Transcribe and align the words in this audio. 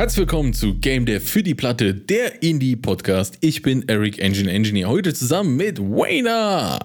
Herzlich 0.00 0.20
willkommen 0.20 0.54
zu 0.54 0.78
Game 0.78 1.04
Dev 1.04 1.26
für 1.26 1.42
die 1.42 1.54
Platte, 1.54 1.92
der 1.94 2.42
Indie-Podcast. 2.42 3.36
Ich 3.42 3.60
bin 3.60 3.86
Eric 3.86 4.18
Engine 4.18 4.50
Engineer, 4.50 4.88
heute 4.88 5.12
zusammen 5.12 5.56
mit 5.56 5.78
Wayner. 5.78 6.78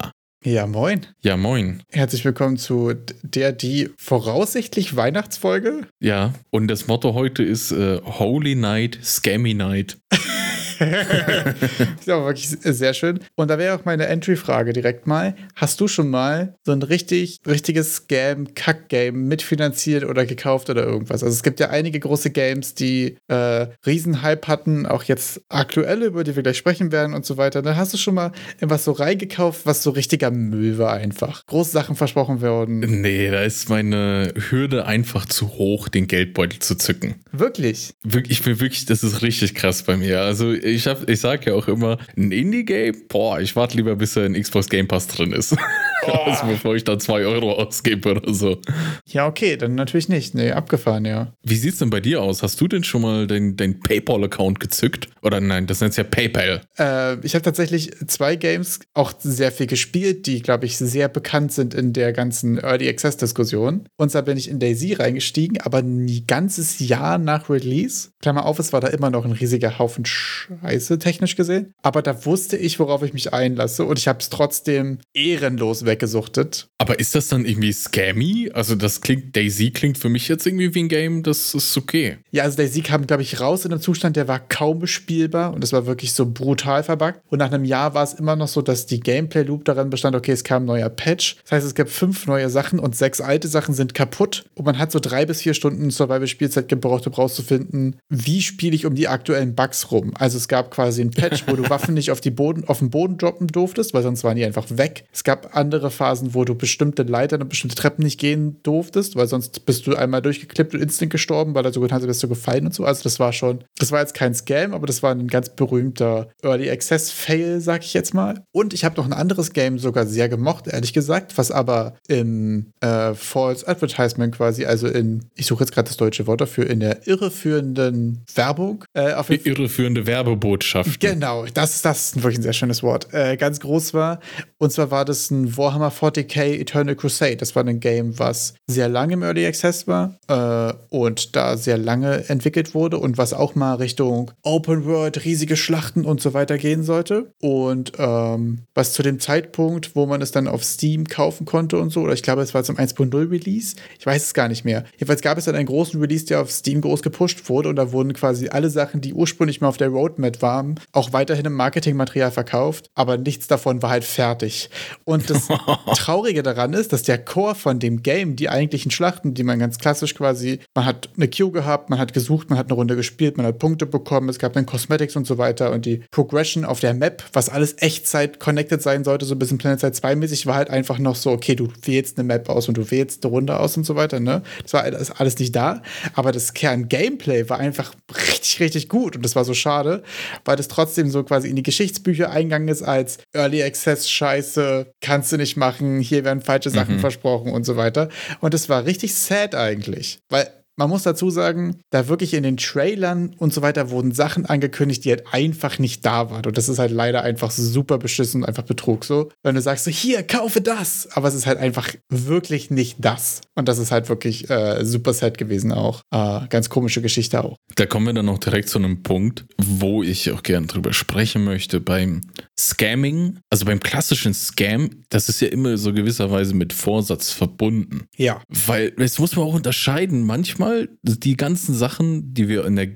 Ja, 0.43 0.67
moin. 0.67 1.05
Ja, 1.21 1.37
moin. 1.37 1.81
Herzlich 1.93 2.25
willkommen 2.25 2.57
zu 2.57 2.93
der, 3.23 3.53
die 3.53 3.89
voraussichtlich 3.97 4.97
Weihnachtsfolge. 4.97 5.87
Ja, 6.01 6.33
und 6.49 6.67
das 6.67 6.87
Motto 6.87 7.13
heute 7.13 7.41
ist 7.41 7.71
äh, 7.71 8.01
Holy 8.03 8.53
Night, 8.53 8.99
Scammy 9.01 9.53
Night. 9.53 9.97
ja, 12.05 12.25
wirklich 12.25 12.47
sehr 12.47 12.93
schön. 12.93 13.19
Und 13.35 13.49
da 13.49 13.57
wäre 13.57 13.75
auch 13.75 13.85
meine 13.85 14.07
Entry-Frage 14.07 14.73
direkt 14.73 15.07
mal. 15.07 15.35
Hast 15.55 15.79
du 15.81 15.87
schon 15.87 16.09
mal 16.09 16.55
so 16.65 16.71
ein 16.71 16.81
richtig, 16.81 17.39
richtiges 17.47 17.95
Scam-Kack-Game 17.95 19.27
mitfinanziert 19.27 20.03
oder 20.05 20.25
gekauft 20.25 20.69
oder 20.69 20.85
irgendwas? 20.85 21.23
Also 21.23 21.33
es 21.33 21.43
gibt 21.43 21.59
ja 21.59 21.69
einige 21.69 21.99
große 21.99 22.31
Games, 22.31 22.75
die 22.75 23.17
äh, 23.27 23.67
Riesenhype 23.85 24.47
hatten, 24.47 24.85
auch 24.85 25.03
jetzt 25.03 25.41
aktuelle, 25.49 26.07
über 26.07 26.23
die 26.23 26.35
wir 26.35 26.43
gleich 26.43 26.57
sprechen 26.57 26.91
werden 26.91 27.13
und 27.13 27.25
so 27.25 27.37
weiter. 27.37 27.61
Dann 27.61 27.77
hast 27.77 27.93
du 27.93 27.97
schon 27.97 28.15
mal 28.15 28.31
etwas 28.59 28.83
so 28.83 28.91
reingekauft, 28.91 29.65
was 29.65 29.83
so 29.83 29.91
richtiger 29.91 30.31
Müll 30.31 30.77
war 30.77 30.93
einfach. 30.93 31.45
Große 31.45 31.71
Sachen 31.71 31.95
versprochen 31.95 32.41
worden. 32.41 32.79
Nee, 32.79 33.29
da 33.29 33.43
ist 33.43 33.69
meine 33.69 34.33
Hürde 34.49 34.85
einfach 34.85 35.25
zu 35.25 35.49
hoch, 35.49 35.89
den 35.89 36.07
Geldbeutel 36.07 36.59
zu 36.59 36.75
zücken. 36.75 37.15
Wirklich? 37.31 37.93
Ich 38.27 38.43
bin 38.43 38.59
wirklich, 38.59 38.85
das 38.85 39.03
ist 39.03 39.21
richtig 39.21 39.55
krass 39.55 39.83
bei 39.83 39.97
mir. 39.97 40.21
Also 40.21 40.53
ich, 40.65 40.87
hab, 40.87 41.07
ich 41.07 41.19
sag 41.19 41.45
ja 41.45 41.53
auch 41.53 41.67
immer, 41.67 41.97
ein 42.17 42.31
Indie-Game, 42.31 43.03
boah, 43.07 43.39
ich 43.39 43.55
warte 43.55 43.77
lieber, 43.77 43.95
bis 43.95 44.15
er 44.15 44.25
in 44.25 44.33
Xbox 44.33 44.67
Game 44.67 44.87
Pass 44.87 45.07
drin 45.07 45.31
ist. 45.31 45.55
also 46.25 46.47
bevor 46.47 46.75
ich 46.75 46.83
da 46.83 46.99
zwei 46.99 47.25
Euro 47.25 47.53
ausgebe 47.53 48.11
oder 48.11 48.33
so. 48.33 48.59
Ja, 49.05 49.27
okay, 49.27 49.57
dann 49.57 49.75
natürlich 49.75 50.09
nicht. 50.09 50.35
Nee, 50.35 50.51
abgefahren, 50.51 51.05
ja. 51.05 51.33
Wie 51.43 51.55
sieht's 51.55 51.79
denn 51.79 51.89
bei 51.89 51.99
dir 51.99 52.21
aus? 52.21 52.43
Hast 52.43 52.59
du 52.61 52.67
denn 52.67 52.83
schon 52.83 53.01
mal 53.01 53.27
dein, 53.27 53.55
dein 53.55 53.79
PayPal-Account 53.79 54.59
gezückt? 54.59 55.09
Oder 55.21 55.41
nein, 55.41 55.67
das 55.67 55.81
nennt 55.81 55.91
es 55.91 55.97
ja 55.97 56.03
PayPal. 56.03 56.61
Äh, 56.77 57.19
ich 57.25 57.33
habe 57.33 57.43
tatsächlich 57.43 57.91
zwei 58.07 58.35
Games 58.35 58.79
auch 58.93 59.13
sehr 59.19 59.51
viel 59.51 59.67
gespielt, 59.67 60.25
die, 60.25 60.41
glaube 60.41 60.65
ich, 60.65 60.77
sehr 60.77 61.09
bekannt 61.09 61.51
sind 61.51 61.73
in 61.73 61.93
der 61.93 62.13
ganzen 62.13 62.57
Early 62.57 62.89
Access-Diskussion. 62.89 63.87
Und 63.97 64.11
zwar 64.11 64.23
bin 64.23 64.37
ich 64.37 64.49
in 64.49 64.59
Daisy 64.59 64.93
reingestiegen, 64.93 65.61
aber 65.61 65.79
ein 65.79 66.25
ganzes 66.27 66.79
Jahr 66.79 67.17
nach 67.17 67.49
Release. 67.49 68.09
Klammer 68.21 68.45
auf, 68.45 68.59
es 68.59 68.73
war 68.73 68.81
da 68.81 68.87
immer 68.87 69.09
noch 69.09 69.25
ein 69.25 69.31
riesiger 69.31 69.79
Haufen 69.79 70.05
Scheiße, 70.05 70.99
technisch 70.99 71.35
gesehen. 71.35 71.73
Aber 71.81 72.01
da 72.01 72.25
wusste 72.25 72.57
ich, 72.57 72.79
worauf 72.79 73.03
ich 73.03 73.13
mich 73.13 73.33
einlasse. 73.33 73.85
Und 73.85 73.97
ich 73.97 74.07
habe 74.07 74.19
es 74.19 74.29
trotzdem 74.29 74.99
ehrenlos 75.13 75.84
weggesuchtet. 75.85 76.67
Aber 76.77 76.99
ist 76.99 77.15
das 77.15 77.27
dann 77.27 77.45
irgendwie 77.45 77.73
scammy? 77.73 78.51
Also 78.53 78.75
das 78.75 79.01
klingt, 79.01 79.35
Daisy 79.35 79.71
klingt 79.71 79.97
für 79.97 80.09
mich 80.09 80.27
jetzt 80.27 80.45
irgendwie 80.45 80.73
wie 80.73 80.83
ein 80.83 80.87
Game, 80.87 81.23
das 81.23 81.53
ist 81.53 81.75
okay. 81.77 82.17
Ja, 82.31 82.43
also 82.43 82.57
Daisy 82.57 82.81
kam, 82.81 83.07
glaube 83.07 83.23
ich, 83.23 83.39
raus 83.39 83.65
in 83.65 83.71
einem 83.71 83.81
Zustand, 83.81 84.15
der 84.15 84.27
war 84.27 84.39
kaum 84.39 84.79
bespielbar 84.79 85.53
und 85.53 85.63
es 85.63 85.73
war 85.73 85.85
wirklich 85.85 86.13
so 86.13 86.25
brutal 86.25 86.83
verbuggt. 86.83 87.21
Und 87.29 87.39
nach 87.39 87.51
einem 87.51 87.65
Jahr 87.65 87.93
war 87.93 88.03
es 88.03 88.13
immer 88.13 88.35
noch 88.35 88.47
so, 88.47 88.61
dass 88.61 88.85
die 88.85 88.99
Gameplay-Loop 88.99 89.65
daran 89.65 89.89
bestand, 89.89 90.15
okay, 90.15 90.31
es 90.31 90.43
kam 90.43 90.63
ein 90.63 90.65
neuer 90.65 90.89
Patch. 90.89 91.37
Das 91.43 91.53
heißt, 91.53 91.65
es 91.65 91.75
gab 91.75 91.89
fünf 91.89 92.27
neue 92.27 92.49
Sachen 92.49 92.79
und 92.79 92.95
sechs 92.95 93.21
alte 93.21 93.47
Sachen 93.47 93.73
sind 93.73 93.93
kaputt. 93.93 94.45
Und 94.55 94.65
man 94.65 94.77
hat 94.77 94.91
so 94.91 94.99
drei 94.99 95.25
bis 95.25 95.41
vier 95.41 95.53
Stunden 95.53 95.91
Survival-Spielzeit 95.91 96.67
gebraucht, 96.67 97.07
um 97.07 97.13
rauszufinden, 97.13 97.97
wie 98.09 98.41
spiele 98.41 98.75
ich 98.75 98.85
um 98.85 98.95
die 98.95 99.07
aktuellen 99.07 99.55
Bugs 99.55 99.91
rum. 99.91 100.13
Also 100.15 100.37
es 100.37 100.47
gab 100.47 100.71
quasi 100.71 101.01
einen 101.01 101.11
Patch, 101.11 101.45
wo 101.47 101.55
du 101.55 101.69
Waffen 101.69 101.93
nicht 101.93 102.11
auf, 102.11 102.21
die 102.21 102.31
Boden, 102.31 102.63
auf 102.67 102.79
den 102.79 102.89
Boden 102.89 103.17
droppen 103.17 103.47
durftest, 103.47 103.93
weil 103.93 104.03
sonst 104.03 104.23
waren 104.23 104.35
die 104.35 104.45
einfach 104.45 104.65
weg. 104.69 105.05
Es 105.11 105.23
gab 105.23 105.55
andere 105.55 105.74
Phasen, 105.89 106.33
wo 106.33 106.45
du 106.45 106.55
bestimmte 106.55 107.03
Leitern 107.03 107.41
und 107.41 107.49
bestimmte 107.49 107.75
Treppen 107.75 108.03
nicht 108.03 108.19
gehen 108.19 108.57
durftest, 108.63 109.15
weil 109.15 109.27
sonst 109.27 109.65
bist 109.65 109.87
du 109.87 109.95
einmal 109.95 110.21
durchgeklippt 110.21 110.73
und 110.73 110.81
instant 110.81 111.11
gestorben, 111.11 111.53
weil 111.55 111.65
er 111.65 111.73
so 111.73 111.81
getan 111.81 112.01
hat, 112.01 112.07
bist 112.07 112.23
du 112.23 112.27
gefallen 112.27 112.65
und 112.65 112.73
so. 112.73 112.85
Also 112.85 113.03
das 113.03 113.19
war 113.19 113.33
schon, 113.33 113.63
das 113.77 113.91
war 113.91 113.99
jetzt 113.99 114.13
kein 114.13 114.33
Scam, 114.33 114.73
aber 114.73 114.87
das 114.87 115.03
war 115.03 115.11
ein 115.11 115.27
ganz 115.27 115.49
berühmter 115.49 116.29
Early 116.41 116.69
Access 116.69 117.11
Fail, 117.11 117.61
sag 117.61 117.83
ich 117.83 117.93
jetzt 117.93 118.13
mal. 118.13 118.43
Und 118.51 118.73
ich 118.73 118.85
habe 118.85 118.95
noch 118.97 119.05
ein 119.05 119.13
anderes 119.13 119.53
Game 119.53 119.79
sogar 119.79 120.05
sehr 120.05 120.29
gemocht, 120.29 120.67
ehrlich 120.67 120.93
gesagt, 120.93 121.37
was 121.37 121.51
aber 121.51 121.95
im 122.07 122.71
äh, 122.81 123.13
False 123.13 123.67
Advertisement 123.67 124.35
quasi, 124.35 124.65
also 124.65 124.87
in, 124.87 125.25
ich 125.35 125.45
suche 125.45 125.63
jetzt 125.63 125.73
gerade 125.73 125.87
das 125.87 125.97
deutsche 125.97 126.27
Wort 126.27 126.41
dafür, 126.41 126.69
in 126.69 126.79
der 126.79 127.07
irreführenden 127.07 128.23
Werbung. 128.33 128.85
Äh, 128.93 129.13
auf 129.13 129.27
Die 129.27 129.35
irreführende 129.35 130.05
Werbebotschaft. 130.05 130.99
Genau, 130.99 131.45
das, 131.53 131.81
das 131.81 132.09
ist 132.09 132.23
wirklich 132.23 132.39
ein 132.39 132.43
sehr 132.43 132.53
schönes 132.53 132.83
Wort. 132.83 133.13
Äh, 133.13 133.37
ganz 133.37 133.59
groß 133.59 133.93
war. 133.93 134.19
Und 134.57 134.71
zwar 134.71 134.91
war 134.91 135.05
das 135.05 135.31
ein 135.31 135.57
Warhammer 135.65 135.91
40k 135.91 136.59
Eternal 136.59 136.95
Crusade. 136.95 137.37
Das 137.37 137.55
war 137.55 137.65
ein 137.65 137.79
Game, 137.79 138.19
was 138.19 138.53
sehr 138.67 138.87
lange 138.87 139.13
im 139.13 139.23
Early 139.23 139.47
Access 139.47 139.87
war 139.87 140.13
äh, 140.27 140.73
und 140.89 141.35
da 141.35 141.57
sehr 141.57 141.79
lange 141.79 142.29
entwickelt 142.29 142.75
wurde 142.75 142.99
und 142.99 143.17
was 143.17 143.33
auch 143.33 143.55
mal 143.55 143.73
Richtung 143.73 144.29
Open 144.43 144.85
World, 144.85 145.25
riesige 145.25 145.57
Schlachten 145.57 146.05
und 146.05 146.21
so 146.21 146.35
weiter 146.35 146.59
gehen 146.59 146.83
sollte. 146.83 147.31
Und 147.41 147.93
ähm, 147.97 148.59
was 148.75 148.93
zu 148.93 149.01
dem 149.01 149.19
Zeitpunkt, 149.19 149.95
wo 149.95 150.05
man 150.05 150.21
es 150.21 150.29
dann 150.29 150.47
auf 150.47 150.63
Steam 150.63 151.05
kaufen 151.05 151.45
konnte 151.45 151.79
und 151.79 151.89
so, 151.89 152.01
oder 152.01 152.13
ich 152.13 152.21
glaube, 152.21 152.43
es 152.43 152.53
war 152.53 152.63
zum 152.63 152.77
1.0 152.77 153.31
Release, 153.31 153.75
ich 153.97 154.05
weiß 154.05 154.23
es 154.23 154.33
gar 154.35 154.47
nicht 154.47 154.65
mehr. 154.65 154.83
Jedenfalls 154.93 155.21
gab 155.23 155.39
es 155.39 155.45
dann 155.45 155.55
einen 155.55 155.65
großen 155.65 155.99
Release, 155.99 156.27
der 156.27 156.41
auf 156.41 156.51
Steam 156.51 156.81
groß 156.81 157.01
gepusht 157.01 157.49
wurde 157.49 157.69
und 157.69 157.77
da 157.77 157.91
wurden 157.91 158.13
quasi 158.13 158.49
alle 158.49 158.69
Sachen, 158.69 159.01
die 159.01 159.15
ursprünglich 159.15 159.61
mal 159.61 159.69
auf 159.69 159.77
der 159.77 159.89
Roadmap 159.89 160.43
waren, 160.43 160.79
auch 160.91 161.11
weiterhin 161.11 161.45
im 161.45 161.53
Marketingmaterial 161.53 162.29
verkauft, 162.29 162.91
aber 162.93 163.17
nichts 163.17 163.47
davon 163.47 163.81
war 163.81 163.89
halt 163.89 164.03
fertig. 164.03 164.69
Und 165.05 165.31
das 165.31 165.49
Traurige 165.95 166.43
daran 166.43 166.73
ist, 166.73 166.93
dass 166.93 167.03
der 167.03 167.17
Core 167.17 167.55
von 167.55 167.79
dem 167.79 168.03
Game, 168.03 168.35
die 168.35 168.49
eigentlichen 168.49 168.91
Schlachten, 168.91 169.33
die 169.33 169.43
man 169.43 169.59
ganz 169.59 169.77
klassisch 169.77 170.15
quasi, 170.15 170.59
man 170.73 170.85
hat 170.85 171.09
eine 171.15 171.27
Queue 171.27 171.51
gehabt, 171.51 171.89
man 171.89 171.99
hat 171.99 172.13
gesucht, 172.13 172.49
man 172.49 172.59
hat 172.59 172.67
eine 172.67 172.75
Runde 172.75 172.95
gespielt, 172.95 173.37
man 173.37 173.45
hat 173.45 173.59
Punkte 173.59 173.85
bekommen, 173.85 174.29
es 174.29 174.39
gab 174.39 174.53
dann 174.53 174.65
Cosmetics 174.65 175.15
und 175.15 175.27
so 175.27 175.37
weiter 175.37 175.71
und 175.71 175.85
die 175.85 176.03
Progression 176.11 176.65
auf 176.65 176.79
der 176.79 176.93
Map, 176.93 177.23
was 177.33 177.49
alles 177.49 177.75
Echtzeit 177.79 178.39
connected 178.39 178.81
sein 178.81 179.03
sollte, 179.03 179.25
so 179.25 179.35
ein 179.35 179.39
bisschen 179.39 179.57
Planet 179.57 179.79
Side 179.79 179.93
2 179.93 180.15
mäßig, 180.15 180.45
war 180.45 180.55
halt 180.55 180.69
einfach 180.69 180.99
noch 180.99 181.15
so, 181.15 181.31
okay, 181.31 181.55
du 181.55 181.67
wählst 181.83 182.17
eine 182.17 182.27
Map 182.27 182.49
aus 182.49 182.67
und 182.67 182.77
du 182.77 182.89
wählst 182.91 183.23
eine 183.23 183.31
Runde 183.31 183.59
aus 183.59 183.77
und 183.77 183.85
so 183.85 183.95
weiter, 183.95 184.19
ne? 184.19 184.43
Das 184.63 184.73
war 184.73 184.83
alles 184.83 185.39
nicht 185.39 185.55
da, 185.55 185.81
aber 186.13 186.31
das 186.31 186.53
Kern-Gameplay 186.53 187.49
war 187.49 187.59
einfach 187.59 187.93
richtig, 188.29 188.59
richtig 188.59 188.89
gut 188.89 189.15
und 189.15 189.23
das 189.23 189.35
war 189.35 189.45
so 189.45 189.53
schade, 189.53 190.03
weil 190.43 190.55
das 190.55 190.67
trotzdem 190.67 191.09
so 191.09 191.23
quasi 191.23 191.49
in 191.49 191.55
die 191.55 191.63
Geschichtsbücher 191.63 192.29
eingegangen 192.29 192.67
ist 192.67 192.83
als 192.83 193.19
Early 193.33 193.63
Access 193.63 194.09
Scheiße, 194.09 194.91
kannst 195.01 195.31
du 195.31 195.37
nicht 195.37 195.44
machen, 195.55 195.99
hier 195.99 196.23
werden 196.25 196.41
falsche 196.41 196.69
Sachen 196.69 196.95
mhm. 196.95 196.99
versprochen 196.99 197.51
und 197.51 197.65
so 197.65 197.77
weiter. 197.77 198.09
Und 198.41 198.53
es 198.53 198.69
war 198.69 198.85
richtig 198.85 199.15
sad 199.15 199.53
eigentlich, 199.55 200.19
weil 200.29 200.47
man 200.77 200.89
muss 200.89 201.03
dazu 201.03 201.29
sagen, 201.29 201.79
da 201.89 202.07
wirklich 202.07 202.33
in 202.33 202.43
den 202.43 202.57
Trailern 202.57 203.33
und 203.37 203.53
so 203.53 203.61
weiter 203.61 203.89
wurden 203.89 204.11
Sachen 204.11 204.45
angekündigt, 204.45 205.05
die 205.05 205.09
halt 205.09 205.23
einfach 205.31 205.79
nicht 205.79 206.05
da 206.05 206.29
waren. 206.29 206.45
Und 206.45 206.57
das 206.57 206.69
ist 206.69 206.79
halt 206.79 206.91
leider 206.91 207.23
einfach 207.23 207.51
super 207.51 207.97
beschissen 207.97 208.41
und 208.41 208.47
einfach 208.47 208.63
Betrug 208.63 209.05
so. 209.05 209.29
Wenn 209.43 209.55
du 209.55 209.61
sagst 209.61 209.85
so, 209.85 209.91
hier, 209.91 210.23
kaufe 210.23 210.61
das. 210.61 211.07
Aber 211.13 211.27
es 211.27 211.33
ist 211.33 211.45
halt 211.45 211.59
einfach 211.59 211.89
wirklich 212.09 212.71
nicht 212.71 212.97
das. 212.99 213.41
Und 213.55 213.69
das 213.69 213.77
ist 213.77 213.91
halt 213.91 214.09
wirklich 214.09 214.49
äh, 214.49 214.83
super 214.83 215.13
sad 215.13 215.37
gewesen 215.37 215.71
auch. 215.71 216.01
Äh, 216.11 216.47
ganz 216.49 216.69
komische 216.69 217.01
Geschichte 217.01 217.43
auch. 217.43 217.55
Da 217.75 217.85
kommen 217.85 218.07
wir 218.07 218.13
dann 218.13 218.25
noch 218.25 218.39
direkt 218.39 218.69
zu 218.69 218.77
einem 218.77 219.03
Punkt, 219.03 219.45
wo 219.57 220.03
ich 220.03 220.31
auch 220.31 220.43
gerne 220.43 220.67
drüber 220.67 220.91
sprechen 220.93 221.45
möchte. 221.45 221.79
Beim 221.79 222.21
Scamming, 222.59 223.39
also 223.49 223.65
beim 223.65 223.79
klassischen 223.79 224.33
Scam, 224.33 224.89
das 225.09 225.29
ist 225.29 225.39
ja 225.39 225.47
immer 225.47 225.77
so 225.77 225.93
gewisserweise 225.93 226.53
mit 226.53 226.73
Vorsatz 226.73 227.31
verbunden. 227.31 228.07
Ja. 228.17 228.41
Weil, 228.49 228.93
es 228.97 229.19
muss 229.19 229.35
man 229.35 229.45
auch 229.45 229.53
unterscheiden. 229.53 230.23
Manchmal 230.23 230.64
manchmal 230.65 230.89
die 231.03 231.37
ganzen 231.37 231.75
Sachen, 231.75 232.33
die 232.33 232.47
wir 232.47 232.65
in 232.65 232.75
der 232.75 232.87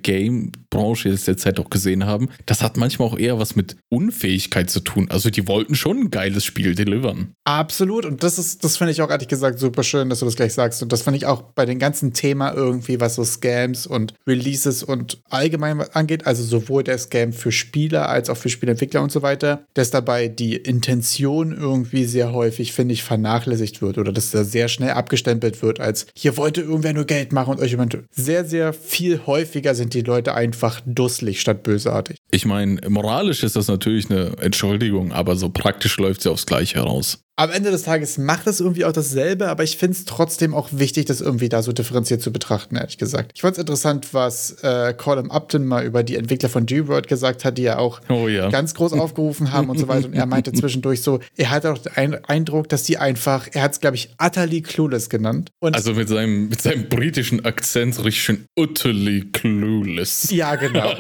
Game-Branche 0.70 1.10
jetzt 1.10 1.28
derzeit 1.28 1.60
auch 1.60 1.70
gesehen 1.70 2.06
haben, 2.06 2.30
das 2.46 2.62
hat 2.62 2.78
manchmal 2.78 3.08
auch 3.08 3.18
eher 3.18 3.40
was 3.40 3.56
mit 3.56 3.78
Unfähigkeit 3.90 4.70
zu 4.70 4.80
tun. 4.80 5.08
Also 5.10 5.30
die 5.30 5.48
wollten 5.48 5.76
schon 5.76 5.98
ein 5.98 6.12
geiles 6.12 6.46
Spiel 6.46 6.76
delivern. 6.76 7.34
Absolut. 7.46 8.06
Und 8.06 8.24
das 8.24 8.38
ist, 8.38 8.64
das 8.64 8.78
finde 8.78 8.92
ich 8.92 9.02
auch 9.02 9.10
ehrlich 9.10 9.28
gesagt 9.28 9.60
super 9.60 9.84
schön, 9.84 10.10
dass 10.10 10.20
du 10.20 10.26
das 10.26 10.36
gleich 10.36 10.54
sagst. 10.54 10.82
Und 10.84 10.92
das 10.92 11.02
finde 11.02 11.18
ich 11.18 11.26
auch 11.26 11.42
bei 11.42 11.66
dem 11.66 11.80
ganzen 11.80 12.14
Thema 12.14 12.54
irgendwie, 12.54 13.00
was 13.00 13.16
so 13.16 13.24
Scams 13.24 13.88
und 13.88 14.14
Releases 14.28 14.84
und 14.84 15.20
allgemein 15.30 15.82
angeht, 15.94 16.28
also 16.28 16.44
sowohl 16.44 16.84
der 16.84 16.98
Scam 16.98 17.34
für 17.34 17.52
Spieler 17.52 18.10
als 18.10 18.30
auch 18.30 18.38
für 18.38 18.50
Spielentwickler 18.50 19.02
und 19.02 19.12
so 19.12 19.22
weiter, 19.22 19.66
dass 19.74 19.92
dabei 19.92 20.28
die 20.28 20.56
Intention 20.56 21.56
irgendwie 21.56 22.06
sehr 22.06 22.34
häufig, 22.34 22.74
finde 22.74 22.94
ich, 22.94 23.04
vernachlässigt 23.04 23.82
wird 23.82 23.98
oder 23.98 24.12
dass 24.12 24.32
da 24.32 24.44
sehr 24.44 24.68
schnell 24.68 24.92
abgestempelt 24.92 25.62
wird, 25.62 25.80
als 25.80 26.08
hier 26.16 26.38
wollte 26.38 26.62
irgendwer 26.62 26.94
nur 26.94 27.06
Geld 27.06 27.32
machen 27.32 27.52
und 27.52 27.60
euch 27.60 27.72
jemand. 27.72 27.98
Sehr, 28.12 28.46
sehr 28.46 28.74
viel 28.74 29.22
häufiger 29.26 29.74
sind 29.74 29.94
die 29.94 30.02
Leute 30.02 30.36
einfach 30.36 30.59
dusselig 30.86 31.42
statt 31.42 31.64
bösartig. 31.64 32.18
Ich 32.32 32.46
meine, 32.46 32.80
moralisch 32.90 33.44
ist 33.44 33.56
das 33.56 33.68
natürlich 33.68 34.10
eine 34.10 34.38
Entschuldigung, 34.40 35.12
aber 35.12 35.36
so 35.36 35.50
praktisch 35.50 35.98
läuft 35.98 36.22
sie 36.22 36.32
aufs 36.32 36.46
Gleiche 36.46 36.76
heraus. 36.76 37.24
Am 37.40 37.52
Ende 37.52 37.72
des 37.72 37.84
Tages 37.84 38.18
macht 38.18 38.48
es 38.48 38.60
irgendwie 38.60 38.84
auch 38.84 38.92
dasselbe, 38.92 39.48
aber 39.48 39.64
ich 39.64 39.78
finde 39.78 39.96
es 39.96 40.04
trotzdem 40.04 40.54
auch 40.54 40.68
wichtig, 40.74 41.06
das 41.06 41.22
irgendwie 41.22 41.48
da 41.48 41.64
so 41.64 41.72
differenziert 41.72 42.22
zu 42.22 42.34
betrachten, 42.34 42.76
ehrlich 42.76 42.98
gesagt. 42.98 43.32
Ich 43.36 43.42
fand 43.42 43.54
es 43.54 43.60
interessant, 43.60 44.14
was 44.14 44.62
äh, 44.62 44.94
Colin 44.94 45.32
Upton 45.32 45.66
mal 45.66 45.86
über 45.86 46.04
die 46.04 46.18
Entwickler 46.18 46.50
von 46.50 46.66
Dreamworld 46.66 47.08
gesagt 47.08 47.46
hat, 47.46 47.58
die 47.58 47.62
ja 47.62 47.78
auch 47.78 48.02
oh, 48.10 48.28
ja. 48.28 48.50
ganz 48.50 48.74
groß 48.74 48.92
aufgerufen 48.92 49.54
haben 49.54 49.70
und 49.70 49.80
so 49.80 49.88
weiter. 49.88 50.08
Und 50.08 50.16
er 50.16 50.26
meinte 50.26 50.52
zwischendurch 50.52 51.02
so, 51.02 51.22
er 51.38 51.50
hat 51.50 51.66
auch 51.66 51.78
den 51.78 52.16
Eindruck, 52.26 52.68
dass 52.68 52.84
die 52.84 52.98
einfach, 52.98 53.48
er 53.54 53.62
hat 53.62 53.72
es, 53.72 53.80
glaube 53.80 53.96
ich, 53.96 54.10
utterly 54.22 54.62
clueless 54.62 55.10
genannt. 55.10 55.50
Und 55.60 55.76
also 55.76 55.94
mit 55.94 56.10
seinem, 56.10 56.50
mit 56.50 56.62
seinem 56.62 56.90
britischen 56.90 57.46
Akzent 57.46 58.04
richtig 58.04 58.22
schön 58.22 58.46
utterly 58.58 59.30
clueless. 59.32 60.30
Ja, 60.32 60.56
genau. 60.56 60.94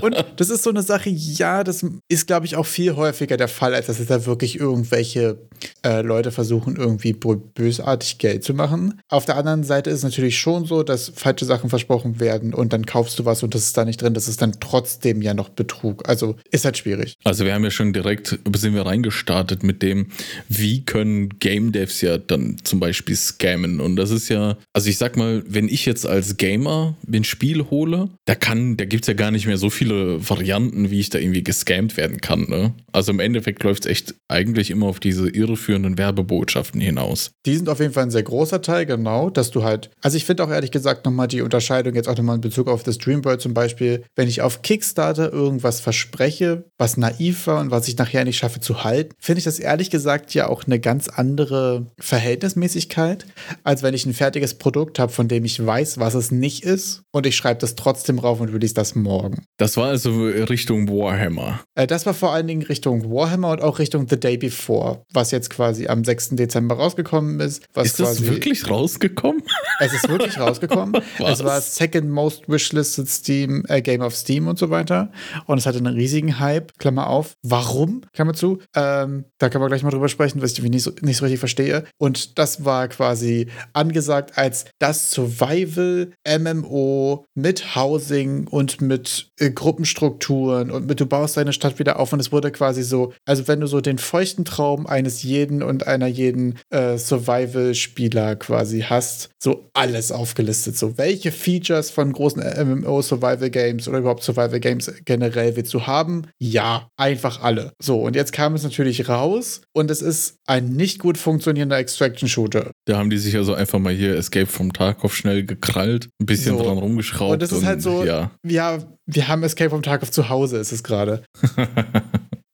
und 0.00 0.24
das 0.36 0.48
ist 0.48 0.62
so 0.62 0.70
eine 0.70 0.82
Sache, 0.82 1.10
ja, 1.10 1.62
das 1.64 1.84
ist, 2.08 2.26
glaube 2.26 2.46
ich, 2.46 2.56
auch 2.56 2.64
viel 2.64 2.96
häufiger 2.96 3.36
der 3.36 3.48
Fall, 3.48 3.74
als 3.74 3.88
dass 3.88 4.00
es 4.00 4.06
da 4.06 4.24
wirklich 4.24 4.58
irgendwelche 4.58 5.36
äh, 5.84 6.02
Leute 6.02 6.30
versuchen, 6.30 6.76
irgendwie 6.76 7.12
bösartig 7.12 8.18
Geld 8.18 8.44
zu 8.44 8.54
machen. 8.54 9.00
Auf 9.08 9.24
der 9.24 9.36
anderen 9.36 9.64
Seite 9.64 9.90
ist 9.90 9.98
es 9.98 10.04
natürlich 10.04 10.38
schon 10.38 10.64
so, 10.64 10.82
dass 10.82 11.12
falsche 11.14 11.44
Sachen 11.44 11.70
versprochen 11.70 12.20
werden 12.20 12.54
und 12.54 12.72
dann 12.72 12.86
kaufst 12.86 13.18
du 13.18 13.24
was 13.24 13.42
und 13.42 13.54
das 13.54 13.64
ist 13.64 13.76
da 13.76 13.84
nicht 13.84 14.00
drin. 14.00 14.14
Das 14.14 14.28
ist 14.28 14.42
dann 14.42 14.54
trotzdem 14.60 15.22
ja 15.22 15.34
noch 15.34 15.48
Betrug. 15.48 16.08
Also 16.08 16.36
ist 16.50 16.64
halt 16.64 16.78
schwierig. 16.78 17.14
Also 17.24 17.44
wir 17.44 17.54
haben 17.54 17.64
ja 17.64 17.70
schon 17.70 17.92
direkt, 17.92 18.38
sind 18.56 18.74
wir 18.74 18.86
reingestartet 18.86 19.62
mit 19.62 19.82
dem, 19.82 20.08
wie 20.48 20.84
können 20.84 21.38
Game 21.38 21.72
Devs 21.72 22.00
ja 22.00 22.18
dann 22.18 22.56
zum 22.64 22.80
Beispiel 22.80 23.16
scammen. 23.16 23.80
Und 23.80 23.96
das 23.96 24.10
ist 24.10 24.28
ja, 24.28 24.56
also 24.72 24.88
ich 24.88 24.98
sag 24.98 25.16
mal, 25.16 25.42
wenn 25.46 25.68
ich 25.68 25.86
jetzt 25.86 26.06
als 26.06 26.36
Gamer 26.36 26.96
ein 27.12 27.24
Spiel 27.24 27.64
hole, 27.70 28.08
da 28.24 28.34
kann, 28.34 28.76
da 28.76 28.84
gibt 28.84 29.04
es 29.04 29.08
ja 29.08 29.14
gar 29.14 29.30
nicht 29.30 29.46
mehr 29.46 29.58
so 29.58 29.70
viele 29.70 30.28
Varianten, 30.28 30.90
wie 30.90 31.00
ich 31.00 31.10
da 31.10 31.18
irgendwie 31.18 31.42
gescammt 31.42 31.96
werden 31.96 32.20
kann. 32.20 32.46
Ne? 32.48 32.74
Also 32.92 33.12
im 33.12 33.20
Endeffekt 33.20 33.62
läuft 33.62 33.84
es 33.84 33.90
echt 33.90 34.14
eigentlich 34.28 34.70
immer 34.70 34.86
auf 34.86 35.00
diese 35.00 35.28
irreführenden 35.72 35.98
Werbebotschaften 35.98 36.80
hinaus. 36.80 37.32
Die 37.46 37.56
sind 37.56 37.68
auf 37.68 37.80
jeden 37.80 37.92
Fall 37.92 38.04
ein 38.04 38.10
sehr 38.10 38.22
großer 38.22 38.62
Teil, 38.62 38.86
genau, 38.86 39.30
dass 39.30 39.50
du 39.50 39.64
halt, 39.64 39.90
also 40.00 40.16
ich 40.16 40.24
finde 40.24 40.44
auch 40.44 40.50
ehrlich 40.50 40.70
gesagt 40.70 41.04
nochmal 41.04 41.28
die 41.28 41.42
Unterscheidung 41.42 41.94
jetzt 41.94 42.08
auch 42.08 42.16
nochmal 42.16 42.36
in 42.36 42.40
Bezug 42.40 42.68
auf 42.68 42.82
das 42.82 42.98
Dreambird 42.98 43.40
zum 43.40 43.54
Beispiel, 43.54 44.04
wenn 44.14 44.28
ich 44.28 44.42
auf 44.42 44.62
Kickstarter 44.62 45.32
irgendwas 45.32 45.80
verspreche, 45.80 46.64
was 46.78 46.96
naiv 46.96 47.46
war 47.46 47.60
und 47.60 47.70
was 47.70 47.88
ich 47.88 47.96
nachher 47.96 48.24
nicht 48.24 48.36
schaffe 48.36 48.60
zu 48.60 48.84
halten, 48.84 49.14
finde 49.18 49.38
ich 49.38 49.44
das 49.44 49.58
ehrlich 49.58 49.90
gesagt 49.90 50.34
ja 50.34 50.48
auch 50.48 50.64
eine 50.64 50.78
ganz 50.78 51.08
andere 51.08 51.86
Verhältnismäßigkeit, 51.98 53.26
als 53.64 53.82
wenn 53.82 53.94
ich 53.94 54.06
ein 54.06 54.14
fertiges 54.14 54.54
Produkt 54.54 54.98
habe, 54.98 55.12
von 55.12 55.28
dem 55.28 55.44
ich 55.44 55.64
weiß, 55.64 55.98
was 55.98 56.14
es 56.14 56.30
nicht 56.30 56.64
ist 56.64 57.02
und 57.12 57.26
ich 57.26 57.36
schreibe 57.36 57.60
das 57.60 57.74
trotzdem 57.74 58.18
rauf 58.18 58.40
und 58.40 58.50
release 58.50 58.74
das 58.74 58.94
morgen. 58.94 59.44
Das 59.56 59.76
war 59.76 59.88
also 59.88 60.24
Richtung 60.24 60.88
Warhammer. 60.88 61.60
Äh, 61.74 61.86
das 61.86 62.06
war 62.06 62.14
vor 62.14 62.32
allen 62.32 62.46
Dingen 62.46 62.62
Richtung 62.62 63.10
Warhammer 63.10 63.50
und 63.50 63.62
auch 63.62 63.78
Richtung 63.78 64.06
The 64.08 64.18
Day 64.18 64.36
Before, 64.36 65.02
was 65.12 65.30
jetzt 65.30 65.50
quasi 65.50 65.61
am 65.62 66.04
6. 66.04 66.30
Dezember 66.30 66.76
rausgekommen 66.76 67.40
ist. 67.40 67.64
ist 67.76 68.00
das 68.00 68.26
wirklich 68.26 68.68
rausgekommen? 68.68 69.42
Es 69.80 69.92
ist 69.92 70.08
wirklich 70.08 70.38
rausgekommen. 70.38 71.02
es 71.18 71.44
war 71.44 71.60
Second 71.60 72.10
Most 72.10 72.48
Wishlisted 72.48 73.08
Steam, 73.08 73.64
äh, 73.68 73.82
Game 73.82 74.00
of 74.00 74.14
Steam 74.14 74.48
und 74.48 74.58
so 74.58 74.70
weiter. 74.70 75.12
Und 75.46 75.58
es 75.58 75.66
hatte 75.66 75.78
einen 75.78 75.94
riesigen 75.94 76.38
Hype. 76.38 76.78
Klammer 76.78 77.08
auf. 77.08 77.34
Warum? 77.42 78.02
Klammer 78.12 78.34
zu. 78.34 78.58
Ähm, 78.74 79.24
da 79.38 79.48
können 79.48 79.62
wir 79.62 79.68
gleich 79.68 79.82
mal 79.82 79.90
drüber 79.90 80.08
sprechen, 80.08 80.42
was 80.42 80.52
ich 80.52 80.62
nicht 80.62 80.82
so, 80.82 80.92
nicht 81.00 81.16
so 81.16 81.24
richtig 81.24 81.40
verstehe. 81.40 81.84
Und 81.98 82.38
das 82.38 82.64
war 82.64 82.88
quasi 82.88 83.48
angesagt 83.72 84.38
als 84.38 84.64
das 84.78 85.10
Survival 85.10 86.12
MMO 86.26 87.24
mit 87.34 87.76
Housing 87.76 88.46
und 88.46 88.80
mit 88.80 89.28
äh, 89.38 89.50
Gruppenstrukturen 89.50 90.70
und 90.70 90.86
mit 90.86 91.00
du 91.00 91.06
baust 91.06 91.36
deine 91.36 91.52
Stadt 91.52 91.78
wieder 91.78 91.98
auf 91.98 92.12
und 92.12 92.20
es 92.20 92.32
wurde 92.32 92.50
quasi 92.50 92.82
so, 92.82 93.12
also 93.26 93.48
wenn 93.48 93.60
du 93.60 93.66
so 93.66 93.80
den 93.80 93.98
feuchten 93.98 94.44
Traum 94.44 94.86
eines 94.86 95.22
jeden 95.22 95.51
und 95.60 95.88
einer 95.88 96.06
jeden 96.06 96.60
äh, 96.70 96.96
Survival-Spieler 96.96 98.36
quasi 98.36 98.82
hast, 98.82 99.30
so 99.42 99.68
alles 99.74 100.12
aufgelistet. 100.12 100.78
So, 100.78 100.96
welche 100.96 101.32
Features 101.32 101.90
von 101.90 102.12
großen 102.12 102.40
MMO-Survival-Games 102.40 103.88
oder 103.88 103.98
überhaupt 103.98 104.22
Survival-Games 104.22 104.92
generell 105.04 105.56
willst 105.56 105.74
du 105.74 105.88
haben? 105.88 106.28
Ja, 106.38 106.88
einfach 106.96 107.42
alle. 107.42 107.72
So, 107.82 108.00
und 108.00 108.14
jetzt 108.14 108.32
kam 108.32 108.54
es 108.54 108.62
natürlich 108.62 109.08
raus 109.08 109.62
und 109.72 109.90
es 109.90 110.00
ist 110.00 110.36
ein 110.46 110.68
nicht 110.68 111.00
gut 111.00 111.18
funktionierender 111.18 111.78
Extraction-Shooter. 111.78 112.70
Da 112.84 112.98
haben 112.98 113.10
die 113.10 113.18
sich 113.18 113.36
also 113.36 113.54
einfach 113.54 113.80
mal 113.80 113.92
hier 113.92 114.14
Escape 114.14 114.46
from 114.46 114.72
Tarkov 114.72 115.16
schnell 115.16 115.44
gekrallt, 115.44 116.08
ein 116.20 116.26
bisschen 116.26 116.56
so. 116.56 116.62
dran 116.62 116.78
rumgeschraubt. 116.78 117.32
Und 117.32 117.42
das 117.42 117.50
ist 117.50 117.58
und, 117.58 117.66
halt 117.66 117.82
so, 117.82 118.04
ja. 118.04 118.30
ja, 118.46 118.78
wir 119.06 119.26
haben 119.26 119.42
Escape 119.42 119.70
from 119.70 119.82
Tarkov 119.82 120.12
zu 120.12 120.28
Hause, 120.28 120.58
ist 120.58 120.70
es 120.70 120.84
gerade. 120.84 121.24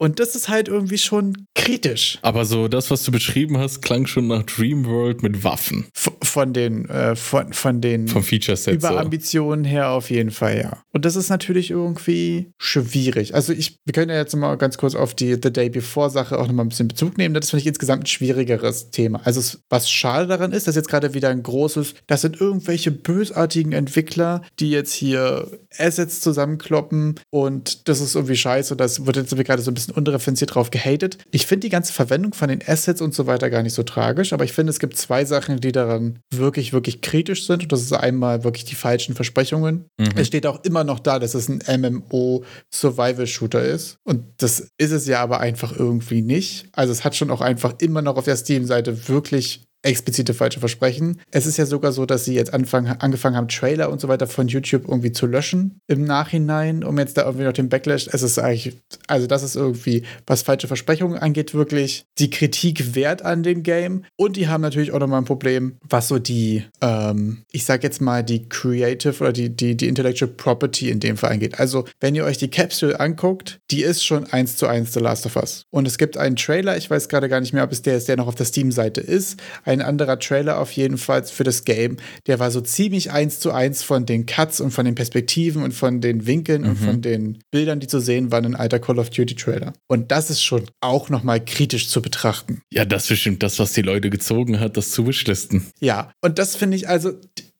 Und 0.00 0.20
das 0.20 0.36
ist 0.36 0.48
halt 0.48 0.68
irgendwie 0.68 0.98
schon 0.98 1.47
kritisch. 1.69 2.19
Aber 2.23 2.47
so 2.47 2.67
das, 2.67 2.91
was 2.91 3.05
du 3.05 3.12
beschrieben 3.12 3.59
hast, 3.59 3.82
klang 3.82 4.06
schon 4.06 4.26
nach 4.26 4.43
Dreamworld 4.44 5.23
mit 5.23 5.44
Waffen. 5.44 5.87
F 5.94 6.11
von 6.23 6.53
den, 6.53 6.88
äh, 6.88 7.15
von, 7.15 7.53
von 7.53 7.81
den 7.81 8.09
Vom 8.09 8.23
Feature-Set 8.23 8.75
Überambitionen 8.75 9.65
so. 9.65 9.70
her 9.70 9.91
auf 9.91 10.11
jeden 10.11 10.31
Fall, 10.31 10.59
ja. 10.59 10.82
Und 10.93 11.05
das 11.05 11.17
ist 11.17 11.29
natürlich 11.29 11.70
irgendwie 11.70 12.53
schwierig. 12.59 13.35
Also 13.35 13.53
ich, 13.53 13.79
wir 13.85 13.93
können 13.93 14.11
ja 14.11 14.17
jetzt 14.17 14.35
mal 14.35 14.56
ganz 14.56 14.79
kurz 14.79 14.94
auf 14.94 15.15
die 15.15 15.35
The 15.35 15.53
Day 15.53 15.69
Before-Sache 15.69 16.38
auch 16.38 16.47
nochmal 16.47 16.65
ein 16.65 16.70
bisschen 16.70 16.88
Bezug 16.88 17.19
nehmen. 17.19 17.35
Das 17.35 17.50
finde 17.50 17.61
ich 17.62 17.67
insgesamt 17.67 18.05
ein 18.05 18.06
schwierigeres 18.06 18.91
Thema. 18.91 19.20
Also 19.25 19.59
was 19.69 19.91
schade 19.91 20.26
daran 20.26 20.53
ist, 20.53 20.69
dass 20.69 20.75
jetzt 20.75 20.88
gerade 20.88 21.12
wieder 21.12 21.29
ein 21.29 21.43
großes, 21.43 21.94
das 22.06 22.23
sind 22.23 22.41
irgendwelche 22.41 22.91
bösartigen 22.91 23.73
Entwickler, 23.73 24.43
die 24.59 24.70
jetzt 24.70 24.93
hier 24.93 25.50
Assets 25.76 26.20
zusammenkloppen 26.20 27.20
und 27.31 27.88
das 27.88 28.00
ist 28.00 28.15
irgendwie 28.15 28.37
scheiße. 28.37 28.75
Das 28.76 29.05
wird 29.05 29.17
jetzt 29.17 29.37
gerade 29.37 29.62
so 29.62 29.70
ein 29.70 29.75
bisschen 29.75 29.94
undifferenziert 29.94 30.55
drauf 30.55 30.70
gehatet. 30.70 31.19
Ich 31.31 31.47
finde 31.47 31.57
die 31.62 31.69
ganze 31.69 31.93
Verwendung 31.93 32.34
von 32.34 32.49
den 32.49 32.60
Assets 32.66 33.00
und 33.00 33.14
so 33.14 33.26
weiter 33.26 33.50
gar 33.50 33.62
nicht 33.62 33.75
so 33.75 33.82
tragisch, 33.82 34.32
aber 34.32 34.44
ich 34.44 34.52
finde, 34.52 34.70
es 34.70 34.78
gibt 34.78 34.96
zwei 34.96 35.25
Sachen, 35.25 35.60
die 35.60 35.72
daran 35.72 36.19
wirklich, 36.32 36.72
wirklich 36.72 37.00
kritisch 37.00 37.46
sind. 37.46 37.64
Und 37.64 37.72
das 37.72 37.82
ist 37.82 37.93
einmal 37.93 38.44
wirklich 38.44 38.64
die 38.64 38.75
falschen 38.75 39.14
Versprechungen. 39.14 39.87
Mhm. 39.99 40.08
Es 40.16 40.26
steht 40.26 40.46
auch 40.46 40.64
immer 40.64 40.84
noch 40.84 40.99
da, 40.99 41.19
dass 41.19 41.34
es 41.34 41.49
ein 41.49 41.62
MMO-Survival-Shooter 41.81 43.62
ist. 43.62 43.99
Und 44.05 44.25
das 44.38 44.70
ist 44.78 44.93
es 44.93 45.06
ja 45.06 45.20
aber 45.20 45.40
einfach 45.40 45.76
irgendwie 45.76 46.22
nicht. 46.22 46.69
Also 46.72 46.93
es 46.93 47.05
hat 47.05 47.16
schon 47.16 47.31
auch 47.31 47.40
einfach 47.40 47.75
immer 47.81 48.02
noch 48.02 48.16
auf 48.16 48.25
der 48.25 48.37
Steam-Seite 48.37 49.08
wirklich 49.08 49.68
explizite 49.82 50.34
falsche 50.34 50.60
Versprechen. 50.60 51.20
Es 51.30 51.46
ist 51.46 51.56
ja 51.56 51.64
sogar 51.64 51.92
so, 51.92 52.04
dass 52.04 52.25
sie 52.25 52.34
jetzt 52.34 52.52
anfangen, 52.52 52.96
angefangen 52.98 53.36
haben, 53.36 53.48
Trailer 53.48 53.90
und 53.90 54.00
so 54.00 54.08
weiter 54.08 54.26
von 54.26 54.48
YouTube 54.48 54.88
irgendwie 54.88 55.12
zu 55.12 55.26
löschen 55.26 55.80
im 55.86 56.04
Nachhinein, 56.04 56.82
um 56.82 56.98
jetzt 56.98 57.16
da 57.16 57.25
irgendwie 57.25 57.44
noch 57.44 57.52
den 57.52 57.69
Backlash. 57.69 58.08
Es 58.10 58.22
ist 58.22 58.38
eigentlich, 58.38 58.76
also 59.06 59.26
das 59.26 59.42
ist 59.42 59.54
irgendwie, 59.54 60.02
was 60.26 60.42
falsche 60.42 60.66
Versprechungen 60.66 61.19
angeht, 61.19 61.54
wirklich 61.54 62.06
die 62.19 62.30
Kritik 62.30 62.96
wert 62.96 63.22
an 63.22 63.42
dem 63.42 63.62
Game. 63.62 64.04
Und 64.16 64.36
die 64.36 64.48
haben 64.48 64.62
natürlich 64.62 64.92
auch 64.92 64.98
nochmal 64.98 65.20
ein 65.20 65.26
Problem, 65.26 65.76
was 65.88 66.08
so 66.08 66.19
die, 66.19 66.64
ähm, 66.81 67.44
ich 67.52 67.64
sag 67.64 67.84
jetzt 67.84 68.00
mal, 68.00 68.24
die 68.24 68.48
Creative 68.48 69.14
oder 69.20 69.32
die, 69.32 69.54
die, 69.54 69.76
die 69.76 69.86
Intellectual 69.88 70.31
Property 70.31 70.90
in 70.90 70.98
dem 70.98 71.16
Fall 71.16 71.32
angeht. 71.32 71.60
Also, 71.60 71.84
wenn 72.00 72.16
ihr 72.16 72.24
euch 72.24 72.38
die 72.38 72.50
Capsule 72.50 72.98
anguckt, 72.98 73.60
die 73.70 73.82
ist 73.82 74.04
schon 74.04 74.26
eins 74.26 74.56
zu 74.56 74.66
eins 74.66 74.92
The 74.92 75.00
Last 75.00 75.24
of 75.26 75.36
Us. 75.36 75.66
Und 75.70 75.86
es 75.86 75.98
gibt 75.98 76.16
einen 76.16 76.34
Trailer, 76.34 76.76
ich 76.76 76.90
weiß 76.90 77.08
gerade 77.08 77.28
gar 77.28 77.40
nicht 77.40 77.52
mehr, 77.52 77.62
ob 77.62 77.70
es 77.70 77.82
der 77.82 77.96
ist, 77.96 78.08
der 78.08 78.16
noch 78.16 78.26
auf 78.26 78.34
der 78.34 78.46
Steam-Seite 78.46 79.00
ist 79.00 79.38
ein 79.69 79.82
anderer 79.82 80.19
Trailer 80.19 80.58
auf 80.58 80.72
jeden 80.72 80.98
Fall 80.98 81.22
für 81.25 81.44
das 81.44 81.65
Game. 81.65 81.98
Der 82.27 82.39
war 82.39 82.51
so 82.51 82.60
ziemlich 82.60 83.10
eins 83.10 83.39
zu 83.39 83.53
eins 83.53 83.82
von 83.82 84.06
den 84.06 84.27
Cuts 84.27 84.60
und 84.60 84.70
von 84.70 84.84
den 84.84 84.94
Perspektiven 84.94 85.63
und 85.63 85.72
von 85.72 86.01
den 86.01 86.27
Winkeln 86.27 86.63
mhm. 86.63 86.69
und 86.69 86.77
von 86.77 87.03
den 87.03 87.39
Bildern, 87.51 87.79
die 87.79 87.87
zu 87.87 88.01
sehen 88.01 88.32
waren, 88.32 88.46
ein 88.46 88.55
alter 88.56 88.79
Call 88.79 88.98
of 88.98 89.10
Duty 89.10 89.34
Trailer. 89.34 89.75
Und 89.87 90.10
das 90.10 90.31
ist 90.31 90.43
schon 90.43 90.63
auch 90.81 91.10
nochmal 91.10 91.44
kritisch 91.44 91.89
zu 91.89 92.01
betrachten. 92.01 92.63
Ja, 92.72 92.84
das 92.84 93.05
ist 93.05 93.08
bestimmt 93.10 93.43
das, 93.43 93.58
was 93.58 93.72
die 93.75 93.82
Leute 93.82 94.10
gezogen 94.10 94.58
hat, 94.58 94.77
das 94.77 94.91
zu 94.91 95.05
beschlisten. 95.05 95.67
Ja, 95.81 96.13
und 96.22 96.39
das 96.39 96.56
finde 96.56 96.77
ich 96.77 96.89
also, 96.89 97.13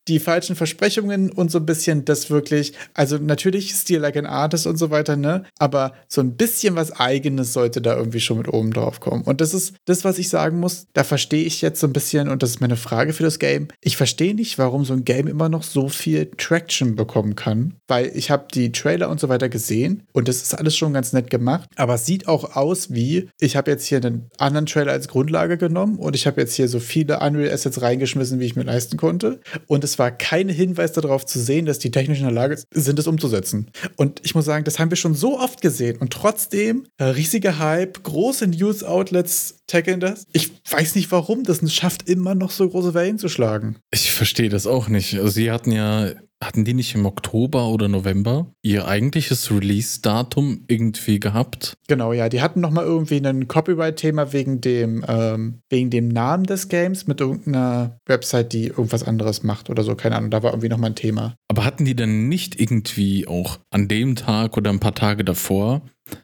die 0.09 0.19
falschen 0.19 0.57
Versprechungen 0.57 1.31
und 1.31 1.51
so 1.51 1.59
ein 1.59 1.67
bisschen 1.67 2.05
das 2.05 2.31
wirklich, 2.31 2.73
also 2.95 3.19
natürlich 3.19 3.75
Steal 3.75 4.01
Like 4.01 4.17
an 4.17 4.27
Artist 4.27 4.67
und 4.67 4.77
so 4.77 4.91
weiter, 4.91 5.17
ne? 5.17 5.45
Aber 5.59 5.93
so 6.09 6.21
ein 6.21 6.37
bisschen 6.37 6.77
was 6.77 6.99
Eigenes 6.99 7.53
sollte 7.53 7.81
da 7.81 7.97
irgendwie 7.97 8.21
schon 8.21 8.39
mit 8.39 8.49
oben 8.49 8.73
drauf 8.73 9.01
kommen. 9.01 9.23
Und 9.23 9.41
das 9.41 9.55
ist 9.55 9.75
das, 9.85 10.05
was 10.05 10.19
ich 10.19 10.29
sagen 10.29 10.59
muss. 10.61 10.87
Da 10.95 11.05
verstehe 11.05 11.45
ich 11.45 11.61
jetzt 11.61 11.81
so 11.81 11.87
ein 11.87 11.93
bisschen, 11.93 12.29
und 12.29 12.43
das 12.43 12.51
ist 12.51 12.61
meine 12.61 12.77
Frage 12.77 13.13
für 13.13 13.23
das 13.23 13.39
Game. 13.39 13.69
Ich 13.81 13.97
verstehe 13.97 14.35
nicht, 14.35 14.59
warum 14.59 14.85
so 14.85 14.95
ein 14.95 15.05
Game 15.05 15.27
immer 15.27 15.49
noch 15.49 15.63
so 15.63 15.89
viel 15.89 16.31
Traction 16.37 16.97
bekommen 16.97 17.37
kann, 17.37 17.75
weil 17.87 18.11
ich 18.15 18.31
habe 18.31 18.47
die 18.53 18.73
Trailer 18.73 19.11
und 19.11 19.21
so 19.21 19.29
weiter 19.29 19.49
gesehen 19.49 20.05
und 20.13 20.29
das 20.29 20.43
ist 20.43 20.55
alles 20.55 20.77
schon 20.77 20.93
ganz 20.93 21.13
nett 21.13 21.31
gemacht. 21.31 21.69
Aber 21.77 21.95
es 21.95 22.07
sieht 22.07 22.29
auch 22.29 22.57
aus 22.57 22.93
wie, 22.93 23.29
ich 23.39 23.57
habe 23.57 23.71
jetzt 23.71 23.87
hier 23.87 23.99
einen 23.99 24.31
anderen 24.39 24.67
Trailer 24.67 24.93
als 24.93 25.09
Grundlage 25.09 25.59
genommen 25.59 25.97
und 25.97 26.15
ich 26.17 26.27
habe 26.27 26.41
jetzt 26.41 26.55
hier 26.55 26.69
so 26.69 26.81
viele 26.81 27.21
Unreal 27.21 27.53
Assets 27.53 27.83
reingeschmissen, 27.83 28.41
wie 28.41 28.47
ich 28.47 28.57
mir 28.57 28.65
leisten 28.65 28.97
konnte. 28.97 29.41
Und 29.67 29.85
es 29.85 29.98
war 29.99 30.11
kein 30.11 30.49
Hinweis 30.49 30.93
darauf 30.93 31.27
zu 31.27 31.39
sehen, 31.39 31.67
dass 31.67 31.79
die 31.79 31.91
technisch 31.91 32.19
in 32.19 32.25
der 32.25 32.33
Lage 32.33 32.61
sind, 32.73 32.99
es 32.99 33.07
umzusetzen. 33.07 33.71
Und 33.97 34.21
ich 34.25 34.35
muss 34.35 34.45
sagen, 34.45 34.65
das 34.65 34.79
haben 34.79 34.91
wir 34.91 34.97
schon 34.97 35.15
so 35.15 35.39
oft 35.39 35.61
gesehen. 35.61 35.99
Und 35.99 36.13
trotzdem, 36.13 36.87
äh, 36.99 37.05
riesiger 37.05 37.59
Hype, 37.59 38.03
große 38.03 38.47
News-Outlets 38.47 39.63
tackeln 39.67 40.01
das. 40.01 40.27
Ich 40.33 40.51
weiß 40.71 40.95
nicht 40.95 41.11
warum, 41.13 41.45
das 41.45 41.73
schafft 41.73 42.09
immer 42.09 42.35
noch 42.35 42.51
so 42.51 42.69
große 42.69 42.95
Wellen 42.95 43.19
zu 43.19 43.29
schlagen. 43.29 43.77
Ich 43.91 44.13
verstehe 44.13 44.49
das 44.49 44.67
auch 44.67 44.89
nicht. 44.89 45.15
Also 45.15 45.29
sie 45.29 45.51
hatten 45.51 45.73
ja 45.73 46.13
hatten 46.43 46.65
die 46.65 46.75
nicht 46.75 46.95
im 46.95 47.07
Oktober 47.07 47.69
oder 47.69 47.89
November 47.89 48.53
ihr 48.63 48.87
eigentliches 48.87 49.51
Release-Datum 49.51 50.65
irgendwie 50.69 51.21
gehabt? 51.21 51.75
Genau, 51.89 52.13
ja. 52.13 52.29
Die 52.29 52.41
hatten 52.41 52.61
nochmal 52.61 52.85
irgendwie 52.85 53.25
ein 53.25 53.49
Copyright-Thema 53.49 54.33
wegen 54.33 54.61
dem, 54.61 55.05
ähm, 55.09 55.61
wegen 55.69 55.91
dem 55.91 56.09
Namen 56.09 56.45
des 56.45 56.69
Games 56.69 57.07
mit 57.07 57.21
irgendeiner 57.21 57.99
Website, 58.07 58.53
die 58.53 58.67
irgendwas 58.67 59.03
anderes 59.03 59.43
macht 59.43 59.71
oder 59.71 59.83
so. 59.83 59.95
Keine 59.95 60.17
Ahnung, 60.17 60.31
da 60.31 60.43
war 60.43 60.53
irgendwie 60.53 60.69
nochmal 60.69 60.91
ein 60.91 60.97
Thema. 60.97 61.35
Aber 61.49 61.65
hatten 61.65 61.85
die 61.85 61.97
dann 61.97 62.29
nicht 62.29 62.61
irgendwie 62.61 63.27
auch 63.27 63.59
an 63.71 63.89
dem 63.89 64.15
Tag 64.15 64.57
oder 64.57 64.71
ein 64.71 64.81
paar 64.81 64.95
Tage 64.95 65.25
davor 65.25 65.83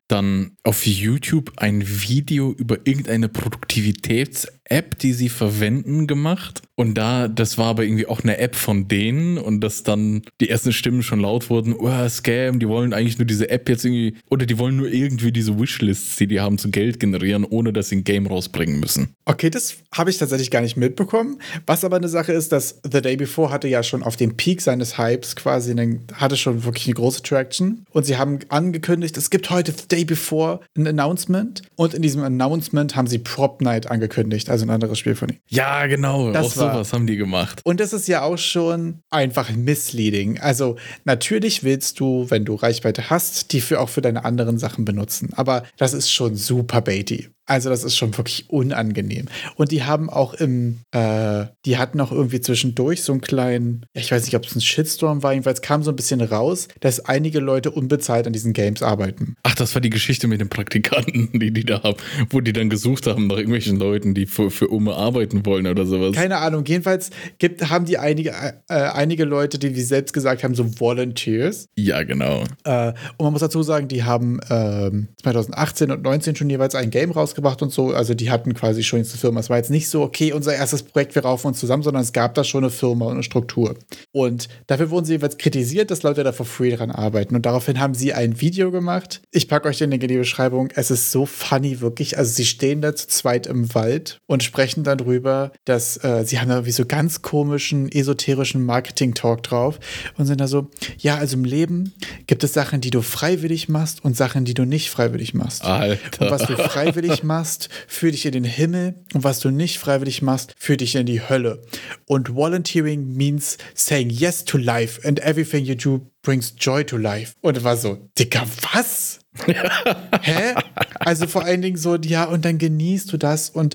dann 0.08 0.52
auf 0.62 0.86
YouTube 0.86 1.52
ein 1.56 1.82
Video 1.86 2.52
über 2.52 2.78
irgendeine 2.84 3.28
Produktivitäts-App, 3.28 4.98
die 4.98 5.12
sie 5.12 5.28
verwenden, 5.28 6.06
gemacht. 6.06 6.62
Und 6.76 6.94
da, 6.94 7.28
das 7.28 7.56
war 7.56 7.66
aber 7.66 7.84
irgendwie 7.84 8.06
auch 8.06 8.22
eine 8.22 8.38
App 8.38 8.56
von 8.56 8.88
denen 8.88 9.38
und 9.38 9.60
dass 9.60 9.82
dann 9.82 10.22
die 10.40 10.50
ersten 10.50 10.72
Stimmen 10.72 11.02
schon 11.02 11.20
laut 11.20 11.48
wurden, 11.48 11.74
oh, 11.74 12.08
Scam, 12.08 12.58
die 12.58 12.68
wollen 12.68 12.92
eigentlich 12.92 13.18
nur 13.18 13.26
diese 13.26 13.48
App 13.48 13.68
jetzt 13.68 13.84
irgendwie, 13.84 14.16
oder 14.28 14.44
die 14.44 14.58
wollen 14.58 14.76
nur 14.76 14.88
irgendwie 14.88 15.32
diese 15.32 15.58
Wishlists, 15.58 16.16
die 16.16 16.26
die 16.26 16.40
haben, 16.40 16.58
zu 16.58 16.70
Geld 16.70 16.98
generieren, 17.00 17.44
ohne 17.44 17.72
dass 17.72 17.88
sie 17.90 17.96
ein 17.96 18.04
Game 18.04 18.26
rausbringen 18.26 18.80
müssen. 18.80 19.14
Okay, 19.24 19.50
das 19.50 19.76
habe 19.92 20.10
ich 20.10 20.18
tatsächlich 20.18 20.50
gar 20.50 20.62
nicht 20.62 20.76
mitbekommen. 20.76 21.40
Was 21.66 21.84
aber 21.84 21.96
eine 21.96 22.08
Sache 22.08 22.32
ist, 22.32 22.52
dass 22.52 22.80
The 22.82 23.00
Day 23.00 23.16
Before 23.16 23.50
hatte 23.50 23.68
ja 23.68 23.82
schon 23.82 24.02
auf 24.02 24.16
dem 24.16 24.36
Peak 24.36 24.60
seines 24.60 24.98
Hypes 24.98 25.36
quasi, 25.36 25.70
einen, 25.70 26.06
hatte 26.14 26.36
schon 26.36 26.64
wirklich 26.64 26.86
eine 26.86 26.94
große 26.94 27.22
Traction. 27.22 27.84
Und 27.90 28.04
sie 28.04 28.16
haben 28.16 28.40
angekündigt, 28.48 29.16
es 29.16 29.30
gibt 29.30 29.50
heute 29.50 29.73
The 29.80 29.88
Day 29.88 30.04
Before 30.04 30.60
ein 30.76 30.86
Announcement. 30.86 31.62
Und 31.76 31.94
in 31.94 32.02
diesem 32.02 32.22
Announcement 32.22 32.96
haben 32.96 33.06
sie 33.06 33.18
Prop 33.18 33.60
Night 33.60 33.90
angekündigt, 33.90 34.48
also 34.50 34.64
ein 34.66 34.70
anderes 34.70 34.98
Spiel 34.98 35.14
von 35.14 35.28
ihnen. 35.30 35.40
Ja, 35.48 35.86
genau. 35.86 36.32
Das 36.32 36.46
auch 36.46 36.56
war- 36.56 36.72
sowas 36.74 36.92
haben 36.92 37.06
die 37.06 37.16
gemacht. 37.16 37.60
Und 37.64 37.80
das 37.80 37.92
ist 37.92 38.08
ja 38.08 38.22
auch 38.22 38.38
schon 38.38 39.00
einfach 39.10 39.50
misleading. 39.50 40.38
Also 40.40 40.76
natürlich 41.04 41.64
willst 41.64 42.00
du, 42.00 42.26
wenn 42.30 42.44
du 42.44 42.54
Reichweite 42.54 43.10
hast, 43.10 43.52
die 43.52 43.60
für 43.60 43.80
auch 43.80 43.88
für 43.88 44.00
deine 44.02 44.24
anderen 44.24 44.58
Sachen 44.58 44.84
benutzen. 44.84 45.30
Aber 45.34 45.64
das 45.76 45.92
ist 45.94 46.10
schon 46.12 46.36
super 46.36 46.80
baity. 46.80 47.28
Also 47.46 47.68
das 47.68 47.84
ist 47.84 47.96
schon 47.96 48.16
wirklich 48.16 48.48
unangenehm. 48.48 49.26
Und 49.56 49.70
die 49.70 49.84
haben 49.84 50.08
auch 50.08 50.32
im, 50.34 50.80
äh, 50.92 51.44
die 51.66 51.76
hatten 51.76 52.00
auch 52.00 52.10
irgendwie 52.10 52.40
zwischendurch 52.40 53.02
so 53.02 53.12
einen 53.12 53.20
kleinen, 53.20 53.84
ich 53.92 54.10
weiß 54.10 54.24
nicht, 54.24 54.34
ob 54.34 54.46
es 54.46 54.54
ein 54.54 54.62
Shitstorm 54.62 55.22
war, 55.22 55.32
jedenfalls 55.32 55.60
kam 55.60 55.82
so 55.82 55.90
ein 55.90 55.96
bisschen 55.96 56.22
raus, 56.22 56.68
dass 56.80 57.00
einige 57.00 57.40
Leute 57.40 57.70
unbezahlt 57.70 58.26
an 58.26 58.32
diesen 58.32 58.54
Games 58.54 58.82
arbeiten. 58.82 59.36
Ach, 59.42 59.54
das 59.54 59.74
war 59.74 59.82
die 59.82 59.90
Geschichte 59.90 60.26
mit 60.26 60.40
den 60.40 60.48
Praktikanten, 60.48 61.38
die 61.38 61.50
die 61.50 61.64
da 61.64 61.82
haben, 61.82 61.98
wo 62.30 62.40
die 62.40 62.54
dann 62.54 62.70
gesucht 62.70 63.06
haben 63.06 63.26
nach 63.26 63.36
irgendwelchen 63.36 63.76
Leuten, 63.78 64.14
die 64.14 64.24
für, 64.24 64.50
für 64.50 64.68
Ume 64.68 64.94
arbeiten 64.94 65.44
wollen 65.44 65.66
oder 65.66 65.84
sowas. 65.84 66.14
Keine 66.14 66.38
Ahnung, 66.38 66.64
jedenfalls 66.64 67.10
gibt, 67.38 67.68
haben 67.68 67.84
die 67.84 67.98
einige, 67.98 68.30
äh, 68.30 68.74
einige 68.74 69.24
Leute, 69.24 69.58
die 69.58 69.76
wie 69.76 69.82
selbst 69.82 70.14
gesagt 70.14 70.44
haben, 70.44 70.54
so 70.54 70.64
Volunteers. 70.80 71.68
ja, 71.76 72.02
genau. 72.04 72.44
Äh, 72.64 72.94
und 73.18 73.24
man 73.24 73.32
muss 73.32 73.40
dazu 73.40 73.62
sagen, 73.62 73.88
die 73.88 74.04
haben 74.04 74.40
ähm, 74.48 75.08
2018 75.22 75.90
und 75.90 76.04
2019 76.14 76.36
schon 76.36 76.50
jeweils 76.50 76.74
ein 76.74 76.90
Game 76.90 77.10
rausgebracht 77.34 77.62
und 77.62 77.72
so. 77.72 77.92
Also 77.92 78.14
die 78.14 78.30
hatten 78.30 78.54
quasi 78.54 78.82
schon 78.82 78.98
jetzt 79.00 79.12
eine 79.12 79.18
Firma. 79.18 79.40
Es 79.40 79.50
war 79.50 79.56
jetzt 79.56 79.70
nicht 79.70 79.88
so, 79.88 80.02
okay, 80.02 80.32
unser 80.32 80.54
erstes 80.54 80.82
Projekt, 80.82 81.14
wir 81.14 81.24
raufen 81.24 81.48
uns 81.48 81.60
zusammen, 81.60 81.82
sondern 81.82 82.02
es 82.02 82.12
gab 82.12 82.34
da 82.34 82.44
schon 82.44 82.64
eine 82.64 82.70
Firma 82.70 83.06
und 83.06 83.12
eine 83.12 83.22
Struktur. 83.22 83.74
Und 84.12 84.48
dafür 84.66 84.90
wurden 84.90 85.04
sie 85.04 85.14
jeweils 85.14 85.38
kritisiert, 85.38 85.90
dass 85.90 86.02
Leute 86.02 86.24
da 86.24 86.32
for 86.32 86.46
free 86.46 86.74
dran 86.74 86.90
arbeiten. 86.90 87.34
Und 87.34 87.46
daraufhin 87.46 87.80
haben 87.80 87.94
sie 87.94 88.12
ein 88.12 88.40
Video 88.40 88.70
gemacht. 88.70 89.22
Ich 89.30 89.48
packe 89.48 89.68
euch 89.68 89.78
den 89.78 89.90
Link 89.90 90.02
in 90.02 90.08
die 90.08 90.16
Beschreibung. 90.16 90.68
Es 90.74 90.90
ist 90.90 91.10
so 91.10 91.26
funny, 91.26 91.80
wirklich. 91.80 92.18
Also 92.18 92.32
sie 92.32 92.44
stehen 92.44 92.80
da 92.80 92.94
zu 92.94 93.08
zweit 93.08 93.46
im 93.46 93.74
Wald 93.74 94.20
und 94.26 94.42
sprechen 94.42 94.84
dann 94.84 94.98
drüber, 94.98 95.52
dass 95.64 96.02
äh, 96.04 96.24
sie 96.24 96.40
haben 96.40 96.48
da 96.48 96.66
wie 96.66 96.72
so 96.72 96.84
ganz 96.86 97.22
komischen, 97.22 97.90
esoterischen 97.90 98.64
Marketing-Talk 98.64 99.42
drauf 99.42 99.78
und 100.16 100.26
sind 100.26 100.40
da 100.40 100.48
so, 100.48 100.68
ja, 100.98 101.16
also 101.16 101.36
im 101.36 101.44
Leben 101.44 101.94
gibt 102.26 102.44
es 102.44 102.52
Sachen, 102.52 102.80
die 102.80 102.90
du 102.90 103.02
freiwillig 103.02 103.68
machst 103.68 104.04
und 104.04 104.16
Sachen, 104.16 104.44
die 104.44 104.54
du 104.54 104.64
nicht 104.64 104.90
freiwillig 104.90 105.34
machst. 105.34 105.64
Alter. 105.64 106.24
Und 106.24 106.30
was 106.30 106.42
du 106.46 106.56
freiwillig 106.74 107.23
machst, 107.24 107.68
führt 107.88 108.14
dich 108.14 108.26
in 108.26 108.32
den 108.32 108.44
Himmel 108.44 108.94
und 109.12 109.24
was 109.24 109.40
du 109.40 109.50
nicht 109.50 109.78
freiwillig 109.78 110.22
machst, 110.22 110.54
führt 110.58 110.80
dich 110.80 110.94
in 110.94 111.06
die 111.06 111.28
Hölle. 111.28 111.62
Und 112.06 112.34
volunteering 112.34 113.14
means 113.14 113.58
saying 113.74 114.10
yes 114.10 114.44
to 114.44 114.58
life 114.58 115.06
and 115.06 115.20
everything 115.20 115.64
you 115.64 115.74
do 115.74 116.10
brings 116.22 116.54
joy 116.58 116.84
to 116.84 116.96
life. 116.96 117.34
Und 117.40 117.62
war 117.64 117.76
so, 117.76 118.08
Dicker, 118.18 118.46
was? 118.72 119.20
Hä? 120.22 120.54
Also 121.00 121.26
vor 121.26 121.44
allen 121.44 121.62
Dingen 121.62 121.76
so, 121.76 121.96
ja, 121.96 122.24
und 122.24 122.44
dann 122.44 122.58
genießt 122.58 123.12
du 123.12 123.16
das 123.16 123.50
und 123.50 123.74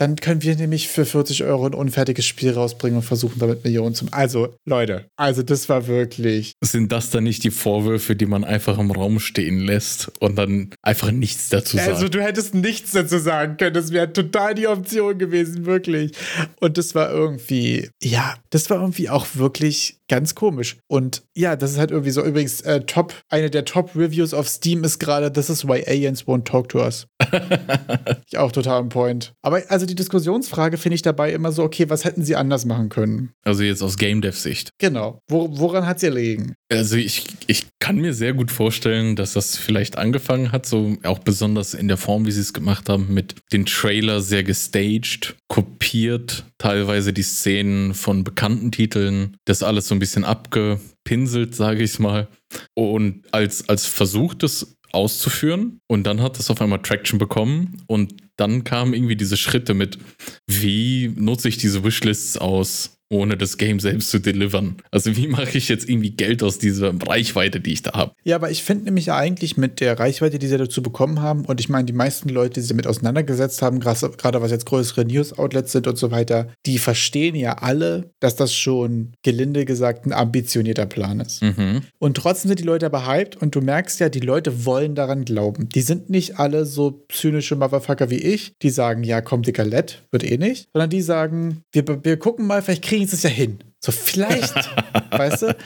dann 0.00 0.16
können 0.16 0.42
wir 0.42 0.56
nämlich 0.56 0.88
für 0.88 1.04
40 1.04 1.44
Euro 1.44 1.66
ein 1.66 1.74
unfertiges 1.74 2.24
Spiel 2.24 2.52
rausbringen 2.52 2.96
und 2.96 3.02
versuchen 3.02 3.38
damit 3.38 3.64
Millionen 3.64 3.94
zum. 3.94 4.08
Also, 4.12 4.54
Leute, 4.64 5.04
also 5.16 5.42
das 5.42 5.68
war 5.68 5.88
wirklich. 5.88 6.54
Sind 6.64 6.90
das 6.90 7.10
dann 7.10 7.24
nicht 7.24 7.44
die 7.44 7.50
Vorwürfe, 7.50 8.16
die 8.16 8.24
man 8.24 8.42
einfach 8.42 8.78
im 8.78 8.90
Raum 8.90 9.20
stehen 9.20 9.60
lässt 9.60 10.10
und 10.18 10.36
dann 10.36 10.70
einfach 10.80 11.10
nichts 11.10 11.50
dazu 11.50 11.76
sagt? 11.76 11.90
Also, 11.90 12.08
du 12.08 12.22
hättest 12.22 12.54
nichts 12.54 12.92
dazu 12.92 13.18
sagen 13.18 13.58
können. 13.58 13.74
Das 13.74 13.92
wäre 13.92 14.10
total 14.10 14.54
die 14.54 14.68
Option 14.68 15.18
gewesen, 15.18 15.66
wirklich. 15.66 16.12
Und 16.60 16.78
das 16.78 16.94
war 16.94 17.10
irgendwie, 17.10 17.90
ja, 18.02 18.36
das 18.48 18.70
war 18.70 18.80
irgendwie 18.80 19.10
auch 19.10 19.26
wirklich 19.34 19.98
ganz 20.08 20.34
komisch. 20.34 20.76
Und 20.88 21.22
ja, 21.34 21.56
das 21.56 21.72
ist 21.72 21.78
halt 21.78 21.90
irgendwie 21.90 22.10
so. 22.10 22.22
Übrigens, 22.22 22.60
äh, 22.62 22.80
top, 22.80 23.14
eine 23.28 23.48
der 23.48 23.64
Top-Reviews 23.64 24.34
auf 24.34 24.48
Steam 24.48 24.82
ist 24.82 24.98
gerade, 24.98 25.32
this 25.32 25.48
is 25.48 25.66
why 25.66 25.84
aliens 25.86 26.24
won't 26.26 26.44
talk 26.44 26.68
to 26.70 26.80
us. 26.80 27.06
ich 28.26 28.36
auch 28.36 28.50
total 28.50 28.80
on 28.80 28.88
point. 28.88 29.32
Aber 29.42 29.62
also 29.68 29.86
die 29.90 29.96
Diskussionsfrage 29.96 30.78
finde 30.78 30.94
ich 30.94 31.02
dabei 31.02 31.32
immer 31.32 31.52
so, 31.52 31.62
okay, 31.62 31.90
was 31.90 32.04
hätten 32.04 32.24
sie 32.24 32.36
anders 32.36 32.64
machen 32.64 32.88
können? 32.88 33.30
also 33.44 33.62
jetzt 33.62 33.82
aus 33.82 33.96
Game 33.96 34.20
Dev 34.20 34.38
Sicht. 34.38 34.70
Genau. 34.78 35.20
Wo, 35.28 35.48
woran 35.58 35.86
hat 35.86 36.00
sie 36.00 36.06
erlegen? 36.06 36.54
Also 36.70 36.96
ich, 36.96 37.24
ich 37.46 37.66
kann 37.80 37.96
mir 37.96 38.14
sehr 38.14 38.32
gut 38.32 38.50
vorstellen, 38.50 39.16
dass 39.16 39.32
das 39.32 39.56
vielleicht 39.56 39.98
angefangen 39.98 40.52
hat, 40.52 40.66
so 40.66 40.96
auch 41.02 41.18
besonders 41.18 41.74
in 41.74 41.88
der 41.88 41.96
Form, 41.96 42.26
wie 42.26 42.32
sie 42.32 42.40
es 42.40 42.52
gemacht 42.52 42.88
haben, 42.88 43.12
mit 43.12 43.34
den 43.52 43.66
Trailer 43.66 44.20
sehr 44.20 44.44
gestaged, 44.44 45.34
kopiert, 45.48 46.44
teilweise 46.58 47.12
die 47.12 47.22
Szenen 47.22 47.94
von 47.94 48.22
bekannten 48.22 48.70
Titeln, 48.70 49.36
das 49.44 49.62
alles 49.62 49.88
so 49.88 49.94
ein 49.96 49.98
bisschen 49.98 50.24
abgepinselt, 50.24 51.54
sage 51.54 51.82
ich 51.82 51.98
mal. 51.98 52.28
Und 52.74 53.22
als, 53.32 53.68
als 53.68 53.86
Versuch, 53.86 54.34
das 54.34 54.76
auszuführen. 54.92 55.80
Und 55.88 56.04
dann 56.04 56.20
hat 56.20 56.38
es 56.38 56.50
auf 56.50 56.60
einmal 56.60 56.82
Traction 56.82 57.18
bekommen. 57.18 57.82
Und 57.86 58.14
dann 58.36 58.64
kamen 58.64 58.94
irgendwie 58.94 59.16
diese 59.16 59.36
Schritte 59.36 59.74
mit, 59.74 59.98
wie 60.46 61.12
nutze 61.16 61.48
ich 61.48 61.58
diese 61.58 61.84
Wishlists 61.84 62.36
aus, 62.38 62.99
ohne 63.10 63.36
das 63.36 63.58
Game 63.58 63.80
selbst 63.80 64.10
zu 64.10 64.20
delivern. 64.20 64.76
Also 64.90 65.16
wie 65.16 65.26
mache 65.26 65.58
ich 65.58 65.68
jetzt 65.68 65.88
irgendwie 65.88 66.12
Geld 66.12 66.42
aus 66.42 66.58
dieser 66.58 66.92
Reichweite, 67.06 67.60
die 67.60 67.72
ich 67.72 67.82
da 67.82 67.92
habe? 67.92 68.12
Ja, 68.24 68.36
aber 68.36 68.50
ich 68.50 68.62
finde 68.62 68.84
nämlich 68.84 69.10
eigentlich 69.12 69.56
mit 69.56 69.80
der 69.80 69.98
Reichweite, 69.98 70.38
die 70.38 70.46
sie 70.46 70.56
dazu 70.56 70.80
bekommen 70.82 71.20
haben, 71.20 71.44
und 71.44 71.60
ich 71.60 71.68
meine, 71.68 71.84
die 71.84 71.92
meisten 71.92 72.28
Leute, 72.28 72.54
die 72.54 72.60
sich 72.60 72.70
damit 72.70 72.86
auseinandergesetzt 72.86 73.62
haben, 73.62 73.80
gerade 73.80 74.10
gerade 74.16 74.40
was 74.40 74.50
jetzt 74.50 74.66
größere 74.66 75.04
News-Outlets 75.04 75.72
sind 75.72 75.86
und 75.88 75.98
so 75.98 76.10
weiter, 76.10 76.48
die 76.66 76.78
verstehen 76.78 77.34
ja 77.34 77.54
alle, 77.54 78.10
dass 78.20 78.36
das 78.36 78.54
schon 78.54 79.12
gelinde 79.22 79.64
gesagt 79.64 80.06
ein 80.06 80.12
ambitionierter 80.12 80.86
Plan 80.86 81.20
ist. 81.20 81.42
Mhm. 81.42 81.82
Und 81.98 82.16
trotzdem 82.16 82.48
sind 82.48 82.60
die 82.60 82.64
Leute 82.64 82.86
aber 82.86 83.06
hyped 83.06 83.36
und 83.36 83.54
du 83.54 83.60
merkst 83.60 83.98
ja, 84.00 84.08
die 84.08 84.20
Leute 84.20 84.64
wollen 84.64 84.94
daran 84.94 85.24
glauben. 85.24 85.68
Die 85.68 85.82
sind 85.82 86.10
nicht 86.10 86.38
alle 86.38 86.64
so 86.64 87.04
zynische 87.08 87.56
Motherfucker 87.56 88.10
wie 88.10 88.18
ich, 88.18 88.52
die 88.62 88.70
sagen, 88.70 89.02
ja, 89.02 89.20
komm, 89.20 89.42
dicker 89.42 89.64
Lett, 89.64 90.02
wird 90.10 90.24
eh 90.24 90.38
nicht, 90.38 90.68
sondern 90.72 90.90
die 90.90 91.02
sagen, 91.02 91.62
wir, 91.72 91.84
wir 92.04 92.16
gucken 92.18 92.46
mal, 92.46 92.62
vielleicht 92.62 92.84
kriegen 92.84 92.99
sie 93.06 93.16
es 93.16 93.22
ja 93.22 93.30
hin. 93.30 93.58
So 93.82 93.92
vielleicht, 93.92 94.54
weißt 95.10 95.42
du? 95.42 95.56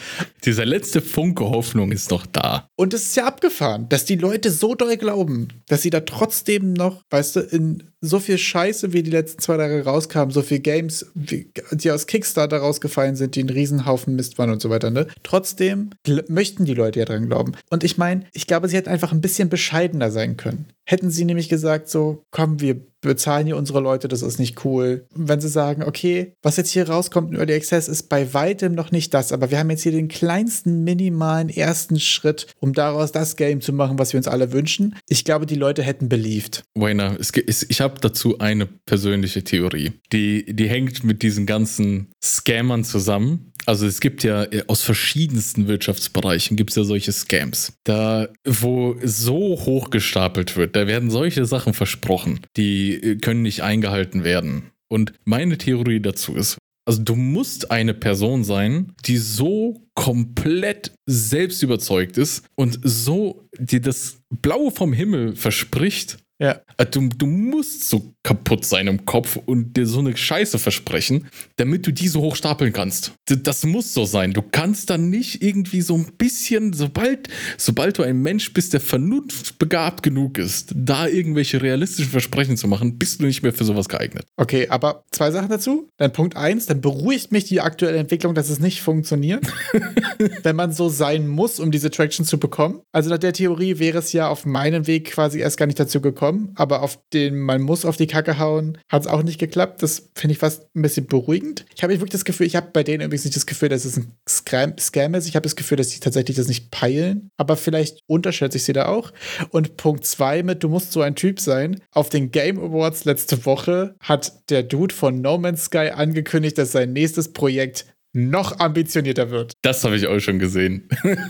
Dieser 0.45 0.65
letzte 0.65 1.01
Funke 1.01 1.45
Hoffnung 1.45 1.91
ist 1.91 2.11
noch 2.11 2.27
da. 2.27 2.69
Und 2.77 2.95
es 2.95 3.03
ist 3.05 3.17
ja 3.17 3.27
abgefahren, 3.27 3.89
dass 3.89 4.05
die 4.05 4.17
Leute 4.17 4.51
so 4.51 4.75
doll 4.75 4.97
glauben, 4.97 5.49
dass 5.67 5.83
sie 5.83 5.91
da 5.91 6.01
trotzdem 6.01 6.73
noch, 6.73 7.03
weißt 7.11 7.37
du, 7.37 7.41
in 7.41 7.91
so 8.05 8.19
viel 8.19 8.39
Scheiße, 8.39 8.93
wie 8.93 9.03
die 9.03 9.11
letzten 9.11 9.41
zwei 9.41 9.57
Jahre 9.57 9.85
rauskamen, 9.85 10.33
so 10.33 10.43
viel 10.43 10.61
Games, 10.61 11.07
die 11.15 11.91
aus 11.91 12.07
Kickstarter 12.07 12.59
rausgefallen 12.59 13.17
sind, 13.17 13.35
die 13.35 13.43
ein 13.43 13.51
Riesenhaufen 13.51 14.15
Mist 14.17 14.39
waren 14.39 14.51
und 14.51 14.61
so 14.61 14.71
weiter, 14.71 14.91
ne? 14.91 15.07
Trotzdem 15.23 15.91
möchten 16.29 16.65
die 16.65 16.75
Leute 16.75 17.01
ja 17.01 17.05
dran 17.05 17.27
glauben. 17.27 17.53
Und 17.71 17.85
ich 17.85 17.99
meine, 17.99 18.25
ich 18.33 18.47
glaube, 18.47 18.69
sie 18.69 18.77
hätten 18.77 18.91
einfach 18.91 19.13
ein 19.13 19.21
bisschen 19.21 19.49
bescheidener 19.49 20.11
sein 20.11 20.37
können. 20.37 20.67
Hätten 20.87 21.11
sie 21.11 21.25
nämlich 21.25 21.49
gesagt, 21.49 21.89
so, 21.89 22.25
komm, 22.31 22.61
wir 22.61 22.77
bezahlen 23.01 23.47
hier 23.47 23.57
unsere 23.57 23.81
Leute, 23.81 24.09
das 24.09 24.23
ist 24.23 24.39
nicht 24.39 24.65
cool. 24.65 25.07
Wenn 25.15 25.41
sie 25.41 25.49
sagen, 25.49 25.83
okay, 25.83 26.33
was 26.43 26.57
jetzt 26.57 26.71
hier 26.71 26.89
rauskommt 26.89 27.31
in 27.31 27.39
Early 27.39 27.55
Access, 27.55 27.89
ist 27.89 28.09
bei 28.09 28.33
weitem 28.35 28.75
noch 28.75 28.91
nicht 28.91 29.13
das, 29.15 29.33
aber 29.33 29.51
wir 29.51 29.59
haben 29.59 29.71
jetzt 29.71 29.83
hier 29.83 29.93
den 29.93 30.09
kleinsten, 30.09 30.85
minimalen 30.85 31.49
ersten 31.49 32.01
Schritt, 32.01 32.47
um 32.61 32.73
daraus 32.73 33.13
das 33.13 33.37
Game 33.37 33.61
zu 33.61 33.73
machen, 33.73 33.99
was 33.99 34.13
wir 34.13 34.19
uns 34.19 34.29
alle 34.29 34.53
wünschen. 34.53 34.97
Ich 35.09 35.25
glaube, 35.25 35.47
die 35.47 35.55
Leute 35.55 35.83
hätten 35.83 36.09
believed. 36.09 36.63
Wayner, 36.75 37.17
ich 37.19 37.81
habe 37.81 37.94
dazu 38.01 38.39
eine 38.39 38.67
persönliche 38.67 39.45
Theorie. 39.45 39.93
Die, 40.13 40.45
die 40.55 40.69
hängt 40.69 41.05
mit 41.05 41.23
diesen 41.23 41.47
ganzen 41.47 42.13
Scammern 42.23 42.85
zusammen. 42.85 43.53
Also 43.67 43.87
es 43.87 44.01
gibt 44.01 44.25
ja 44.25 44.45
äh, 44.45 44.65
aus 44.67 44.83
verschiedensten 44.83 45.69
Wirtschaftsbereichen 45.69 46.57
gibt 46.57 46.71
es 46.71 46.77
ja 46.77 46.85
solche 46.85 47.13
Scams. 47.13 47.75
Da, 47.85 48.29
wo 48.45 48.97
so 49.03 49.59
hoch 49.65 49.91
gestapelt 49.91 50.57
wird, 50.57 50.77
da 50.77 50.87
werden 50.87 51.11
solche 51.11 51.47
Sachen 51.47 51.73
versprochen, 51.75 52.41
die 52.57 52.95
äh, 52.95 53.17
können 53.17 53.43
nicht 53.43 53.63
eingehalten 53.63 54.25
werden. 54.25 54.71
Und 54.89 55.13
meine 55.25 55.57
Theorie 55.59 56.01
dazu 56.01 56.35
ist, 56.35 56.59
Also 56.87 57.03
du 57.03 57.17
musst 57.17 57.71
eine 57.71 57.95
Person 57.95 58.45
sein, 58.45 58.93
die 59.07 59.17
so 59.17 59.83
komplett 59.95 60.93
selbst 61.07 61.63
überzeugt 61.63 62.19
ist 62.19 62.45
und 62.57 62.79
so 62.83 63.49
dir 63.59 63.81
das 63.81 64.19
Blaue 64.29 64.71
vom 64.71 64.93
Himmel 64.93 65.35
verspricht. 65.37 66.19
Ja. 66.41 66.61
Äh, 66.77 66.87
Du, 66.95 67.09
du 67.09 67.27
musst 67.27 67.89
so 67.89 68.15
kaputt 68.23 68.65
sein 68.65 68.87
im 68.87 69.05
Kopf 69.05 69.37
und 69.47 69.77
dir 69.77 69.87
so 69.87 69.99
eine 69.99 70.17
Scheiße 70.17 70.59
versprechen, 70.59 71.27
damit 71.57 71.87
du 71.87 71.93
die 71.93 72.09
so 72.09 72.21
hoch 72.21 72.37
stapeln 72.37 72.73
kannst. 72.73 73.13
Das 73.27 73.65
muss 73.65 73.93
so 73.93 74.05
sein. 74.05 74.33
Du 74.33 74.43
kannst 74.43 74.91
dann 74.91 75.11
nicht 75.11 75.43
irgendwie 75.43 75.81
so 75.81 75.97
ein 75.97 76.07
bisschen, 76.17 76.73
sobald, 76.73 77.29
sobald 77.59 77.99
du 77.99 78.03
ein 78.03 78.23
Mensch 78.23 78.53
bist, 78.53 78.73
der 78.73 78.81
vernunftbegabt 78.81 80.03
genug 80.03 80.39
ist, 80.39 80.73
da 80.77 81.07
irgendwelche 81.09 81.61
realistischen 81.63 82.11
Versprechen 82.11 82.57
zu 82.57 82.69
machen, 82.69 82.97
bist 82.99 83.21
du 83.21 83.27
nicht 83.27 83.43
mehr 83.43 83.53
für 83.53 83.65
sowas 83.65 83.89
geeignet. 83.89 84.27
Okay, 84.37 84.69
aber 84.69 85.05
zwei 85.11 85.31
Sachen 85.31 85.49
dazu. 85.49 85.89
Dann 85.97 86.13
Punkt 86.13 86.37
eins, 86.37 86.67
dann 86.67 86.81
beruhigt 86.81 87.33
mich 87.33 87.45
die 87.45 87.61
aktuelle 87.61 87.99
Entwicklung, 87.99 88.35
dass 88.35 88.51
es 88.51 88.61
nicht 88.61 88.83
funktioniert, 88.83 89.45
wenn 90.43 90.57
man 90.57 90.73
so 90.73 90.89
sein 90.89 91.27
muss, 91.27 91.61
um 91.61 91.71
diese 91.71 91.91
Traction 91.91 92.25
zu 92.25 92.39
bekommen. 92.39 92.81
Also 92.93 93.11
nach 93.11 93.19
der 93.19 93.33
Theorie 93.33 93.79
wäre 93.79 93.99
es 93.99 94.13
ja 94.13 94.29
auf 94.29 94.47
meinem 94.47 94.87
Weg 94.87 95.11
quasi 95.11 95.41
erst 95.41 95.57
gar 95.57 95.67
nicht 95.67 95.81
dazu 95.81 96.01
gekommen, 96.01 96.24
aber 96.55 96.83
auf 96.83 96.99
den 97.13 97.39
man 97.39 97.63
muss 97.63 97.85
auf 97.85 97.97
die 97.97 98.07
Kacke 98.07 98.39
hauen, 98.39 98.79
hat 98.89 99.03
es 99.03 99.09
auch 99.09 99.23
nicht 99.23 99.39
geklappt. 99.39 99.83
Das 99.83 100.11
finde 100.15 100.33
ich 100.33 100.39
fast 100.39 100.67
ein 100.75 100.83
bisschen 100.83 101.07
beruhigend. 101.07 101.65
Ich 101.75 101.83
habe 101.83 101.93
wirklich 101.95 102.11
das 102.11 102.25
Gefühl, 102.25 102.47
ich 102.47 102.57
habe 102.57 102.69
bei 102.73 102.83
denen 102.83 103.05
übrigens 103.05 103.25
nicht 103.25 103.37
das 103.37 103.47
Gefühl, 103.47 103.69
dass 103.69 103.85
es 103.85 103.97
ein 103.97 104.13
Scam, 104.29 104.79
Scam 104.79 105.15
ist. 105.15 105.27
Ich 105.29 105.37
habe 105.37 105.45
das 105.45 105.57
Gefühl, 105.57 105.77
dass 105.77 105.91
sie 105.91 106.01
tatsächlich 106.01 106.37
das 106.37 106.49
nicht 106.49 106.71
peilen, 106.71 107.31
aber 107.37 107.57
vielleicht 107.57 108.01
unterschätze 108.07 108.59
ich 108.59 108.65
sie 108.65 108.73
da 108.73 108.87
auch. 108.87 109.13
Und 109.51 109.77
Punkt 109.77 110.05
zwei 110.07 110.43
mit, 110.43 110.63
du 110.63 110.69
musst 110.69 110.93
so 110.93 111.01
ein 111.01 111.15
Typ 111.15 111.41
sein. 111.41 111.81
Auf 111.91 112.09
den 112.09 112.31
Game 112.31 112.59
Awards 112.59 113.05
letzte 113.05 113.45
Woche 113.45 113.95
hat 114.01 114.51
der 114.51 114.63
Dude 114.63 114.95
von 114.95 115.21
No 115.21 115.39
Man's 115.39 115.65
Sky 115.65 115.91
angekündigt, 115.95 116.59
dass 116.59 116.73
sein 116.73 116.93
nächstes 116.93 117.33
Projekt 117.33 117.87
noch 118.15 118.61
ambitionierter 118.61 119.31
wird. 119.31 119.55
Das 119.63 119.85
habe 119.85 119.97
ich 119.97 120.07
auch 120.07 120.21
schon 120.21 120.39
gesehen. 120.39 120.89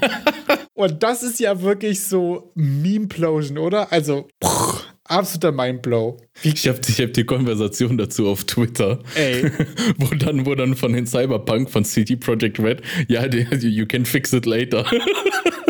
Und 0.74 1.02
das 1.04 1.22
ist 1.22 1.38
ja 1.38 1.62
wirklich 1.62 2.02
so 2.02 2.52
Meme-Plosion, 2.56 3.58
oder? 3.58 3.92
Also, 3.92 4.28
pff, 4.42 4.73
absoluter 5.04 5.52
Mindblow. 5.52 6.16
Ich 6.42 6.66
habe 6.68 6.80
ich 6.88 7.00
hab 7.00 7.12
die 7.12 7.24
Konversation 7.24 7.96
dazu 7.98 8.28
auf 8.28 8.44
Twitter, 8.44 8.98
Ey. 9.14 9.50
wo 9.98 10.06
dann, 10.14 10.46
wo 10.46 10.54
dann 10.54 10.74
von 10.76 10.92
den 10.92 11.06
Cyberpunk 11.06 11.70
von 11.70 11.84
CD 11.84 12.16
Projekt 12.16 12.58
Red, 12.58 12.82
ja, 13.08 13.26
die- 13.28 13.46
you 13.68 13.86
can 13.86 14.04
fix 14.04 14.32
it 14.32 14.46
later. 14.46 14.84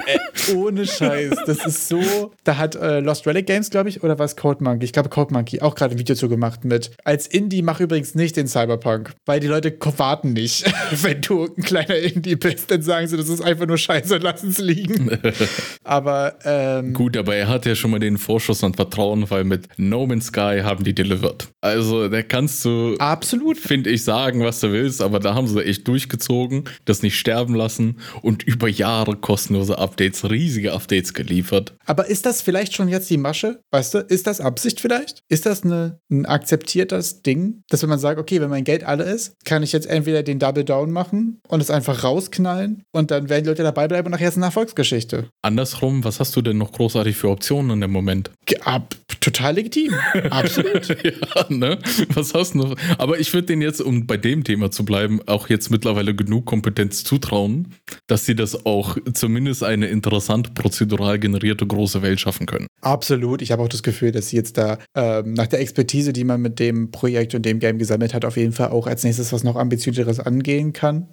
Ohne 0.55 0.87
Scheiß. 0.87 1.35
Das 1.47 1.65
ist 1.67 1.89
so. 1.89 2.33
Da 2.45 2.57
hat 2.57 2.75
äh, 2.75 3.01
Lost 3.01 3.27
Relic 3.27 3.47
Games, 3.47 3.71
glaube 3.71 3.89
ich, 3.89 4.03
oder 4.03 4.19
war 4.19 4.27
es 4.27 4.37
Code 4.37 4.63
Monkey? 4.63 4.85
Ich 4.85 4.93
glaube, 4.93 5.09
Code 5.09 5.33
Monkey 5.33 5.61
auch 5.61 5.75
gerade 5.75 5.95
ein 5.95 5.99
Video 5.99 6.15
zu 6.15 6.29
gemacht 6.29 6.65
mit. 6.65 6.93
Als 7.05 7.27
Indie 7.27 7.63
mach 7.63 7.81
übrigens 7.81 8.15
nicht 8.15 8.37
den 8.37 8.47
Cyberpunk, 8.47 9.13
weil 9.27 9.41
die 9.41 9.47
Leute 9.47 9.77
warten 9.97 10.33
nicht. 10.33 10.65
Wenn 11.03 11.21
du 11.21 11.45
ein 11.45 11.63
kleiner 11.63 11.97
Indie 11.97 12.37
bist, 12.37 12.71
dann 12.71 12.83
sagen 12.83 13.07
sie, 13.07 13.17
das 13.17 13.29
ist 13.29 13.43
einfach 13.43 13.67
nur 13.67 13.79
Scheiße, 13.79 14.19
lass 14.19 14.43
es 14.43 14.59
liegen. 14.59 15.19
Aber, 15.85 16.39
ähm, 16.45 16.95
Gut, 16.95 17.17
aber 17.17 17.35
er 17.37 17.49
hat 17.49 17.67
ja 17.67 17.75
schon 17.75 17.91
mal 17.91 18.01
den 18.01 18.17
Vorschuss 18.17 18.65
an 18.65 18.75
Vertrauen, 18.75 19.29
weil 19.31 19.45
mit 19.45 19.69
No 19.77 20.07
Man's 20.07 20.27
Sky 20.27 20.61
haben 20.63 20.83
die 20.83 20.95
delivered. 20.95 21.49
Also, 21.61 22.09
da 22.09 22.23
kannst 22.23 22.65
du, 22.65 22.97
absolut. 22.99 23.59
finde 23.59 23.91
ich, 23.91 24.05
sagen, 24.05 24.43
was 24.43 24.61
du 24.61 24.73
willst, 24.73 25.03
aber 25.03 25.21
da 25.21 25.35
haben 25.35 25.47
sie 25.47 25.63
echt 25.63 25.87
durchgezogen, 25.87 26.65
das 26.85 27.03
nicht 27.03 27.19
sterben 27.19 27.55
lassen 27.55 27.99
und 28.23 28.43
über 28.43 28.69
Jahre 28.69 29.17
kostenlose 29.17 29.79
Updates, 29.95 30.29
riesige 30.29 30.73
Updates 30.73 31.15
geliefert. 31.15 31.75
Aber 31.87 32.09
ist 32.09 32.27
das 32.27 32.43
vielleicht 32.43 32.75
schon 32.75 32.89
jetzt 32.89 33.09
die 33.11 33.17
Masche? 33.17 33.61
Weißt 33.71 33.95
du, 33.95 33.99
ist 33.99 34.27
das 34.27 34.41
Absicht 34.41 34.81
vielleicht? 34.81 35.23
Ist 35.29 35.47
das 35.47 35.63
eine, 35.63 36.01
ein 36.11 36.27
akzeptiertes 36.27 37.23
Ding, 37.23 37.63
dass 37.69 37.83
wenn 37.83 37.91
man 37.91 38.01
sagt, 38.01 38.19
okay, 38.19 38.41
wenn 38.41 38.51
mein 38.51 38.65
Geld 38.65 38.83
alle 38.83 39.05
ist, 39.05 39.35
kann 39.45 39.63
ich 39.63 39.71
jetzt 39.71 39.87
entweder 39.87 40.25
den 40.25 40.41
Double 40.41 40.65
Down 40.65 40.91
machen 40.91 41.39
und 41.47 41.61
es 41.61 41.71
einfach 41.71 42.03
rausknallen 42.03 42.83
und 42.93 43.13
dann 43.13 43.29
werden 43.29 43.45
die 43.45 43.51
Leute 43.51 43.63
dabei 43.63 43.87
bleiben 43.87 44.07
und 44.07 44.13
nachher 44.13 44.27
ist 44.27 44.35
es 44.35 44.39
eine 44.39 44.47
Erfolgsgeschichte. 44.47 45.29
Andersrum, 45.43 46.03
was 46.03 46.19
hast 46.19 46.35
du 46.35 46.43
denn 46.43 46.59
noch 46.59 46.73
großartig 46.73 47.17
für 47.17 47.29
Optionen 47.29 47.71
in 47.71 47.81
dem 47.83 47.93
Moment? 47.93 48.33
Ab, 48.65 48.97
total 49.21 49.55
legitim. 49.55 49.93
Absolut. 50.31 50.89
ja, 50.89 51.47
ne? 51.51 51.79
Was 52.09 52.35
hast 52.35 52.55
du 52.55 52.59
noch? 52.59 52.77
Aber 52.99 53.21
ich 53.21 53.33
würde 53.33 53.47
denen 53.47 53.63
jetzt, 53.63 53.81
um 53.81 54.09
bei 54.09 54.17
dem 54.17 54.43
Thema 54.43 54.73
zu 54.73 54.85
bleiben, 54.85 55.21
auch 55.27 55.49
jetzt 55.49 55.71
mittlerweile 55.71 56.17
genug 56.17 56.47
Kompetenz 56.47 57.05
zutrauen, 57.05 57.69
dass 58.09 58.27
sie 58.27 58.35
das 58.35 58.67
auch 58.67 58.97
zumindest 59.13 59.63
eine 59.63 59.84
interessant 59.89 60.55
prozedural 60.55 61.19
generierte 61.19 61.67
große 61.67 62.03
Welt 62.03 62.21
schaffen 62.21 62.47
können. 62.47 62.67
Absolut. 62.81 63.43
Ich 63.43 63.53
habe 63.53 63.63
auch 63.63 63.69
das 63.69 63.83
Gefühl, 63.83 64.13
dass 64.13 64.29
sie 64.29 64.37
jetzt 64.37 64.59
da 64.59 64.79
ähm, 64.95 65.35
nach 65.35 65.47
der 65.47 65.61
Expertise, 65.61 66.13
die 66.13 66.25
man 66.25 66.41
mit 66.41 66.59
dem 66.59 66.91
Projekt 66.91 67.35
und 67.35 67.45
dem 67.47 67.59
Game 67.59 67.79
gesammelt 67.79 68.15
hat, 68.15 68.25
auf 68.25 68.37
jeden 68.37 68.53
Fall 68.53 68.69
auch 68.69 68.87
als 68.87 69.05
nächstes 69.05 69.33
was 69.33 69.45
noch 69.45 69.57
ambitionierteres 69.57 70.21
angehen 70.21 70.73
kann. 70.73 71.09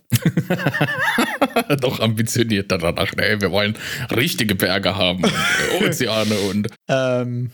Doch 1.82 2.00
ambitionierter 2.00 2.78
danach. 2.78 3.16
Ne? 3.16 3.38
Wir 3.40 3.52
wollen 3.52 3.76
richtige 4.16 4.56
Berge 4.56 4.96
haben, 4.96 5.24
und 5.24 5.34
Ozeane 5.88 6.36
und. 6.50 6.68
Ähm, 6.88 7.52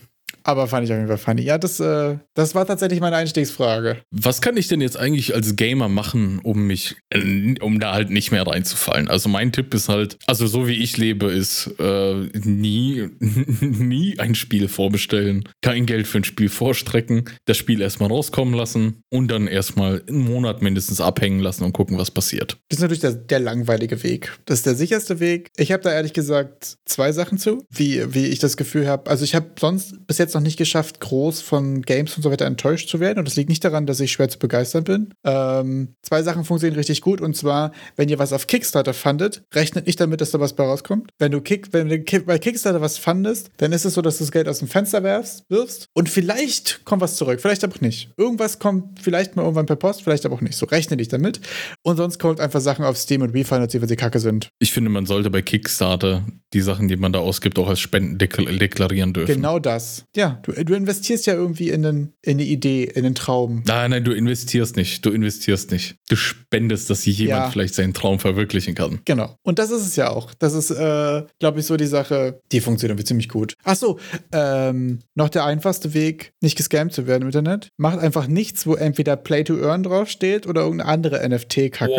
aber 0.48 0.66
fand 0.66 0.86
ich 0.86 0.92
auf 0.92 0.96
jeden 0.96 1.08
Fall 1.08 1.18
funny. 1.18 1.42
Ja, 1.42 1.58
das, 1.58 1.78
äh, 1.78 2.16
das 2.32 2.54
war 2.54 2.66
tatsächlich 2.66 3.00
meine 3.00 3.16
Einstiegsfrage. 3.16 3.98
Was 4.10 4.40
kann 4.40 4.56
ich 4.56 4.66
denn 4.66 4.80
jetzt 4.80 4.96
eigentlich 4.96 5.34
als 5.34 5.56
Gamer 5.56 5.90
machen, 5.90 6.40
um 6.42 6.66
mich, 6.66 6.96
äh, 7.10 7.54
um 7.60 7.78
da 7.80 7.92
halt 7.92 8.08
nicht 8.08 8.32
mehr 8.32 8.46
reinzufallen? 8.46 9.08
Also 9.08 9.28
mein 9.28 9.52
Tipp 9.52 9.74
ist 9.74 9.90
halt, 9.90 10.16
also 10.26 10.46
so 10.46 10.66
wie 10.66 10.82
ich 10.82 10.96
lebe, 10.96 11.26
ist 11.26 11.74
äh, 11.78 12.14
nie, 12.44 13.08
nie 13.60 14.18
ein 14.18 14.34
Spiel 14.34 14.68
vorbestellen, 14.68 15.46
kein 15.60 15.84
Geld 15.84 16.06
für 16.06 16.20
ein 16.20 16.24
Spiel 16.24 16.48
vorstrecken, 16.48 17.26
das 17.44 17.58
Spiel 17.58 17.82
erstmal 17.82 18.08
rauskommen 18.08 18.54
lassen 18.54 19.02
und 19.10 19.30
dann 19.30 19.48
erstmal 19.48 20.02
einen 20.08 20.24
Monat 20.24 20.62
mindestens 20.62 21.02
abhängen 21.02 21.40
lassen 21.40 21.64
und 21.64 21.74
gucken, 21.74 21.98
was 21.98 22.10
passiert. 22.10 22.56
Das 22.70 22.78
ist 22.78 22.82
natürlich 22.82 23.00
der, 23.00 23.12
der 23.12 23.40
langweilige 23.40 24.02
Weg. 24.02 24.38
Das 24.46 24.60
ist 24.60 24.66
der 24.66 24.76
sicherste 24.76 25.20
Weg. 25.20 25.50
Ich 25.58 25.72
habe 25.72 25.82
da 25.82 25.92
ehrlich 25.92 26.14
gesagt 26.14 26.78
zwei 26.86 27.12
Sachen 27.12 27.36
zu, 27.36 27.66
wie, 27.68 28.14
wie 28.14 28.24
ich 28.28 28.38
das 28.38 28.56
Gefühl 28.56 28.88
habe. 28.88 29.10
Also 29.10 29.24
ich 29.24 29.34
habe 29.34 29.48
sonst 29.60 30.06
bis 30.06 30.16
jetzt 30.16 30.37
noch 30.37 30.37
nicht 30.40 30.56
geschafft, 30.56 31.00
groß 31.00 31.40
von 31.40 31.82
Games 31.82 32.16
und 32.16 32.22
so 32.22 32.30
weiter 32.30 32.46
enttäuscht 32.46 32.88
zu 32.88 33.00
werden. 33.00 33.18
Und 33.18 33.28
das 33.28 33.36
liegt 33.36 33.48
nicht 33.48 33.64
daran, 33.64 33.86
dass 33.86 34.00
ich 34.00 34.12
schwer 34.12 34.28
zu 34.28 34.38
begeistern 34.38 34.84
bin. 34.84 35.14
Ähm, 35.24 35.94
zwei 36.02 36.22
Sachen 36.22 36.44
funktionieren 36.44 36.78
richtig 36.78 37.00
gut. 37.00 37.20
Und 37.20 37.36
zwar, 37.36 37.72
wenn 37.96 38.08
ihr 38.08 38.18
was 38.18 38.32
auf 38.32 38.46
Kickstarter 38.46 38.94
fandet, 38.94 39.42
rechnet 39.54 39.86
nicht 39.86 40.00
damit, 40.00 40.20
dass 40.20 40.30
da 40.30 40.40
was 40.40 40.54
bei 40.54 40.64
rauskommt. 40.64 41.10
Wenn 41.18 41.32
du 41.32 41.40
Kick, 41.40 41.72
wenn 41.72 41.88
du 41.88 42.20
bei 42.20 42.38
Kickstarter 42.38 42.80
was 42.80 42.98
fandest, 42.98 43.50
dann 43.58 43.72
ist 43.72 43.84
es 43.84 43.94
so, 43.94 44.02
dass 44.02 44.18
du 44.18 44.24
das 44.24 44.32
Geld 44.32 44.48
aus 44.48 44.58
dem 44.58 44.68
Fenster 44.68 45.02
werfst, 45.02 45.44
wirfst 45.48 45.88
und 45.94 46.08
vielleicht 46.08 46.84
kommt 46.84 47.02
was 47.02 47.16
zurück. 47.16 47.40
Vielleicht 47.40 47.64
aber 47.64 47.74
auch 47.74 47.80
nicht. 47.80 48.10
Irgendwas 48.16 48.58
kommt 48.58 49.00
vielleicht 49.00 49.36
mal 49.36 49.42
irgendwann 49.42 49.66
per 49.66 49.76
Post, 49.76 50.02
vielleicht 50.02 50.26
aber 50.26 50.34
auch 50.34 50.40
nicht. 50.40 50.56
So 50.56 50.66
rechne 50.66 50.96
dich 50.96 51.08
damit. 51.08 51.40
Und 51.82 51.96
sonst 51.96 52.18
kommt 52.18 52.40
einfach 52.40 52.60
Sachen 52.60 52.84
auf 52.84 52.96
Steam 52.96 53.22
und 53.22 53.34
als 53.50 53.74
wenn 53.74 53.88
sie 53.88 53.96
kacke 53.96 54.18
sind. 54.18 54.50
Ich 54.58 54.72
finde, 54.72 54.90
man 54.90 55.06
sollte 55.06 55.30
bei 55.30 55.42
Kickstarter 55.42 56.24
die 56.52 56.60
Sachen, 56.60 56.88
die 56.88 56.96
man 56.96 57.12
da 57.12 57.18
ausgibt, 57.18 57.58
auch 57.58 57.68
als 57.68 57.80
Spenden 57.80 58.18
dekl 58.18 58.58
deklarieren 58.58 59.12
dürfen. 59.12 59.34
Genau 59.34 59.58
das. 59.58 60.04
Ja, 60.18 60.40
du, 60.42 60.50
du 60.52 60.74
investierst 60.74 61.26
ja 61.26 61.34
irgendwie 61.34 61.70
in, 61.70 61.86
einen, 61.86 62.12
in 62.22 62.32
eine 62.32 62.42
Idee, 62.42 62.82
in 62.82 63.06
einen 63.06 63.14
Traum. 63.14 63.62
Nein, 63.68 63.92
nein, 63.92 64.02
du 64.02 64.10
investierst 64.10 64.74
nicht. 64.74 65.06
Du 65.06 65.10
investierst 65.10 65.70
nicht. 65.70 65.94
Du 66.08 66.16
spendest, 66.16 66.90
dass 66.90 67.06
jemand 67.06 67.28
Ja. 67.28 67.50
vielleicht 67.50 67.74
seinen 67.76 67.94
Traum 67.94 68.18
verwirklichen 68.18 68.74
kann. 68.74 68.98
Genau. 69.04 69.36
Und 69.42 69.60
das 69.60 69.70
ist 69.70 69.86
es 69.86 69.94
ja 69.94 70.10
auch. 70.10 70.34
Das 70.40 70.54
ist, 70.54 70.72
äh, 70.72 71.22
glaube 71.38 71.60
ich, 71.60 71.66
so 71.66 71.76
die 71.76 71.86
Sache, 71.86 72.40
die 72.50 72.60
funktioniert 72.60 72.94
irgendwie 72.94 73.06
ziemlich 73.06 73.28
gut. 73.28 73.54
Ach 73.62 73.76
so, 73.76 74.00
ähm, 74.32 74.98
noch 75.14 75.28
der 75.28 75.44
einfachste 75.44 75.94
Weg, 75.94 76.32
nicht 76.40 76.56
gescammt 76.56 76.92
zu 76.92 77.06
werden 77.06 77.22
im 77.22 77.28
Internet. 77.28 77.68
Macht 77.76 78.00
einfach 78.00 78.26
nichts, 78.26 78.66
wo 78.66 78.74
entweder 78.74 79.14
Play 79.16 79.44
to 79.44 79.56
Earn 79.62 79.84
draufsteht 79.84 80.48
oder 80.48 80.62
irgendeine 80.62 80.90
andere 80.90 81.28
NFT-Kacke. 81.28 81.92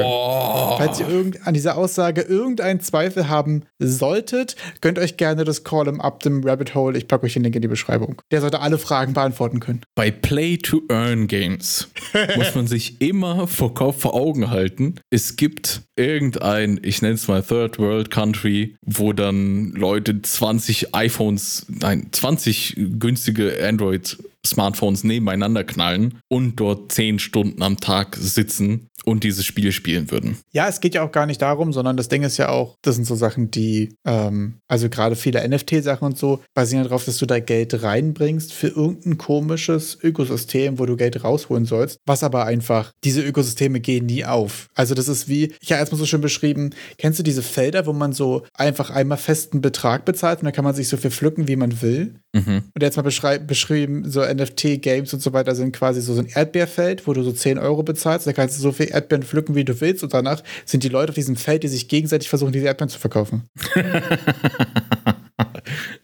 Falls 0.77 0.99
ihr 0.99 1.08
irgend, 1.08 1.47
an 1.47 1.53
dieser 1.53 1.77
Aussage 1.77 2.21
irgendeinen 2.21 2.82
Zweifel 2.82 3.29
haben 3.29 3.63
solltet, 3.79 4.58
gönnt 4.82 4.99
euch 4.99 5.15
gerne 5.15 5.45
das 5.45 5.63
Call 5.63 5.88
im 5.88 6.01
Up 6.01 6.19
dem 6.21 6.43
Rabbit 6.43 6.75
Hole. 6.75 6.97
Ich 6.97 7.08
packe 7.08 7.25
euch 7.25 7.34
den 7.34 7.43
Link 7.43 7.55
in 7.55 7.62
die 7.62 7.67
Beschreibung. 7.69 8.09
Der 8.32 8.41
sollte 8.41 8.60
alle 8.60 8.78
Fragen 8.78 9.13
beantworten 9.13 9.60
können. 9.60 9.82
Bei 9.95 10.12
Play-to-Earn-Games 10.12 11.89
muss 12.38 12.56
man 12.56 12.67
sich 12.67 13.02
immer 13.02 13.48
vor, 13.48 13.74
Kopf- 13.74 14.02
vor 14.02 14.13
Augen 14.13 14.50
halten, 14.50 14.95
es 15.10 15.36
gibt 15.36 15.82
irgendein, 15.95 16.80
ich 16.84 17.02
nenne 17.02 17.15
es 17.15 17.28
mal 17.28 17.41
Third 17.43 17.80
World 17.80 18.10
Country, 18.12 18.76
wo 18.86 19.13
dann 19.13 19.72
Leute 19.72 20.22
20 20.22 20.93
iPhones, 20.95 21.65
nein, 21.67 22.08
20 22.12 22.76
günstige 23.00 23.58
Android 23.67 24.17
Smartphones 24.45 25.04
nebeneinander 25.04 25.63
knallen 25.63 26.19
und 26.28 26.56
dort 26.56 26.91
10 26.91 27.19
Stunden 27.19 27.62
am 27.62 27.80
Tag 27.80 28.15
sitzen 28.15 28.89
und 29.06 29.23
dieses 29.23 29.45
Spiel 29.45 29.71
spielen 29.71 30.12
würden. 30.12 30.38
Ja, 30.52 30.67
es 30.67 30.82
geht 30.82 30.93
ja 30.93 31.04
auch 31.04 31.12
gar 31.12 31.25
nicht 31.25 31.41
darum, 31.41 31.73
sondern 31.73 31.97
das 31.97 32.10
Ding 32.10 32.23
ist 32.23 32.38
ja 32.38 32.49
auch, 32.49 32.75
das 32.82 32.95
sind 32.95 33.06
so 33.06 33.15
Sachen, 33.15 33.52
die, 33.52 33.95
ähm, 34.06 34.56
also 34.67 34.89
gerade 34.89 35.15
viele 35.15 35.47
NFT-Sachen 35.47 36.06
und 36.06 36.17
so, 36.17 36.41
basieren 36.54 36.84
darauf, 36.84 37.06
dass 37.06 37.17
du 37.17 37.25
da 37.25 37.39
Geld 37.39 37.82
reinbringst 37.82 38.54
für 38.54 38.67
irgendein 38.67 39.17
komisches 39.17 39.97
Ökosystem, 40.02 40.80
wo 40.80 40.86
du 40.86 40.95
Geld 40.95 41.23
rausholen 41.23 41.65
sollst, 41.65 41.97
was 42.06 42.23
aber 42.23 42.45
einfach, 42.45 42.91
diese 43.04 43.21
Ökosysteme 43.21 43.80
gehen 43.80 44.06
nie 44.06 44.25
auf. 44.25 44.67
Also 44.75 44.95
das 44.95 45.08
ist 45.08 45.28
wie, 45.28 45.54
ich 45.60 45.71
habe 45.71 45.80
erstmal 45.80 45.99
so 45.99 46.06
schön 46.06 46.21
beschrieben, 46.21 46.71
kennst 46.97 47.19
du 47.19 47.23
diese 47.23 47.43
Felder, 47.43 47.86
wo 47.86 47.93
man 47.93 48.13
so 48.13 48.43
einfach 48.54 48.89
einmal 48.89 49.17
festen 49.17 49.62
Betrag 49.62 50.06
bezahlt 50.06 50.39
und 50.39 50.45
dann 50.45 50.54
kann 50.54 50.65
man 50.65 50.75
sich 50.75 50.88
so 50.88 50.97
viel 50.97 51.12
pflücken, 51.12 51.47
wie 51.47 51.56
man 51.56 51.82
will? 51.82 52.15
Mhm. 52.34 52.63
Und 52.75 52.82
jetzt 52.82 52.97
mal 52.97 53.02
beschrieben, 53.39 54.10
so 54.10 54.21
NFT-Games 54.33 55.13
und 55.13 55.21
so 55.21 55.33
weiter 55.33 55.55
sind 55.55 55.75
quasi 55.75 56.01
so, 56.01 56.17
ein 56.17 56.27
Erdbeerfeld, 56.27 57.07
wo 57.07 57.13
du 57.13 57.23
so 57.23 57.31
10 57.31 57.57
Euro 57.57 57.83
bezahlst. 57.83 58.27
Da 58.27 58.33
kannst 58.33 58.57
du 58.57 58.61
so 58.61 58.71
viel 58.71 58.89
Erdbeeren 58.91 59.23
pflücken, 59.23 59.55
wie 59.55 59.65
du 59.65 59.79
willst. 59.81 60.03
Und 60.03 60.13
danach 60.13 60.43
sind 60.65 60.83
die 60.83 60.89
Leute 60.89 61.09
auf 61.09 61.15
diesem 61.15 61.35
Feld, 61.35 61.63
die 61.63 61.67
sich 61.67 61.87
gegenseitig 61.87 62.29
versuchen, 62.29 62.51
diese 62.51 62.65
Erdbeeren 62.65 62.89
zu 62.89 62.99
verkaufen. 62.99 63.43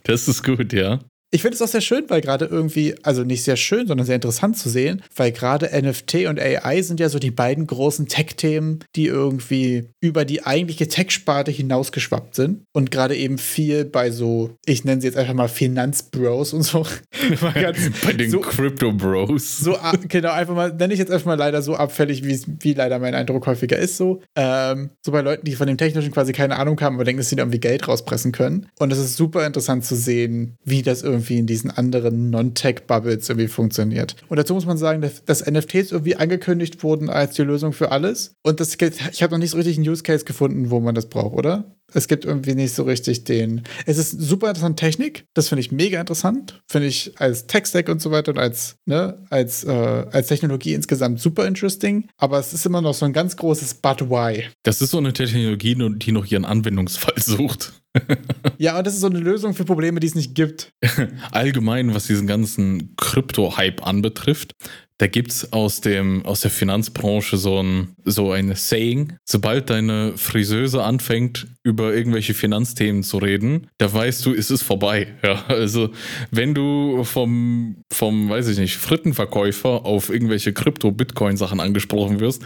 das 0.03 0.27
ist 0.27 0.43
gut, 0.43 0.73
ja. 0.73 0.99
Ich 1.35 1.41
finde 1.41 1.55
es 1.55 1.61
auch 1.61 1.67
sehr 1.67 1.81
schön, 1.81 2.05
weil 2.07 2.21
gerade 2.21 2.45
irgendwie, 2.45 2.95
also 3.03 3.25
nicht 3.25 3.43
sehr 3.43 3.57
schön, 3.57 3.87
sondern 3.87 4.07
sehr 4.07 4.15
interessant 4.15 4.57
zu 4.57 4.69
sehen, 4.69 5.03
weil 5.17 5.33
gerade 5.33 5.69
NFT 5.69 6.27
und 6.27 6.39
AI 6.39 6.81
sind 6.81 7.01
ja 7.01 7.09
so 7.09 7.19
die 7.19 7.29
beiden 7.29 7.67
großen 7.67 8.07
Tech-Themen, 8.07 8.79
die 8.95 9.07
irgendwie 9.07 9.89
über 9.99 10.23
die 10.23 10.45
eigentliche 10.45 10.87
Tech-Sparte 10.87 11.51
hinausgeschwappt 11.51 12.35
sind 12.35 12.61
und 12.71 12.89
gerade 12.89 13.17
eben 13.17 13.37
viel 13.37 13.83
bei 13.83 14.11
so, 14.11 14.51
ich 14.65 14.85
nenne 14.85 15.01
sie 15.01 15.07
jetzt 15.07 15.17
einfach 15.17 15.33
mal 15.33 15.49
Finanzbros 15.49 16.53
und 16.53 16.61
so. 16.61 16.87
bei 17.41 18.13
den 18.13 18.31
so, 18.31 18.39
Crypto-Bros. 18.39 19.57
So, 19.57 19.75
genau, 20.07 20.31
einfach 20.31 20.55
mal, 20.55 20.71
nenne 20.71 20.93
ich 20.93 20.99
jetzt 20.99 21.11
einfach 21.11 21.25
mal 21.25 21.37
leider 21.37 21.61
so 21.61 21.75
abfällig, 21.75 22.23
wie, 22.23 22.39
wie 22.61 22.73
leider 22.75 22.97
mein 22.99 23.13
Eindruck 23.13 23.45
häufiger 23.45 23.77
ist, 23.77 23.97
so. 23.97 24.21
Ähm, 24.37 24.91
so 25.05 25.11
bei 25.11 25.19
Leuten, 25.19 25.43
die 25.45 25.55
von 25.55 25.67
dem 25.67 25.77
Technischen 25.77 26.13
quasi 26.13 26.31
keine 26.31 26.55
Ahnung 26.55 26.79
haben, 26.79 26.95
aber 26.95 27.03
denken, 27.03 27.19
dass 27.19 27.27
sie 27.27 27.35
da 27.35 27.41
irgendwie 27.41 27.59
Geld 27.59 27.89
rauspressen 27.89 28.31
können. 28.31 28.67
Und 28.79 28.93
es 28.93 28.99
ist 28.99 29.17
super 29.17 29.45
interessant 29.45 29.83
zu 29.83 29.97
sehen, 29.97 30.55
wie 30.63 30.81
das 30.81 31.01
irgendwie 31.01 31.24
irgendwie 31.25 31.39
in 31.39 31.47
diesen 31.47 31.71
anderen 31.71 32.29
Non-Tech-Bubbles 32.29 33.29
irgendwie 33.29 33.47
funktioniert. 33.47 34.15
Und 34.29 34.37
dazu 34.37 34.53
muss 34.53 34.65
man 34.65 34.77
sagen, 34.77 35.01
dass, 35.01 35.25
dass, 35.25 35.45
NFTs 35.45 35.91
irgendwie 35.91 36.15
angekündigt 36.15 36.83
wurden 36.83 37.09
als 37.09 37.35
die 37.35 37.41
Lösung 37.41 37.73
für 37.73 37.91
alles. 37.91 38.33
Und 38.43 38.59
das, 38.59 38.77
ich 39.11 39.23
habe 39.23 39.33
noch 39.33 39.39
nicht 39.39 39.51
so 39.51 39.57
richtig 39.57 39.77
einen 39.77 39.87
Use 39.87 40.03
Case 40.03 40.25
gefunden, 40.25 40.69
wo 40.69 40.79
man 40.79 40.95
das 40.95 41.07
braucht, 41.07 41.35
oder? 41.35 41.75
Es 41.93 42.07
gibt 42.07 42.25
irgendwie 42.25 42.55
nicht 42.55 42.73
so 42.73 42.83
richtig 42.83 43.23
den. 43.23 43.61
Es 43.85 43.97
ist 43.97 44.11
super 44.11 44.49
interessante 44.49 44.81
Technik. 44.81 45.25
Das 45.33 45.49
finde 45.49 45.61
ich 45.61 45.71
mega 45.71 45.99
interessant. 45.99 46.61
Finde 46.67 46.87
ich 46.87 47.13
als 47.19 47.47
Tech-Stack 47.47 47.89
und 47.89 48.01
so 48.01 48.11
weiter 48.11 48.31
und 48.31 48.39
als, 48.39 48.77
ne, 48.85 49.23
als, 49.29 49.63
äh, 49.63 49.69
als 49.69 50.27
Technologie 50.27 50.73
insgesamt 50.73 51.19
super 51.19 51.47
interesting. 51.47 52.07
Aber 52.17 52.39
es 52.39 52.53
ist 52.53 52.65
immer 52.65 52.81
noch 52.81 52.93
so 52.93 53.05
ein 53.05 53.13
ganz 53.13 53.37
großes 53.37 53.75
But 53.75 54.09
why. 54.09 54.45
Das 54.63 54.81
ist 54.81 54.91
so 54.91 54.97
eine 54.97 55.13
Technologie, 55.13 55.75
die 55.75 56.11
noch 56.11 56.25
ihren 56.25 56.45
Anwendungsfall 56.45 57.21
sucht. 57.21 57.73
ja, 58.57 58.77
und 58.77 58.85
das 58.85 58.95
ist 58.95 59.01
so 59.01 59.07
eine 59.07 59.19
Lösung 59.19 59.53
für 59.53 59.65
Probleme, 59.65 59.99
die 59.99 60.07
es 60.07 60.15
nicht 60.15 60.35
gibt. 60.35 60.71
Allgemein, 61.31 61.93
was 61.93 62.07
diesen 62.07 62.27
ganzen 62.27 62.95
Krypto-Hype 62.97 63.85
anbetrifft, 63.85 64.53
da 64.97 65.07
gibt 65.07 65.31
es 65.31 65.51
aus, 65.51 65.81
aus 66.23 66.41
der 66.41 66.51
Finanzbranche 66.51 67.37
so 67.37 67.61
ein, 67.61 67.95
so 68.05 68.31
ein 68.31 68.55
Saying, 68.55 69.17
sobald 69.25 69.69
deine 69.69 70.13
Friseuse 70.15 70.83
anfängt, 70.83 71.47
über 71.65 71.95
irgendwelche 71.95 72.35
Finanzthemen 72.35 73.01
zu 73.01 73.17
reden, 73.17 73.67
da 73.79 73.91
weißt 73.91 74.23
du, 74.25 74.33
es 74.35 74.51
ist 74.51 74.61
vorbei. 74.61 75.07
Ja, 75.23 75.43
also 75.47 75.89
wenn 76.29 76.53
du 76.53 77.03
vom, 77.03 77.77
vom, 77.91 78.29
weiß 78.29 78.49
ich 78.49 78.59
nicht, 78.59 78.77
Frittenverkäufer 78.77 79.83
auf 79.83 80.09
irgendwelche 80.09 80.53
Krypto-Bitcoin-Sachen 80.53 81.59
angesprochen 81.59 82.19
wirst, 82.19 82.43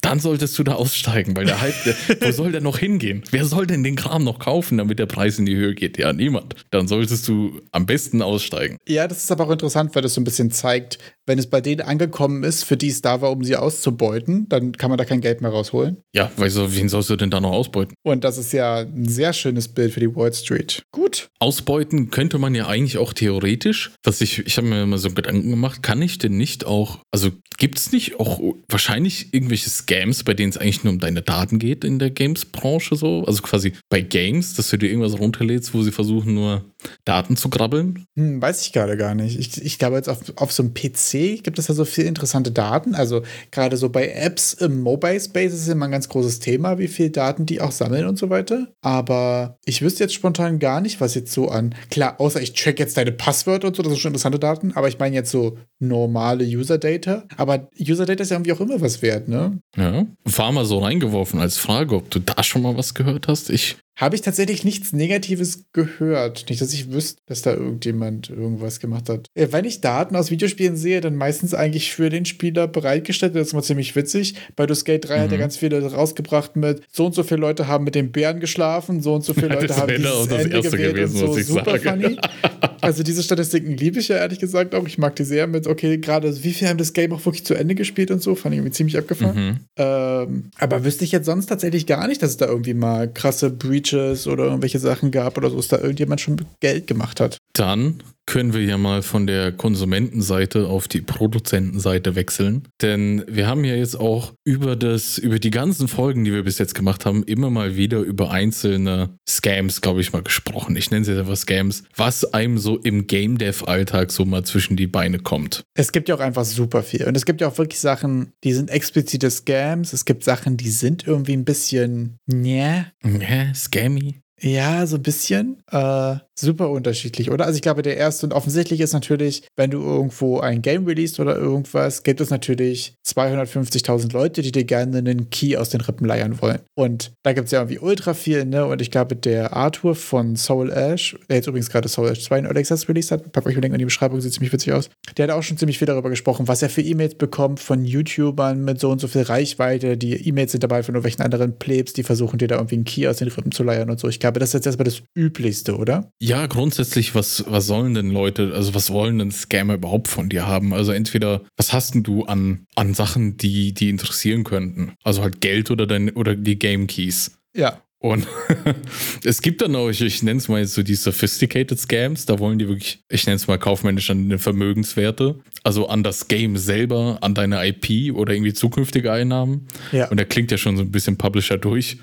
dann 0.00 0.18
solltest 0.18 0.58
du 0.58 0.64
da 0.64 0.74
aussteigen, 0.74 1.36
weil 1.36 1.46
der 1.46 1.60
Hype, 1.60 1.74
wo 2.20 2.32
soll 2.32 2.50
der 2.50 2.60
noch 2.60 2.78
hingehen? 2.78 3.22
Wer 3.30 3.44
soll 3.44 3.68
denn 3.68 3.84
den 3.84 3.94
Kram 3.94 4.24
noch 4.24 4.40
kaufen, 4.40 4.78
damit 4.78 4.98
der 4.98 5.06
Preis 5.06 5.38
in 5.38 5.46
die 5.46 5.54
Höhe 5.54 5.76
geht? 5.76 5.96
Ja, 5.96 6.12
niemand. 6.12 6.56
Dann 6.72 6.88
solltest 6.88 7.28
du 7.28 7.60
am 7.70 7.86
besten 7.86 8.22
aussteigen. 8.22 8.76
Ja, 8.88 9.06
das 9.06 9.22
ist 9.22 9.30
aber 9.30 9.46
auch 9.46 9.50
interessant, 9.50 9.94
weil 9.94 10.02
das 10.02 10.14
so 10.14 10.20
ein 10.20 10.24
bisschen 10.24 10.50
zeigt, 10.50 10.98
wenn 11.26 11.38
es 11.38 11.46
bei 11.46 11.60
denen 11.60 11.82
angekommen 11.82 12.42
ist, 12.42 12.64
für 12.64 12.76
die 12.76 12.88
es 12.88 13.02
da 13.02 13.20
war, 13.20 13.30
um 13.30 13.44
sie 13.44 13.54
auszubeuten, 13.54 14.48
dann 14.48 14.72
kann 14.72 14.90
man 14.90 14.98
da 14.98 15.04
kein 15.04 15.20
Geld 15.20 15.42
mehr 15.42 15.50
rausholen. 15.50 15.98
Ja, 16.12 16.32
weil 16.36 16.50
so, 16.50 16.74
wen 16.74 16.88
sollst 16.88 17.10
du 17.10 17.16
denn 17.16 17.30
da 17.30 17.40
noch 17.40 17.52
ausbeuten? 17.52 17.94
Und 18.02 18.24
das 18.24 18.38
ist 18.38 18.47
ja 18.52 18.80
ein 18.80 19.08
sehr 19.08 19.32
schönes 19.32 19.68
Bild 19.68 19.92
für 19.92 20.00
die 20.00 20.14
Wall 20.14 20.32
Street. 20.32 20.82
Gut. 20.90 21.28
Ausbeuten 21.38 22.10
könnte 22.10 22.38
man 22.38 22.54
ja 22.54 22.66
eigentlich 22.66 22.98
auch 22.98 23.12
theoretisch. 23.12 23.92
Was 24.02 24.20
ich, 24.20 24.46
ich 24.46 24.56
habe 24.56 24.66
mir 24.66 24.86
mal 24.86 24.98
so 24.98 25.10
Gedanken 25.10 25.50
gemacht, 25.50 25.82
kann 25.82 26.02
ich 26.02 26.18
denn 26.18 26.36
nicht 26.36 26.66
auch, 26.66 27.00
also 27.12 27.30
gibt 27.58 27.78
es 27.78 27.92
nicht 27.92 28.20
auch 28.20 28.40
wahrscheinlich 28.68 29.34
irgendwelche 29.34 29.70
Scams, 29.70 30.24
bei 30.24 30.34
denen 30.34 30.50
es 30.50 30.56
eigentlich 30.56 30.84
nur 30.84 30.92
um 30.92 31.00
deine 31.00 31.22
Daten 31.22 31.58
geht 31.58 31.84
in 31.84 31.98
der 31.98 32.10
Games-Branche 32.10 32.96
so? 32.96 33.24
Also 33.24 33.42
quasi 33.42 33.72
bei 33.88 34.00
Games, 34.00 34.54
dass 34.54 34.70
du 34.70 34.78
dir 34.78 34.88
irgendwas 34.88 35.18
runterlädst, 35.18 35.74
wo 35.74 35.82
sie 35.82 35.92
versuchen 35.92 36.34
nur 36.34 36.64
Daten 37.04 37.36
zu 37.36 37.48
krabbeln? 37.50 38.06
Hm, 38.16 38.40
weiß 38.40 38.62
ich 38.62 38.72
gerade 38.72 38.96
gar 38.96 39.14
nicht. 39.14 39.38
Ich, 39.38 39.60
ich 39.62 39.78
glaube 39.78 39.96
jetzt 39.96 40.08
auf, 40.08 40.20
auf 40.36 40.52
so 40.52 40.62
einem 40.62 40.74
PC 40.74 41.42
gibt 41.42 41.58
es 41.58 41.68
ja 41.68 41.74
so 41.74 41.84
viele 41.84 42.06
interessante 42.06 42.52
Daten. 42.52 42.94
Also 42.94 43.22
gerade 43.50 43.76
so 43.76 43.88
bei 43.88 44.08
Apps 44.10 44.52
im 44.54 44.80
Mobile 44.80 45.20
Space 45.20 45.52
ist 45.52 45.68
immer 45.68 45.86
ein 45.86 45.90
ganz 45.90 46.08
großes 46.08 46.38
Thema, 46.38 46.78
wie 46.78 46.88
viele 46.88 47.10
Daten 47.10 47.46
die 47.46 47.60
auch 47.60 47.72
sammeln 47.72 48.06
und 48.06 48.18
so 48.18 48.30
weiter. 48.30 48.37
Aber 48.80 49.58
ich 49.64 49.82
wüsste 49.82 50.04
jetzt 50.04 50.14
spontan 50.14 50.58
gar 50.58 50.80
nicht, 50.80 51.00
was 51.00 51.14
jetzt 51.14 51.32
so 51.32 51.48
an. 51.48 51.74
Klar, 51.90 52.20
außer 52.20 52.40
ich 52.40 52.54
check 52.54 52.78
jetzt 52.78 52.96
deine 52.96 53.12
Passwörter 53.12 53.68
und 53.68 53.76
so, 53.76 53.82
das 53.82 53.92
sind 53.92 54.00
schon 54.00 54.10
interessante 54.10 54.38
Daten, 54.38 54.72
aber 54.74 54.88
ich 54.88 54.98
meine 54.98 55.14
jetzt 55.16 55.30
so 55.30 55.58
normale 55.78 56.44
User-Data. 56.44 57.24
Aber 57.36 57.68
User-Data 57.78 58.22
ist 58.22 58.30
ja 58.30 58.36
irgendwie 58.36 58.52
auch 58.52 58.60
immer 58.60 58.80
was 58.80 59.02
wert, 59.02 59.28
ne? 59.28 59.60
Ja. 59.76 60.06
War 60.24 60.52
mal 60.52 60.64
so 60.64 60.78
reingeworfen 60.78 61.40
als 61.40 61.58
Frage, 61.58 61.96
ob 61.96 62.10
du 62.10 62.20
da 62.20 62.42
schon 62.42 62.62
mal 62.62 62.76
was 62.76 62.94
gehört 62.94 63.28
hast. 63.28 63.50
Ich 63.50 63.76
habe 63.98 64.14
ich 64.14 64.22
tatsächlich 64.22 64.64
nichts 64.64 64.92
Negatives 64.92 65.64
gehört. 65.72 66.48
Nicht, 66.48 66.60
dass 66.62 66.72
ich 66.72 66.92
wüsste, 66.92 67.20
dass 67.26 67.42
da 67.42 67.52
irgendjemand 67.52 68.30
irgendwas 68.30 68.78
gemacht 68.78 69.08
hat. 69.08 69.26
Äh, 69.34 69.48
wenn 69.50 69.64
ich 69.64 69.80
Daten 69.80 70.14
aus 70.14 70.30
Videospielen 70.30 70.76
sehe, 70.76 71.00
dann 71.00 71.16
meistens 71.16 71.52
eigentlich 71.52 71.92
für 71.92 72.08
den 72.08 72.24
Spieler 72.24 72.68
bereitgestellt. 72.68 73.34
Das 73.34 73.48
ist 73.48 73.52
immer 73.52 73.62
ziemlich 73.62 73.96
witzig. 73.96 74.36
Baldur's 74.54 74.84
Gate 74.84 75.08
3 75.08 75.16
mhm. 75.16 75.20
hat 75.22 75.30
mhm. 75.32 75.38
ganz 75.38 75.56
viele 75.56 75.84
rausgebracht 75.84 76.54
mit 76.54 76.82
so 76.92 77.06
und 77.06 77.14
so 77.14 77.24
viele 77.24 77.40
Leute 77.40 77.66
haben 77.66 77.84
mit 77.84 77.96
den 77.96 78.12
Bären 78.12 78.38
geschlafen, 78.38 79.02
so 79.02 79.14
und 79.14 79.24
so 79.24 79.34
viele 79.34 79.48
Leute 79.48 79.76
haben 79.76 79.88
dieses 79.88 80.28
das 80.28 80.44
Ende 80.44 80.56
erste 80.56 80.76
gewählt 80.76 80.94
gewesen, 80.94 81.28
und 81.28 81.34
so. 81.34 81.42
Super 81.42 81.78
sage. 81.78 81.90
funny. 81.90 82.18
Also 82.82 83.02
diese 83.02 83.22
Statistiken 83.22 83.76
liebe 83.76 83.98
ich 84.00 84.08
ja 84.08 84.16
ehrlich 84.16 84.38
gesagt 84.38 84.74
auch. 84.74 84.86
Ich 84.86 84.98
mag 84.98 85.16
die 85.16 85.24
sehr 85.24 85.46
mit, 85.46 85.66
okay, 85.66 85.98
gerade 85.98 86.44
wie 86.44 86.52
viel 86.52 86.68
haben 86.68 86.78
das 86.78 86.92
Game 86.92 87.12
auch 87.12 87.24
wirklich 87.24 87.44
zu 87.44 87.54
Ende 87.54 87.74
gespielt 87.74 88.10
und 88.10 88.22
so. 88.22 88.34
Fand 88.34 88.54
ich 88.54 88.58
irgendwie 88.58 88.72
ziemlich 88.72 88.98
abgefahren. 88.98 89.36
Mhm. 89.36 89.56
Ähm, 89.76 90.50
aber 90.58 90.84
wüsste 90.84 91.04
ich 91.04 91.12
jetzt 91.12 91.26
sonst 91.26 91.46
tatsächlich 91.46 91.86
gar 91.86 92.06
nicht, 92.06 92.22
dass 92.22 92.30
es 92.30 92.36
da 92.36 92.46
irgendwie 92.46 92.74
mal 92.74 93.12
krasse 93.12 93.50
Breach 93.50 93.78
Breaches 93.78 94.26
oder 94.26 94.44
irgendwelche 94.44 94.78
Sachen 94.78 95.10
gab 95.10 95.36
oder 95.36 95.50
so, 95.50 95.56
dass 95.56 95.68
da 95.68 95.78
irgendjemand 95.78 96.20
schon 96.20 96.36
Geld 96.60 96.86
gemacht 96.86 97.20
hat. 97.20 97.38
Dann 97.52 98.02
können 98.28 98.52
wir 98.52 98.60
ja 98.60 98.76
mal 98.76 99.00
von 99.00 99.26
der 99.26 99.52
Konsumentenseite 99.52 100.66
auf 100.66 100.86
die 100.86 101.00
Produzentenseite 101.00 102.14
wechseln. 102.14 102.68
Denn 102.82 103.24
wir 103.26 103.46
haben 103.46 103.64
ja 103.64 103.74
jetzt 103.74 103.98
auch 103.98 104.34
über 104.44 104.76
das, 104.76 105.16
über 105.16 105.38
die 105.38 105.50
ganzen 105.50 105.88
Folgen, 105.88 106.24
die 106.24 106.32
wir 106.34 106.42
bis 106.42 106.58
jetzt 106.58 106.74
gemacht 106.74 107.06
haben, 107.06 107.22
immer 107.22 107.48
mal 107.48 107.76
wieder 107.76 108.00
über 108.00 108.30
einzelne 108.30 109.16
Scams, 109.26 109.80
glaube 109.80 110.02
ich, 110.02 110.12
mal 110.12 110.22
gesprochen. 110.22 110.76
Ich 110.76 110.90
nenne 110.90 111.06
sie 111.06 111.18
einfach 111.18 111.38
Scams, 111.38 111.84
was 111.96 112.34
einem 112.34 112.58
so 112.58 112.76
im 112.76 113.06
Game 113.06 113.38
Dev-Alltag 113.38 114.12
so 114.12 114.26
mal 114.26 114.44
zwischen 114.44 114.76
die 114.76 114.86
Beine 114.86 115.20
kommt. 115.20 115.64
Es 115.72 115.90
gibt 115.90 116.10
ja 116.10 116.14
auch 116.14 116.20
einfach 116.20 116.44
super 116.44 116.82
viel. 116.82 117.06
Und 117.06 117.16
es 117.16 117.24
gibt 117.24 117.40
ja 117.40 117.48
auch 117.48 117.56
wirklich 117.56 117.80
Sachen, 117.80 118.34
die 118.44 118.52
sind 118.52 118.68
explizite 118.68 119.30
Scams. 119.30 119.94
Es 119.94 120.04
gibt 120.04 120.22
Sachen, 120.22 120.58
die 120.58 120.68
sind 120.68 121.06
irgendwie 121.06 121.32
ein 121.32 121.46
bisschen, 121.46 122.18
nee. 122.26 122.84
Nee, 123.02 123.54
scammy. 123.54 124.20
Ja, 124.40 124.86
so 124.86 124.96
ein 124.96 125.02
bisschen. 125.02 125.62
Äh, 125.70 126.16
super 126.40 126.70
unterschiedlich, 126.70 127.30
oder? 127.30 127.46
Also 127.46 127.56
ich 127.56 127.62
glaube, 127.62 127.82
der 127.82 127.96
erste 127.96 128.26
und 128.26 128.32
offensichtlich 128.32 128.80
ist 128.80 128.92
natürlich, 128.92 129.42
wenn 129.56 129.70
du 129.70 129.80
irgendwo 129.80 130.40
ein 130.40 130.62
Game 130.62 130.86
releast 130.86 131.20
oder 131.20 131.36
irgendwas, 131.36 132.02
gibt 132.02 132.20
es 132.20 132.30
natürlich 132.30 132.94
250.000 133.06 134.12
Leute, 134.12 134.42
die 134.42 134.52
dir 134.52 134.64
gerne 134.64 134.98
einen 134.98 135.30
Key 135.30 135.56
aus 135.56 135.70
den 135.70 135.80
Rippen 135.80 136.06
leiern 136.06 136.40
wollen. 136.40 136.60
Und 136.74 137.12
da 137.22 137.32
gibt 137.32 137.46
es 137.46 137.52
ja 137.52 137.60
irgendwie 137.60 137.78
ultra 137.78 138.14
viel, 138.14 138.44
ne? 138.44 138.66
Und 138.66 138.80
ich 138.82 138.90
glaube, 138.90 139.16
der 139.16 139.56
Arthur 139.56 139.94
von 139.94 140.36
Soul 140.36 140.70
Ash, 140.70 141.16
der 141.28 141.36
jetzt 141.36 141.46
übrigens 141.46 141.70
gerade 141.70 141.88
Soul 141.88 142.08
Ash 142.08 142.22
2 142.22 142.38
in 142.38 142.44
Early 142.44 142.62
released 142.88 143.10
hat, 143.10 143.32
pack 143.32 143.46
euch 143.46 143.56
Link 143.56 143.74
in 143.74 143.78
die 143.78 143.84
Beschreibung, 143.84 144.20
sieht 144.20 144.32
ziemlich 144.32 144.52
witzig 144.52 144.72
aus. 144.72 144.90
Der 145.16 145.24
hat 145.28 145.34
auch 145.34 145.42
schon 145.42 145.56
ziemlich 145.56 145.78
viel 145.78 145.86
darüber 145.86 146.10
gesprochen, 146.10 146.48
was 146.48 146.62
er 146.62 146.68
für 146.68 146.82
E-Mails 146.82 147.16
bekommt 147.16 147.60
von 147.60 147.84
YouTubern 147.84 148.64
mit 148.64 148.80
so 148.80 148.90
und 148.90 149.00
so 149.00 149.08
viel 149.08 149.22
Reichweite. 149.22 149.96
Die 149.96 150.28
E-Mails 150.28 150.52
sind 150.52 150.62
dabei 150.62 150.82
von 150.82 150.94
irgendwelchen 150.94 151.22
anderen 151.22 151.58
Plebs, 151.58 151.92
die 151.92 152.02
versuchen 152.02 152.38
dir 152.38 152.48
da 152.48 152.56
irgendwie 152.56 152.76
einen 152.76 152.84
Key 152.84 153.08
aus 153.08 153.16
den 153.16 153.28
Rippen 153.28 153.52
zu 153.52 153.62
leiern 153.62 153.90
und 153.90 153.98
so. 153.98 154.08
Ich 154.08 154.20
glaube, 154.20 154.38
das 154.38 154.50
ist 154.50 154.54
jetzt 154.54 154.66
erstmal 154.66 154.84
das 154.84 155.02
Üblichste, 155.16 155.76
oder? 155.76 156.10
Ja, 156.20 156.27
grundsätzlich, 156.46 157.14
was, 157.14 157.44
was 157.48 157.66
sollen 157.66 157.94
denn 157.94 158.10
Leute, 158.10 158.52
also 158.54 158.74
was 158.74 158.90
wollen 158.90 159.18
denn 159.18 159.30
Scammer 159.30 159.74
überhaupt 159.74 160.08
von 160.08 160.28
dir 160.28 160.46
haben? 160.46 160.74
Also 160.74 160.92
entweder, 160.92 161.42
was 161.56 161.72
hast 161.72 161.94
denn 161.94 162.02
du 162.02 162.24
an, 162.24 162.66
an 162.74 162.94
Sachen, 162.94 163.36
die, 163.36 163.72
die 163.72 163.88
interessieren 163.88 164.44
könnten? 164.44 164.94
Also 165.04 165.22
halt 165.22 165.40
Geld 165.40 165.70
oder, 165.70 165.86
dein, 165.86 166.10
oder 166.10 166.34
die 166.34 166.58
Game 166.58 166.86
Keys. 166.86 167.38
Ja. 167.54 167.82
Und 168.00 168.28
es 169.24 169.42
gibt 169.42 169.60
dann 169.60 169.74
auch, 169.74 169.88
ich, 169.88 170.00
ich 170.00 170.22
nenne 170.22 170.38
es 170.38 170.48
mal 170.48 170.64
so 170.64 170.84
die 170.84 170.94
Sophisticated 170.94 171.80
Scams, 171.80 172.26
da 172.26 172.38
wollen 172.38 172.58
die 172.58 172.68
wirklich, 172.68 173.02
ich 173.08 173.26
nenne 173.26 173.36
es 173.36 173.48
mal 173.48 173.58
kaufmännisch 173.58 174.08
an 174.10 174.28
den 174.28 174.38
Vermögenswerte, 174.38 175.40
also 175.64 175.88
an 175.88 176.04
das 176.04 176.28
Game 176.28 176.56
selber, 176.56 177.18
an 177.22 177.34
deine 177.34 177.66
IP 177.66 178.14
oder 178.14 178.34
irgendwie 178.34 178.52
zukünftige 178.52 179.10
Einnahmen. 179.10 179.66
Ja. 179.90 180.08
Und 180.08 180.18
der 180.18 180.26
klingt 180.26 180.52
ja 180.52 180.58
schon 180.58 180.76
so 180.76 180.84
ein 180.84 180.92
bisschen 180.92 181.18
Publisher 181.18 181.58
durch. 181.58 181.98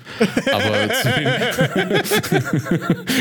Aber 0.52 0.90